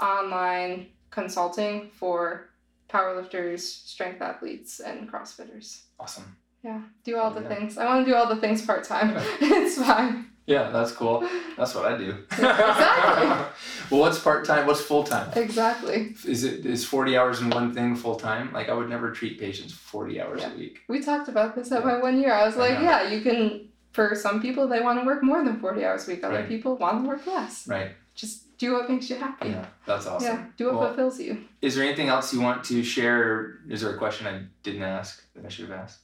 online 0.00 0.88
consulting 1.10 1.90
for 1.92 2.50
powerlifters, 2.88 3.60
strength 3.60 4.20
athletes, 4.22 4.80
and 4.80 5.10
CrossFitters. 5.10 5.82
Awesome. 5.98 6.36
Yeah, 6.62 6.80
do 7.04 7.16
all 7.18 7.30
the 7.30 7.42
yeah. 7.42 7.48
things. 7.48 7.78
I 7.78 7.84
want 7.86 8.04
to 8.04 8.10
do 8.10 8.16
all 8.16 8.26
the 8.28 8.40
things 8.40 8.64
part 8.64 8.84
time. 8.84 9.14
it's 9.40 9.78
fine. 9.78 10.26
Yeah, 10.46 10.70
that's 10.70 10.92
cool. 10.92 11.28
That's 11.56 11.74
what 11.74 11.86
I 11.86 11.96
do. 11.98 12.10
Exactly. 12.30 13.26
well, 13.90 14.00
what's 14.00 14.18
part 14.20 14.44
time? 14.44 14.64
What's 14.66 14.80
full 14.80 15.02
time? 15.02 15.32
Exactly. 15.34 16.14
Is 16.24 16.44
it 16.44 16.64
is 16.64 16.84
forty 16.84 17.16
hours 17.16 17.40
in 17.40 17.50
one 17.50 17.74
thing 17.74 17.96
full 17.96 18.14
time? 18.14 18.52
Like 18.52 18.68
I 18.68 18.74
would 18.74 18.88
never 18.88 19.10
treat 19.10 19.40
patients 19.40 19.72
forty 19.72 20.20
hours 20.20 20.42
Yeah. 20.42 20.52
a 20.52 20.56
week. 20.56 20.80
We 20.88 21.00
talked 21.00 21.28
about 21.28 21.56
this 21.56 21.72
at 21.72 21.80
Yeah. 21.80 21.86
my 21.92 21.98
one 22.00 22.20
year. 22.20 22.32
I 22.32 22.46
was 22.46 22.56
like, 22.56 22.74
know. 22.78 22.84
yeah, 22.84 23.08
you 23.10 23.22
can. 23.22 23.68
For 23.92 24.14
some 24.14 24.40
people, 24.42 24.68
they 24.68 24.80
want 24.80 25.00
to 25.00 25.06
work 25.06 25.22
more 25.24 25.42
than 25.44 25.58
forty 25.58 25.84
hours 25.84 26.06
a 26.06 26.12
week. 26.12 26.22
Other 26.22 26.36
Right. 26.36 26.48
people 26.48 26.76
want 26.76 27.02
to 27.02 27.08
work 27.08 27.26
less. 27.26 27.66
Right. 27.66 27.92
Just 28.14 28.45
do 28.58 28.72
what 28.72 28.88
makes 28.90 29.08
you 29.10 29.16
happy. 29.16 29.48
Yeah, 29.50 29.66
that's 29.86 30.06
awesome. 30.06 30.26
Yeah, 30.28 30.44
do 30.56 30.66
what 30.66 30.74
Well, 30.76 30.86
fulfills 30.88 31.20
you. 31.20 31.44
Is 31.62 31.74
there 31.74 31.84
anything 31.84 32.08
else 32.08 32.32
you 32.32 32.40
want 32.40 32.64
to 32.64 32.82
share? 32.82 33.58
Is 33.68 33.80
there 33.82 33.94
a 33.94 33.98
question 33.98 34.26
I 34.26 34.42
didn't 34.62 34.82
ask 34.82 35.22
that 35.34 35.44
I 35.44 35.48
should 35.48 35.68
have 35.68 35.78
asked? 35.78 36.00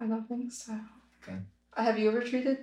I 0.00 0.06
don't 0.06 0.26
think 0.28 0.52
so. 0.52 0.72
Okay. 1.22 1.38
Have 1.76 1.98
you 1.98 2.08
ever 2.08 2.20
treated 2.22 2.58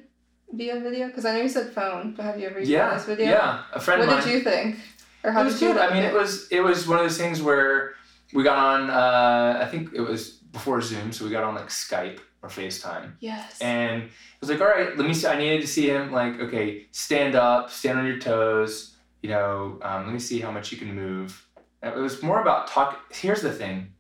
via 0.52 0.80
video? 0.80 1.08
Because 1.08 1.26
I 1.26 1.34
know 1.36 1.42
you 1.44 1.50
said 1.50 1.72
phone, 1.72 2.14
but 2.16 2.24
have 2.24 2.40
you 2.40 2.48
ever 2.48 2.60
used 2.60 2.72
Yeah, 2.72 2.94
this 2.94 3.06
video? 3.06 3.28
yeah. 3.30 3.64
A 3.74 3.80
friend 3.80 4.00
What 4.02 4.10
of 4.10 4.16
mine. 4.16 4.24
did 4.24 4.34
you 4.34 4.40
think? 4.42 4.78
Or 5.24 5.32
how 5.32 5.42
it 5.42 5.46
was 5.46 5.60
did 5.60 5.68
you 5.68 5.74
good. 5.74 5.82
I 5.82 5.94
mean, 5.94 6.04
it 6.04 6.14
was 6.14 6.48
it 6.52 6.62
was 6.62 6.88
one 6.88 6.98
of 7.00 7.04
those 7.06 7.18
things 7.18 7.42
where 7.42 7.96
we 8.34 8.44
got 8.44 8.58
on. 8.58 8.90
Uh, 8.90 9.60
I 9.62 9.66
think 9.66 9.94
it 9.94 10.02
was 10.02 10.32
before 10.32 10.82
Zoom, 10.82 11.12
so 11.12 11.26
we 11.26 11.32
got 11.32 11.44
on 11.44 11.56
like 11.56 11.70
Skype 11.70 12.20
or 12.46 12.50
FaceTime, 12.50 13.14
Yes. 13.20 13.60
and 13.60 14.04
it 14.04 14.12
was 14.40 14.50
like, 14.50 14.62
all 14.62 14.68
right, 14.68 14.96
let 14.96 15.08
me 15.08 15.14
see. 15.14 15.28
I 15.28 15.38
needed 15.38 15.62
to 15.62 15.68
see 15.68 15.90
him 15.90 16.12
like, 16.12 16.40
okay, 16.40 16.86
stand 16.92 17.36
up, 17.36 17.72
stand 17.72 17.98
on 17.98 18.06
your 18.06 18.20
toes. 18.20 18.96
You 19.24 19.30
know, 19.30 19.80
um, 19.82 20.06
let 20.06 20.14
me 20.14 20.20
see 20.20 20.40
how 20.40 20.52
much 20.52 20.72
you 20.72 20.78
can 20.78 20.94
move. 20.94 21.48
It 21.82 21.96
was 21.96 22.22
more 22.22 22.42
about 22.42 22.68
talk. 22.68 23.00
Here's 23.12 23.42
the 23.42 23.52
thing. 23.52 23.94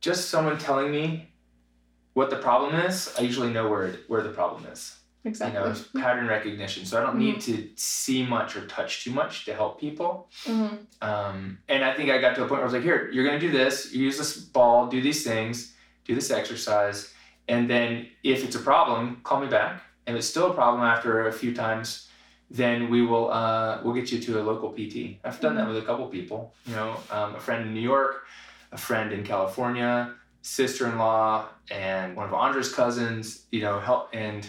Just 0.00 0.28
someone 0.28 0.58
telling 0.58 0.90
me 0.90 1.28
what 2.14 2.30
the 2.30 2.36
problem 2.36 2.74
is, 2.74 3.14
I 3.18 3.22
usually 3.22 3.52
know 3.52 3.68
where 3.68 3.84
it, 3.86 4.00
where 4.08 4.22
the 4.22 4.30
problem 4.30 4.66
is 4.66 4.96
exactly. 5.24 5.58
you 5.58 5.64
know, 5.64 5.70
it's 5.70 5.82
pattern 5.96 6.26
recognition. 6.26 6.84
So 6.84 6.98
I 6.98 7.02
don't 7.02 7.18
need 7.18 7.40
to 7.42 7.68
see 7.76 8.24
much 8.24 8.56
or 8.56 8.66
touch 8.66 9.04
too 9.04 9.10
much 9.10 9.44
to 9.46 9.54
help 9.54 9.80
people. 9.80 10.28
Mm-hmm. 10.44 10.76
Um, 11.02 11.58
and 11.68 11.84
I 11.84 11.94
think 11.94 12.10
I 12.10 12.18
got 12.18 12.34
to 12.36 12.44
a 12.44 12.48
point 12.48 12.52
where 12.52 12.62
I 12.62 12.64
was 12.64 12.72
like, 12.72 12.82
here, 12.82 13.10
you're 13.12 13.24
gonna 13.24 13.40
do 13.40 13.50
this. 13.50 13.92
You 13.92 14.04
use 14.04 14.18
this 14.18 14.36
ball, 14.36 14.88
do 14.88 15.00
these 15.00 15.24
things, 15.24 15.74
do 16.06 16.14
this 16.14 16.30
exercise, 16.30 17.12
and 17.48 17.68
then 17.68 18.06
if 18.22 18.44
it's 18.44 18.56
a 18.56 18.60
problem, 18.60 19.20
call 19.22 19.40
me 19.40 19.48
back. 19.48 19.82
And 20.06 20.16
if 20.16 20.20
it's 20.20 20.28
still 20.28 20.50
a 20.50 20.54
problem 20.54 20.82
after 20.82 21.26
a 21.26 21.32
few 21.32 21.54
times, 21.54 22.08
then 22.50 22.90
we 22.90 23.02
will 23.02 23.30
uh, 23.30 23.80
we'll 23.82 23.94
get 23.94 24.12
you 24.12 24.20
to 24.20 24.40
a 24.40 24.42
local 24.42 24.70
PT. 24.72 25.18
I've 25.24 25.40
done 25.40 25.56
that 25.56 25.66
with 25.66 25.78
a 25.78 25.82
couple 25.82 26.06
people. 26.06 26.54
You 26.66 26.76
know, 26.76 26.96
um, 27.10 27.34
a 27.34 27.40
friend 27.40 27.66
in 27.66 27.74
New 27.74 27.80
York, 27.80 28.26
a 28.72 28.78
friend 28.78 29.12
in 29.12 29.24
California, 29.24 30.14
sister-in-law, 30.42 31.48
and 31.70 32.14
one 32.14 32.26
of 32.26 32.34
Andre's 32.34 32.72
cousins. 32.72 33.46
You 33.50 33.62
know, 33.62 33.80
help 33.80 34.10
and 34.12 34.46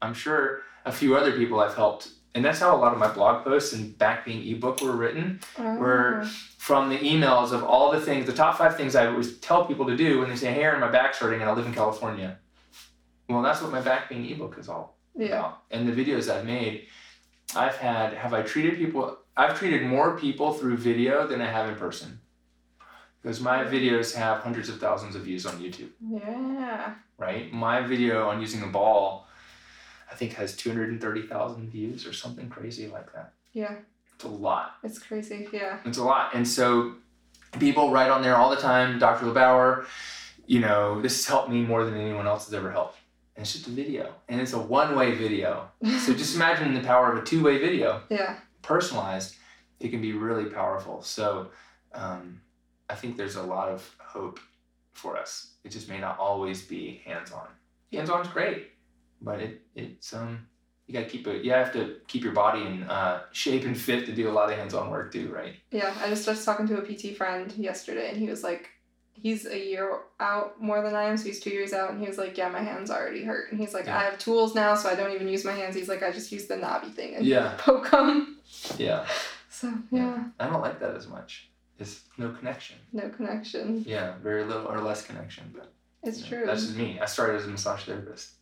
I'm 0.00 0.14
sure 0.14 0.62
a 0.84 0.92
few 0.92 1.16
other 1.16 1.32
people 1.32 1.60
I've 1.60 1.74
helped. 1.74 2.08
And 2.36 2.44
that's 2.44 2.60
how 2.60 2.76
a 2.76 2.78
lot 2.78 2.92
of 2.92 2.98
my 2.98 3.08
blog 3.08 3.44
posts 3.44 3.72
and 3.72 3.96
back 3.96 4.26
pain 4.26 4.46
ebook 4.54 4.82
were 4.82 4.92
written 4.92 5.40
We're- 5.58 6.20
Oh. 6.22 6.30
from 6.58 6.90
the 6.90 6.98
emails 6.98 7.50
of 7.52 7.64
all 7.64 7.90
the 7.90 8.00
things, 8.00 8.26
the 8.26 8.32
top 8.34 8.58
five 8.58 8.76
things 8.76 8.94
I 8.94 9.06
always 9.06 9.38
tell 9.38 9.64
people 9.64 9.86
to 9.86 9.96
do 9.96 10.20
when 10.20 10.28
they 10.28 10.36
say, 10.36 10.52
"Hey, 10.52 10.62
Aaron, 10.64 10.80
my 10.80 10.88
back's 10.90 11.18
hurting 11.18 11.40
and 11.40 11.48
I 11.48 11.54
live 11.54 11.64
in 11.64 11.72
California." 11.72 12.38
Well, 13.30 13.40
that's 13.40 13.62
what 13.62 13.72
my 13.72 13.80
back 13.80 14.10
pain 14.10 14.26
ebook 14.26 14.58
is 14.58 14.68
all 14.68 14.98
Yeah. 15.14 15.28
about. 15.28 15.62
And 15.70 15.88
the 15.88 15.92
videos 16.04 16.28
I've 16.30 16.44
made, 16.44 16.88
I've 17.56 17.76
had, 17.76 18.12
have 18.12 18.34
I 18.34 18.42
treated 18.42 18.76
people? 18.76 19.16
I've 19.34 19.58
treated 19.58 19.82
more 19.86 20.18
people 20.18 20.52
through 20.52 20.76
video 20.76 21.26
than 21.26 21.40
I 21.40 21.46
have 21.46 21.70
in 21.70 21.76
person, 21.76 22.20
because 23.22 23.40
my 23.40 23.64
videos 23.64 24.14
have 24.14 24.42
hundreds 24.42 24.68
of 24.68 24.78
thousands 24.78 25.16
of 25.16 25.22
views 25.22 25.46
on 25.46 25.54
YouTube. 25.54 25.92
Yeah. 26.06 26.96
Right? 27.16 27.50
My 27.52 27.80
video 27.80 28.28
on 28.28 28.42
using 28.42 28.62
a 28.62 28.66
ball, 28.66 29.25
I 30.10 30.14
think, 30.14 30.34
has 30.34 30.56
two 30.56 30.70
hundred 30.70 30.90
and 30.90 31.00
thirty 31.00 31.22
thousand 31.22 31.70
views 31.70 32.06
or 32.06 32.12
something 32.12 32.48
crazy 32.48 32.88
like 32.88 33.12
that. 33.14 33.32
Yeah. 33.52 33.76
It's 34.14 34.24
a 34.24 34.28
lot. 34.28 34.76
It's 34.82 34.98
crazy. 34.98 35.48
Yeah. 35.52 35.78
It's 35.84 35.98
a 35.98 36.04
lot. 36.04 36.34
And 36.34 36.46
so 36.46 36.94
people 37.58 37.90
write 37.90 38.10
on 38.10 38.22
there 38.22 38.36
all 38.36 38.50
the 38.50 38.56
time, 38.56 38.98
Dr. 38.98 39.26
LeBauer, 39.26 39.86
you 40.46 40.60
know, 40.60 41.00
this 41.02 41.16
has 41.16 41.26
helped 41.26 41.50
me 41.50 41.62
more 41.62 41.84
than 41.84 41.96
anyone 41.96 42.26
else 42.26 42.46
has 42.46 42.54
ever 42.54 42.70
helped. 42.70 42.98
And 43.34 43.42
it's 43.42 43.52
just 43.52 43.66
a 43.66 43.70
video. 43.70 44.14
And 44.28 44.40
it's 44.40 44.52
a 44.52 44.58
one 44.58 44.96
way 44.96 45.14
video. 45.14 45.68
So 46.00 46.14
just 46.14 46.34
imagine 46.36 46.72
the 46.74 46.80
power 46.80 47.12
of 47.12 47.22
a 47.22 47.26
two 47.26 47.42
way 47.42 47.58
video, 47.58 48.02
yeah. 48.08 48.36
personalized. 48.62 49.36
It 49.80 49.90
can 49.90 50.00
be 50.00 50.12
really 50.12 50.46
powerful. 50.46 51.02
So 51.02 51.48
um, 51.92 52.40
I 52.88 52.94
think 52.94 53.16
there's 53.16 53.36
a 53.36 53.42
lot 53.42 53.68
of 53.68 53.94
hope 53.98 54.40
for 54.94 55.16
us. 55.18 55.50
It 55.64 55.70
just 55.70 55.88
may 55.88 55.98
not 55.98 56.18
always 56.18 56.62
be 56.62 57.02
hands 57.04 57.32
on. 57.32 57.48
Hands 57.92 58.08
on 58.08 58.22
is 58.22 58.28
great, 58.28 58.70
but 59.26 59.40
it, 59.40 59.60
it's 59.74 60.12
um 60.14 60.46
you 60.86 60.94
gotta 60.94 61.06
keep 61.06 61.26
it. 61.26 61.44
You 61.44 61.50
have 61.52 61.72
to 61.72 61.96
keep 62.06 62.22
your 62.22 62.32
body 62.32 62.62
in 62.64 62.84
uh, 62.84 63.22
shape 63.32 63.64
and 63.64 63.76
fit 63.76 64.06
to 64.06 64.12
do 64.14 64.30
a 64.30 64.34
lot 64.38 64.50
of 64.52 64.56
hands-on 64.56 64.88
work 64.88 65.12
too, 65.12 65.28
right? 65.34 65.54
Yeah. 65.72 65.92
I 66.00 66.08
just 66.08 66.26
was 66.28 66.44
talking 66.44 66.66
to 66.68 66.78
a 66.78 66.82
PT 66.82 67.16
friend 67.16 67.52
yesterday, 67.58 68.08
and 68.08 68.16
he 68.16 68.28
was 68.28 68.44
like, 68.44 68.68
he's 69.12 69.46
a 69.46 69.58
year 69.58 69.98
out 70.20 70.62
more 70.62 70.80
than 70.82 70.94
I 70.94 71.04
am, 71.04 71.16
so 71.16 71.24
he's 71.24 71.40
two 71.40 71.50
years 71.50 71.72
out, 71.72 71.90
and 71.90 72.00
he 72.00 72.06
was 72.06 72.18
like, 72.18 72.38
yeah, 72.38 72.48
my 72.50 72.60
hands 72.62 72.88
already 72.92 73.24
hurt, 73.24 73.50
and 73.50 73.58
he's 73.60 73.74
like, 73.74 73.86
Yeah. 73.86 73.98
I 73.98 74.04
have 74.04 74.18
tools 74.20 74.54
now, 74.54 74.76
so 74.76 74.88
I 74.88 74.94
don't 74.94 75.10
even 75.12 75.26
use 75.26 75.44
my 75.44 75.50
hands. 75.60 75.74
He's 75.74 75.88
like, 75.88 76.04
I 76.04 76.12
just 76.12 76.30
use 76.30 76.46
the 76.46 76.56
knobby 76.56 76.90
thing 76.90 77.16
and 77.16 77.26
Yeah. 77.26 77.54
poke 77.58 77.90
them. 77.90 78.38
Yeah. 78.78 79.06
So 79.50 79.72
yeah, 79.90 80.24
I 80.38 80.46
don't 80.48 80.60
like 80.60 80.78
that 80.78 80.94
as 80.94 81.08
much. 81.08 81.48
It's 81.80 82.02
no 82.16 82.28
connection. 82.30 82.76
no 82.92 83.08
connection. 83.08 83.82
Yeah, 83.86 84.14
very 84.22 84.44
little 84.44 84.66
or 84.68 84.80
less 84.80 85.04
connection. 85.04 85.52
But 85.52 85.72
It's 86.04 86.18
you 86.18 86.24
know, 86.24 86.28
true. 86.28 86.46
That's 86.46 86.62
just 86.62 86.76
me. 86.76 87.00
I 87.00 87.06
started 87.06 87.36
as 87.40 87.46
a 87.46 87.48
massage 87.48 87.84
therapist. 87.84 88.35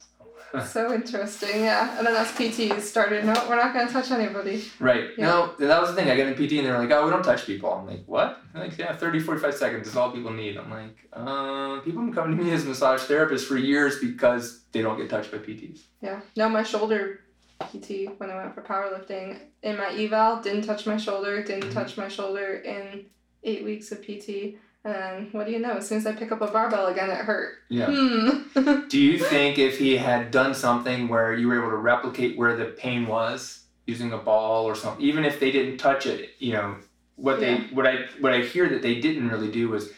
so 0.66 0.92
interesting, 0.92 1.60
yeah. 1.62 1.96
And 1.98 2.06
then 2.06 2.14
us 2.16 2.30
PTs 2.32 2.80
started, 2.80 3.24
no, 3.24 3.32
we're 3.48 3.56
not 3.56 3.72
gonna 3.74 3.90
touch 3.90 4.10
anybody. 4.10 4.64
Right. 4.78 5.10
Yeah. 5.18 5.26
No, 5.26 5.54
that 5.58 5.80
was 5.80 5.90
the 5.90 5.96
thing. 5.96 6.10
I 6.10 6.16
get 6.16 6.28
in 6.28 6.34
PT 6.34 6.52
and 6.58 6.66
they're 6.66 6.78
like, 6.78 6.90
oh, 6.90 7.04
we 7.04 7.10
don't 7.10 7.22
touch 7.24 7.46
people. 7.46 7.72
I'm 7.72 7.86
like, 7.86 8.04
what? 8.06 8.40
They're 8.52 8.62
like, 8.64 8.78
yeah, 8.78 8.94
30, 8.96 9.20
45 9.20 9.54
seconds 9.54 9.88
is 9.88 9.96
all 9.96 10.12
people 10.12 10.32
need. 10.32 10.56
I'm 10.56 10.70
like, 10.70 10.96
uh, 11.12 11.80
people 11.80 12.00
have 12.02 12.10
been 12.10 12.12
coming 12.14 12.36
to 12.38 12.42
me 12.44 12.50
as 12.52 12.64
massage 12.64 13.02
therapist 13.02 13.46
for 13.48 13.56
years 13.56 13.98
because 14.00 14.64
they 14.72 14.82
don't 14.82 14.96
get 14.96 15.10
touched 15.10 15.32
by 15.32 15.38
PTs. 15.38 15.80
Yeah. 16.00 16.20
No, 16.36 16.48
my 16.48 16.62
shoulder 16.62 17.20
PT 17.60 18.10
when 18.18 18.30
I 18.30 18.36
went 18.36 18.54
for 18.54 18.62
powerlifting 18.62 19.38
in 19.62 19.76
my 19.76 19.88
eval 19.90 20.42
didn't 20.42 20.62
touch 20.62 20.86
my 20.86 20.96
shoulder, 20.96 21.42
didn't 21.42 21.70
Mhm. 21.70 21.72
touch 21.74 21.96
my 21.96 22.08
shoulder 22.08 22.56
in 22.56 23.06
eight 23.42 23.64
weeks 23.64 23.92
of 23.92 24.02
PT. 24.02 24.58
And 24.84 25.32
what 25.32 25.46
do 25.46 25.52
you 25.52 25.60
know? 25.60 25.72
As 25.72 25.88
soon 25.88 25.98
as 25.98 26.06
I 26.06 26.12
pick 26.12 26.30
up 26.30 26.42
a 26.42 26.46
barbell 26.46 26.88
again, 26.88 27.08
it 27.10 27.16
hurt. 27.16 27.54
Yeah. 27.70 27.86
Hmm. 27.90 28.80
Do 28.88 29.00
you 29.00 29.18
think 29.18 29.58
if 29.58 29.78
he 29.78 29.96
had 29.96 30.30
done 30.30 30.54
something 30.54 31.08
where 31.08 31.32
you 31.34 31.48
were 31.48 31.58
able 31.58 31.70
to 31.70 31.76
replicate 31.76 32.36
where 32.36 32.54
the 32.54 32.66
pain 32.66 33.06
was 33.06 33.64
using 33.86 34.12
a 34.12 34.18
ball 34.18 34.66
or 34.66 34.74
something, 34.74 35.02
even 35.02 35.24
if 35.24 35.40
they 35.40 35.50
didn't 35.50 35.78
touch 35.78 36.04
it, 36.04 36.30
you 36.38 36.52
know, 36.52 36.76
what 37.16 37.40
they 37.40 37.52
Yeah. 37.54 37.62
what 37.72 37.86
I 37.86 38.04
what 38.20 38.32
I 38.34 38.42
hear 38.42 38.68
that 38.68 38.82
they 38.82 39.00
didn't 39.00 39.28
really 39.30 39.50
do 39.50 39.70
was 39.70 39.90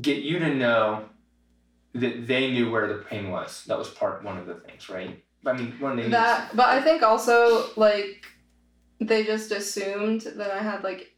get 0.00 0.22
you 0.22 0.38
to 0.38 0.54
know 0.54 1.04
that 1.94 2.26
they 2.26 2.50
knew 2.52 2.70
where 2.70 2.86
the 2.88 3.02
pain 3.02 3.30
was. 3.30 3.64
That 3.66 3.76
was 3.78 3.88
part 3.88 4.24
one 4.24 4.38
of 4.38 4.46
the 4.46 4.54
things, 4.54 4.88
right? 4.88 5.22
I 5.44 5.52
mean, 5.52 5.74
one 5.80 5.96
they 5.96 6.08
that, 6.08 6.56
but 6.56 6.68
I 6.68 6.80
think 6.80 7.02
also 7.02 7.66
like 7.76 8.24
they 9.00 9.24
just 9.24 9.52
assumed 9.52 10.22
that 10.22 10.50
I 10.50 10.62
had 10.62 10.82
like 10.82 11.12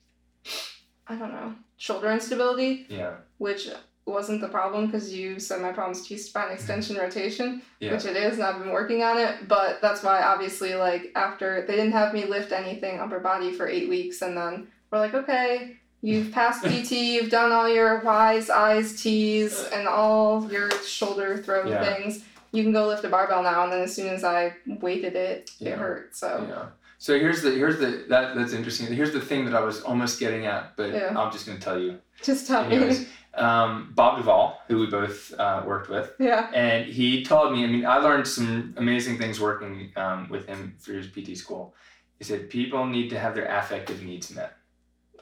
I 1.08 1.14
don't 1.16 1.32
know 1.32 1.54
shoulder 1.76 2.10
instability, 2.10 2.86
yeah 2.88 3.14
which 3.38 3.68
wasn't 4.04 4.40
the 4.40 4.48
problem 4.48 4.86
because 4.86 5.12
you 5.14 5.38
said 5.38 5.60
my 5.60 5.70
problem's 5.70 6.06
T 6.06 6.16
spine 6.16 6.50
extension 6.52 6.96
rotation. 7.04 7.62
yeah 7.80 7.92
which 7.92 8.04
it 8.06 8.16
is, 8.16 8.34
and 8.34 8.42
I've 8.44 8.58
been 8.58 8.72
working 8.72 9.02
on 9.02 9.18
it. 9.18 9.46
But 9.46 9.80
that's 9.82 10.02
why, 10.02 10.22
obviously, 10.22 10.74
like 10.74 11.12
after 11.14 11.64
they 11.66 11.76
didn't 11.76 11.92
have 11.92 12.14
me 12.14 12.24
lift 12.24 12.52
anything 12.52 12.98
upper 13.00 13.20
body 13.20 13.52
for 13.52 13.68
eight 13.68 13.88
weeks, 13.88 14.22
and 14.22 14.36
then 14.36 14.68
we're 14.90 14.98
like, 14.98 15.14
okay, 15.14 15.76
you've 16.00 16.32
passed 16.32 16.64
PT, 16.68 16.92
you've 16.92 17.30
done 17.30 17.52
all 17.52 17.68
your 17.68 18.00
Y's, 18.00 18.48
I's, 18.50 19.00
T's, 19.02 19.62
and 19.74 19.86
all 19.86 20.50
your 20.50 20.70
shoulder 20.82 21.36
throw 21.36 21.66
Yeah. 21.68 21.84
things. 21.84 22.24
You 22.50 22.62
can 22.62 22.72
go 22.72 22.86
lift 22.88 23.04
a 23.04 23.10
barbell 23.10 23.42
now. 23.42 23.64
And 23.64 23.72
then 23.72 23.82
as 23.82 23.94
soon 23.94 24.08
as 24.08 24.24
I 24.24 24.54
weighted 24.66 25.14
it, 25.16 25.50
Yeah. 25.58 25.72
it 25.72 25.78
hurt. 25.78 26.16
So. 26.16 26.70
So 27.00 27.18
here's 27.18 27.42
the 27.42 27.50
here's 27.52 27.78
the 27.78 28.04
that 28.08 28.34
that's 28.34 28.52
interesting. 28.52 28.86
Here's 28.92 29.12
the 29.12 29.20
thing 29.20 29.44
that 29.44 29.54
I 29.54 29.60
was 29.60 29.80
almost 29.82 30.18
getting 30.18 30.46
at, 30.46 30.76
but 30.76 30.92
Yeah. 30.92 31.14
I'm 31.18 31.30
just 31.32 31.46
gonna 31.46 31.58
tell 31.60 31.78
you. 31.78 31.98
just 32.22 32.46
tell 32.48 32.64
Anyways, 32.64 33.00
me. 33.02 33.06
um, 33.34 33.92
Bob 33.94 34.18
Duvall, 34.18 34.60
who 34.66 34.80
we 34.80 34.86
both 34.86 35.32
uh, 35.38 35.62
worked 35.64 35.88
with. 35.88 36.12
yeah. 36.18 36.50
And 36.52 36.86
he 36.86 37.24
told 37.24 37.52
me, 37.52 37.62
I 37.62 37.68
mean, 37.68 37.86
I 37.86 37.98
learned 37.98 38.26
some 38.26 38.74
amazing 38.76 39.16
things 39.18 39.38
working 39.40 39.92
um, 39.96 40.28
with 40.28 40.46
him 40.46 40.74
through 40.80 41.02
his 41.02 41.06
PT 41.06 41.36
school. 41.38 41.74
He 42.18 42.24
said 42.24 42.50
people 42.50 42.84
need 42.84 43.10
to 43.10 43.18
have 43.18 43.36
their 43.36 43.46
affective 43.46 44.02
needs 44.02 44.34
met. 44.34 44.56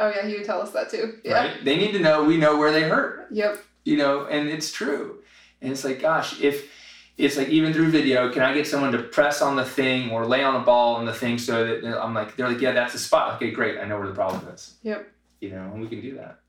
Oh 0.01 0.09
yeah, 0.09 0.27
he 0.27 0.35
would 0.37 0.45
tell 0.47 0.63
us 0.63 0.71
that 0.73 0.89
too. 0.91 1.19
Yeah. 1.25 1.35
right? 1.35 1.65
They 1.65 1.77
need 1.77 1.93
to 1.93 1.99
know 1.99 2.25
we 2.25 2.39
know 2.39 2.57
where 2.57 2.73
they 2.73 2.85
hurt, 2.85 3.29
Yep. 3.33 3.59
you 3.85 3.99
know, 3.99 4.25
and 4.27 4.49
it's 4.49 4.73
true. 4.73 5.19
And 5.61 5.71
it's 5.73 5.85
like, 5.85 6.01
gosh, 6.01 6.41
if 6.41 6.71
it's 7.19 7.37
like 7.37 7.49
even 7.49 7.73
through 7.73 7.91
video, 7.91 8.31
can 8.31 8.43
I 8.43 8.53
get 8.55 8.67
someone 8.67 8.93
to 8.93 8.99
press 9.03 9.41
on 9.43 9.57
the 9.57 9.65
thing 9.65 10.11
or 10.11 10.27
lay 10.27 10.43
on 10.45 10.55
a 10.57 10.61
ball 10.65 10.97
on 10.97 11.07
the 11.07 11.15
thing 11.15 11.39
so 11.39 11.65
that 11.67 12.03
I'm 12.03 12.13
like, 12.15 12.37
they're 12.37 12.49
like, 12.49 12.61
yeah, 12.61 12.73
that's 12.73 12.93
the 12.93 12.99
spot. 12.99 13.35
Okay, 13.37 13.51
great. 13.51 13.79
I 13.79 13.85
know 13.85 13.99
where 13.99 14.09
the 14.09 14.15
problem 14.15 14.47
is. 14.53 14.75
Yep. 14.83 15.09
You 15.41 15.51
know, 15.51 15.63
and 15.73 15.81
we 15.81 15.89
can 15.89 16.01
do 16.01 16.15
that. 16.17 16.41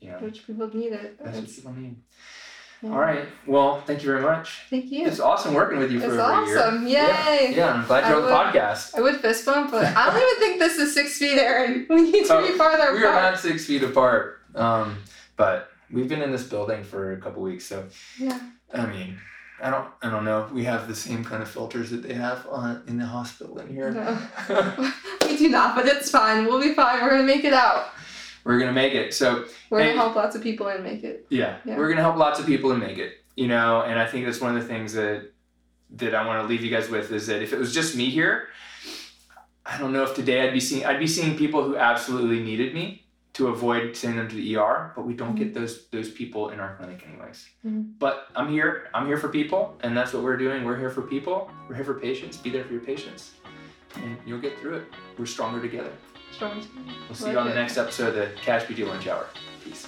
You 0.00 0.10
know, 0.12 0.18
Which 0.18 0.46
people 0.46 0.68
need 0.74 0.92
it. 0.92 1.18
that's 1.18 1.34
what 1.36 1.42
It's- 1.44 1.56
people 1.56 1.72
need. 1.72 1.96
yeah. 2.82 2.90
All 2.90 2.98
right. 2.98 3.26
Well, 3.46 3.80
thank 3.82 4.02
you 4.02 4.08
very 4.10 4.22
much. 4.22 4.62
Thank 4.70 4.90
you. 4.92 5.06
It's 5.06 5.20
awesome 5.20 5.54
working 5.54 5.78
with 5.78 5.90
you 5.90 5.98
for 6.00 6.06
It's 6.06 6.14
over 6.16 6.22
a 6.42 6.46
year. 6.46 6.58
awesome. 6.58 6.86
Yeah. 6.86 7.34
Yay. 7.34 7.54
Yeah, 7.56 7.72
I'm 7.72 7.86
glad 7.86 8.08
you're 8.08 8.20
on 8.22 8.26
the 8.26 8.30
podcast. 8.60 8.94
I 8.96 9.00
would 9.00 9.16
fist 9.20 9.44
bump, 9.46 9.70
but 9.70 9.84
I 9.84 10.06
don't 10.06 10.16
even 10.22 10.38
think 10.38 10.58
this 10.60 10.76
is 10.78 10.94
six 10.94 11.18
feet, 11.18 11.38
Aaron. 11.38 11.86
We 11.90 12.10
need 12.10 12.26
to 12.26 12.34
Oh, 12.34 12.46
be 12.46 12.52
farther 12.56 12.82
apart. 12.84 12.94
We 12.94 13.04
are 13.04 13.12
not 13.30 13.38
six 13.38 13.64
feet 13.66 13.82
apart. 13.82 14.40
Um, 14.54 14.98
but 15.36 15.68
we've 15.90 16.08
been 16.08 16.22
in 16.22 16.30
this 16.32 16.44
building 16.44 16.84
for 16.84 17.12
a 17.12 17.16
couple 17.20 17.42
weeks, 17.42 17.64
so 17.66 17.84
Yeah. 18.18 18.38
I 18.74 18.86
mean, 18.86 19.18
I 19.62 19.70
don't, 19.70 19.88
I 20.02 20.10
don't 20.10 20.24
know. 20.24 20.44
if 20.44 20.50
We 20.52 20.64
have 20.64 20.86
the 20.86 20.94
same 20.94 21.24
kind 21.24 21.42
of 21.42 21.48
filters 21.48 21.90
that 21.90 22.02
they 22.02 22.12
have 22.14 22.46
on 22.50 22.82
in 22.86 22.98
the 22.98 23.06
hospital 23.06 23.58
in 23.58 23.68
here. 23.68 23.90
No. 23.90 24.18
we 25.26 25.36
do 25.38 25.48
not, 25.48 25.74
but 25.74 25.86
it's 25.86 26.10
fine. 26.10 26.44
We'll 26.44 26.60
be 26.60 26.74
fine. 26.74 27.02
We're 27.02 27.10
gonna 27.10 27.22
make 27.24 27.44
it 27.44 27.54
out. 27.54 27.86
We're 28.44 28.58
gonna 28.58 28.72
make 28.72 28.94
it. 28.94 29.14
So 29.14 29.46
We're 29.70 29.78
gonna 29.80 29.92
help 29.94 30.14
lots 30.14 30.36
of 30.36 30.42
people 30.42 30.68
and 30.68 30.84
make 30.84 31.02
it. 31.04 31.26
yeah, 31.30 31.56
Yeah. 31.64 31.76
we're 31.78 31.88
gonna 31.88 32.02
help 32.02 32.16
lots 32.16 32.38
of 32.38 32.46
people 32.46 32.70
and 32.72 32.80
make 32.80 32.98
it. 32.98 33.14
You 33.34 33.48
know, 33.48 33.82
and 33.82 33.98
I 33.98 34.06
think 34.06 34.24
that's 34.26 34.40
one 34.40 34.56
of 34.56 34.62
the 34.62 34.68
things 34.68 34.92
that 34.92 35.32
that 35.96 36.14
I 36.14 36.26
want 36.26 36.42
to 36.42 36.46
leave 36.48 36.62
you 36.64 36.70
guys 36.70 36.88
with 36.90 37.10
is 37.12 37.26
that 37.28 37.42
if 37.42 37.52
it 37.52 37.58
was 37.58 37.72
just 37.72 37.96
me 37.96 38.10
here, 38.10 38.48
I 39.64 39.78
don't 39.78 39.92
know 39.92 40.02
if 40.02 40.14
today 40.14 40.46
I'd 40.46 40.52
be 40.52 40.60
seeing 40.60 40.84
I'd 40.84 40.98
be 41.00 41.06
seeing 41.06 41.36
people 41.36 41.62
who 41.64 41.76
absolutely 41.76 42.40
needed 42.40 42.74
me 42.74 43.05
to 43.36 43.48
avoid 43.48 43.94
sending 43.94 44.16
them 44.18 44.28
to 44.28 44.34
the 44.34 44.56
ER, 44.56 44.92
but 44.96 45.04
we 45.04 45.12
don't 45.12 45.34
get 45.34 45.52
those 45.52 45.88
those 45.88 46.10
people 46.10 46.48
in 46.48 46.58
our 46.58 46.74
clinic 46.76 47.04
anyways. 47.06 47.46
Mhm. 47.66 47.92
But 47.98 48.28
I'm 48.34 48.48
here. 48.48 48.88
I'm 48.94 49.06
here 49.06 49.18
for 49.18 49.28
people, 49.28 49.76
and 49.82 49.94
that's 49.94 50.14
what 50.14 50.22
we're 50.22 50.38
doing. 50.38 50.64
We're 50.64 50.78
here 50.78 50.88
for 50.88 51.02
people. 51.02 51.50
We're 51.68 51.74
here 51.74 51.84
for 51.84 52.00
patients. 52.00 52.38
Be 52.38 52.48
there 52.48 52.64
for 52.64 52.72
your 52.72 52.80
patients, 52.82 53.32
and 53.96 54.16
you'll 54.24 54.40
get 54.40 54.58
through 54.58 54.76
it. 54.76 54.84
We're 55.18 55.26
stronger 55.26 55.60
together. 55.60 55.90
Strong 56.32 56.62
team. 56.62 56.86
We'll 57.08 57.14
see 57.14 57.24
Like 57.24 57.32
you 57.34 57.38
on 57.38 57.48
the 57.48 57.54
next 57.54 57.76
episode 57.76 58.08
of 58.08 58.14
the 58.14 58.28
Cash 58.40 58.64
PT 58.68 58.84
Lunch 58.84 59.06
Hour. 59.06 59.26
Peace. 59.62 59.86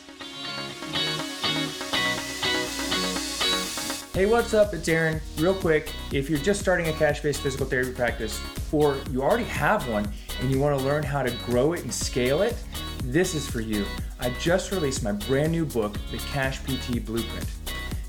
Hey, 4.12 4.26
what's 4.26 4.52
up? 4.52 4.74
It's 4.74 4.88
Aaron. 4.88 5.22
Real 5.38 5.54
quick, 5.54 5.90
if 6.12 6.28
you're 6.28 6.38
just 6.40 6.60
starting 6.60 6.88
a 6.88 6.92
cash 6.92 7.22
based 7.22 7.40
physical 7.40 7.64
therapy 7.64 7.92
practice, 7.92 8.42
or 8.72 8.98
you 9.10 9.22
already 9.22 9.44
have 9.44 9.88
one 9.88 10.06
and 10.40 10.50
you 10.50 10.58
want 10.58 10.78
to 10.78 10.84
learn 10.84 11.02
how 11.02 11.22
to 11.22 11.30
grow 11.46 11.72
it 11.72 11.82
and 11.82 11.94
scale 11.94 12.42
it, 12.42 12.56
this 13.12 13.34
is 13.34 13.48
for 13.48 13.60
you. 13.60 13.86
I 14.20 14.30
just 14.38 14.70
released 14.70 15.02
my 15.02 15.12
brand 15.12 15.50
new 15.50 15.64
book, 15.64 15.96
The 16.10 16.18
Cash 16.18 16.60
PT 16.64 17.02
Blueprint, 17.06 17.46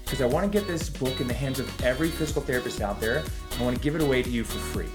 because 0.03 0.21
I 0.21 0.25
want 0.25 0.51
to 0.51 0.59
get 0.59 0.67
this 0.67 0.89
book 0.89 1.21
in 1.21 1.27
the 1.27 1.33
hands 1.33 1.59
of 1.59 1.85
every 1.85 2.09
physical 2.09 2.41
therapist 2.41 2.81
out 2.81 2.99
there. 2.99 3.23
I 3.57 3.63
want 3.63 3.77
to 3.77 3.81
give 3.81 3.95
it 3.95 4.01
away 4.01 4.21
to 4.23 4.29
you 4.29 4.43
for 4.43 4.57
free. 4.57 4.89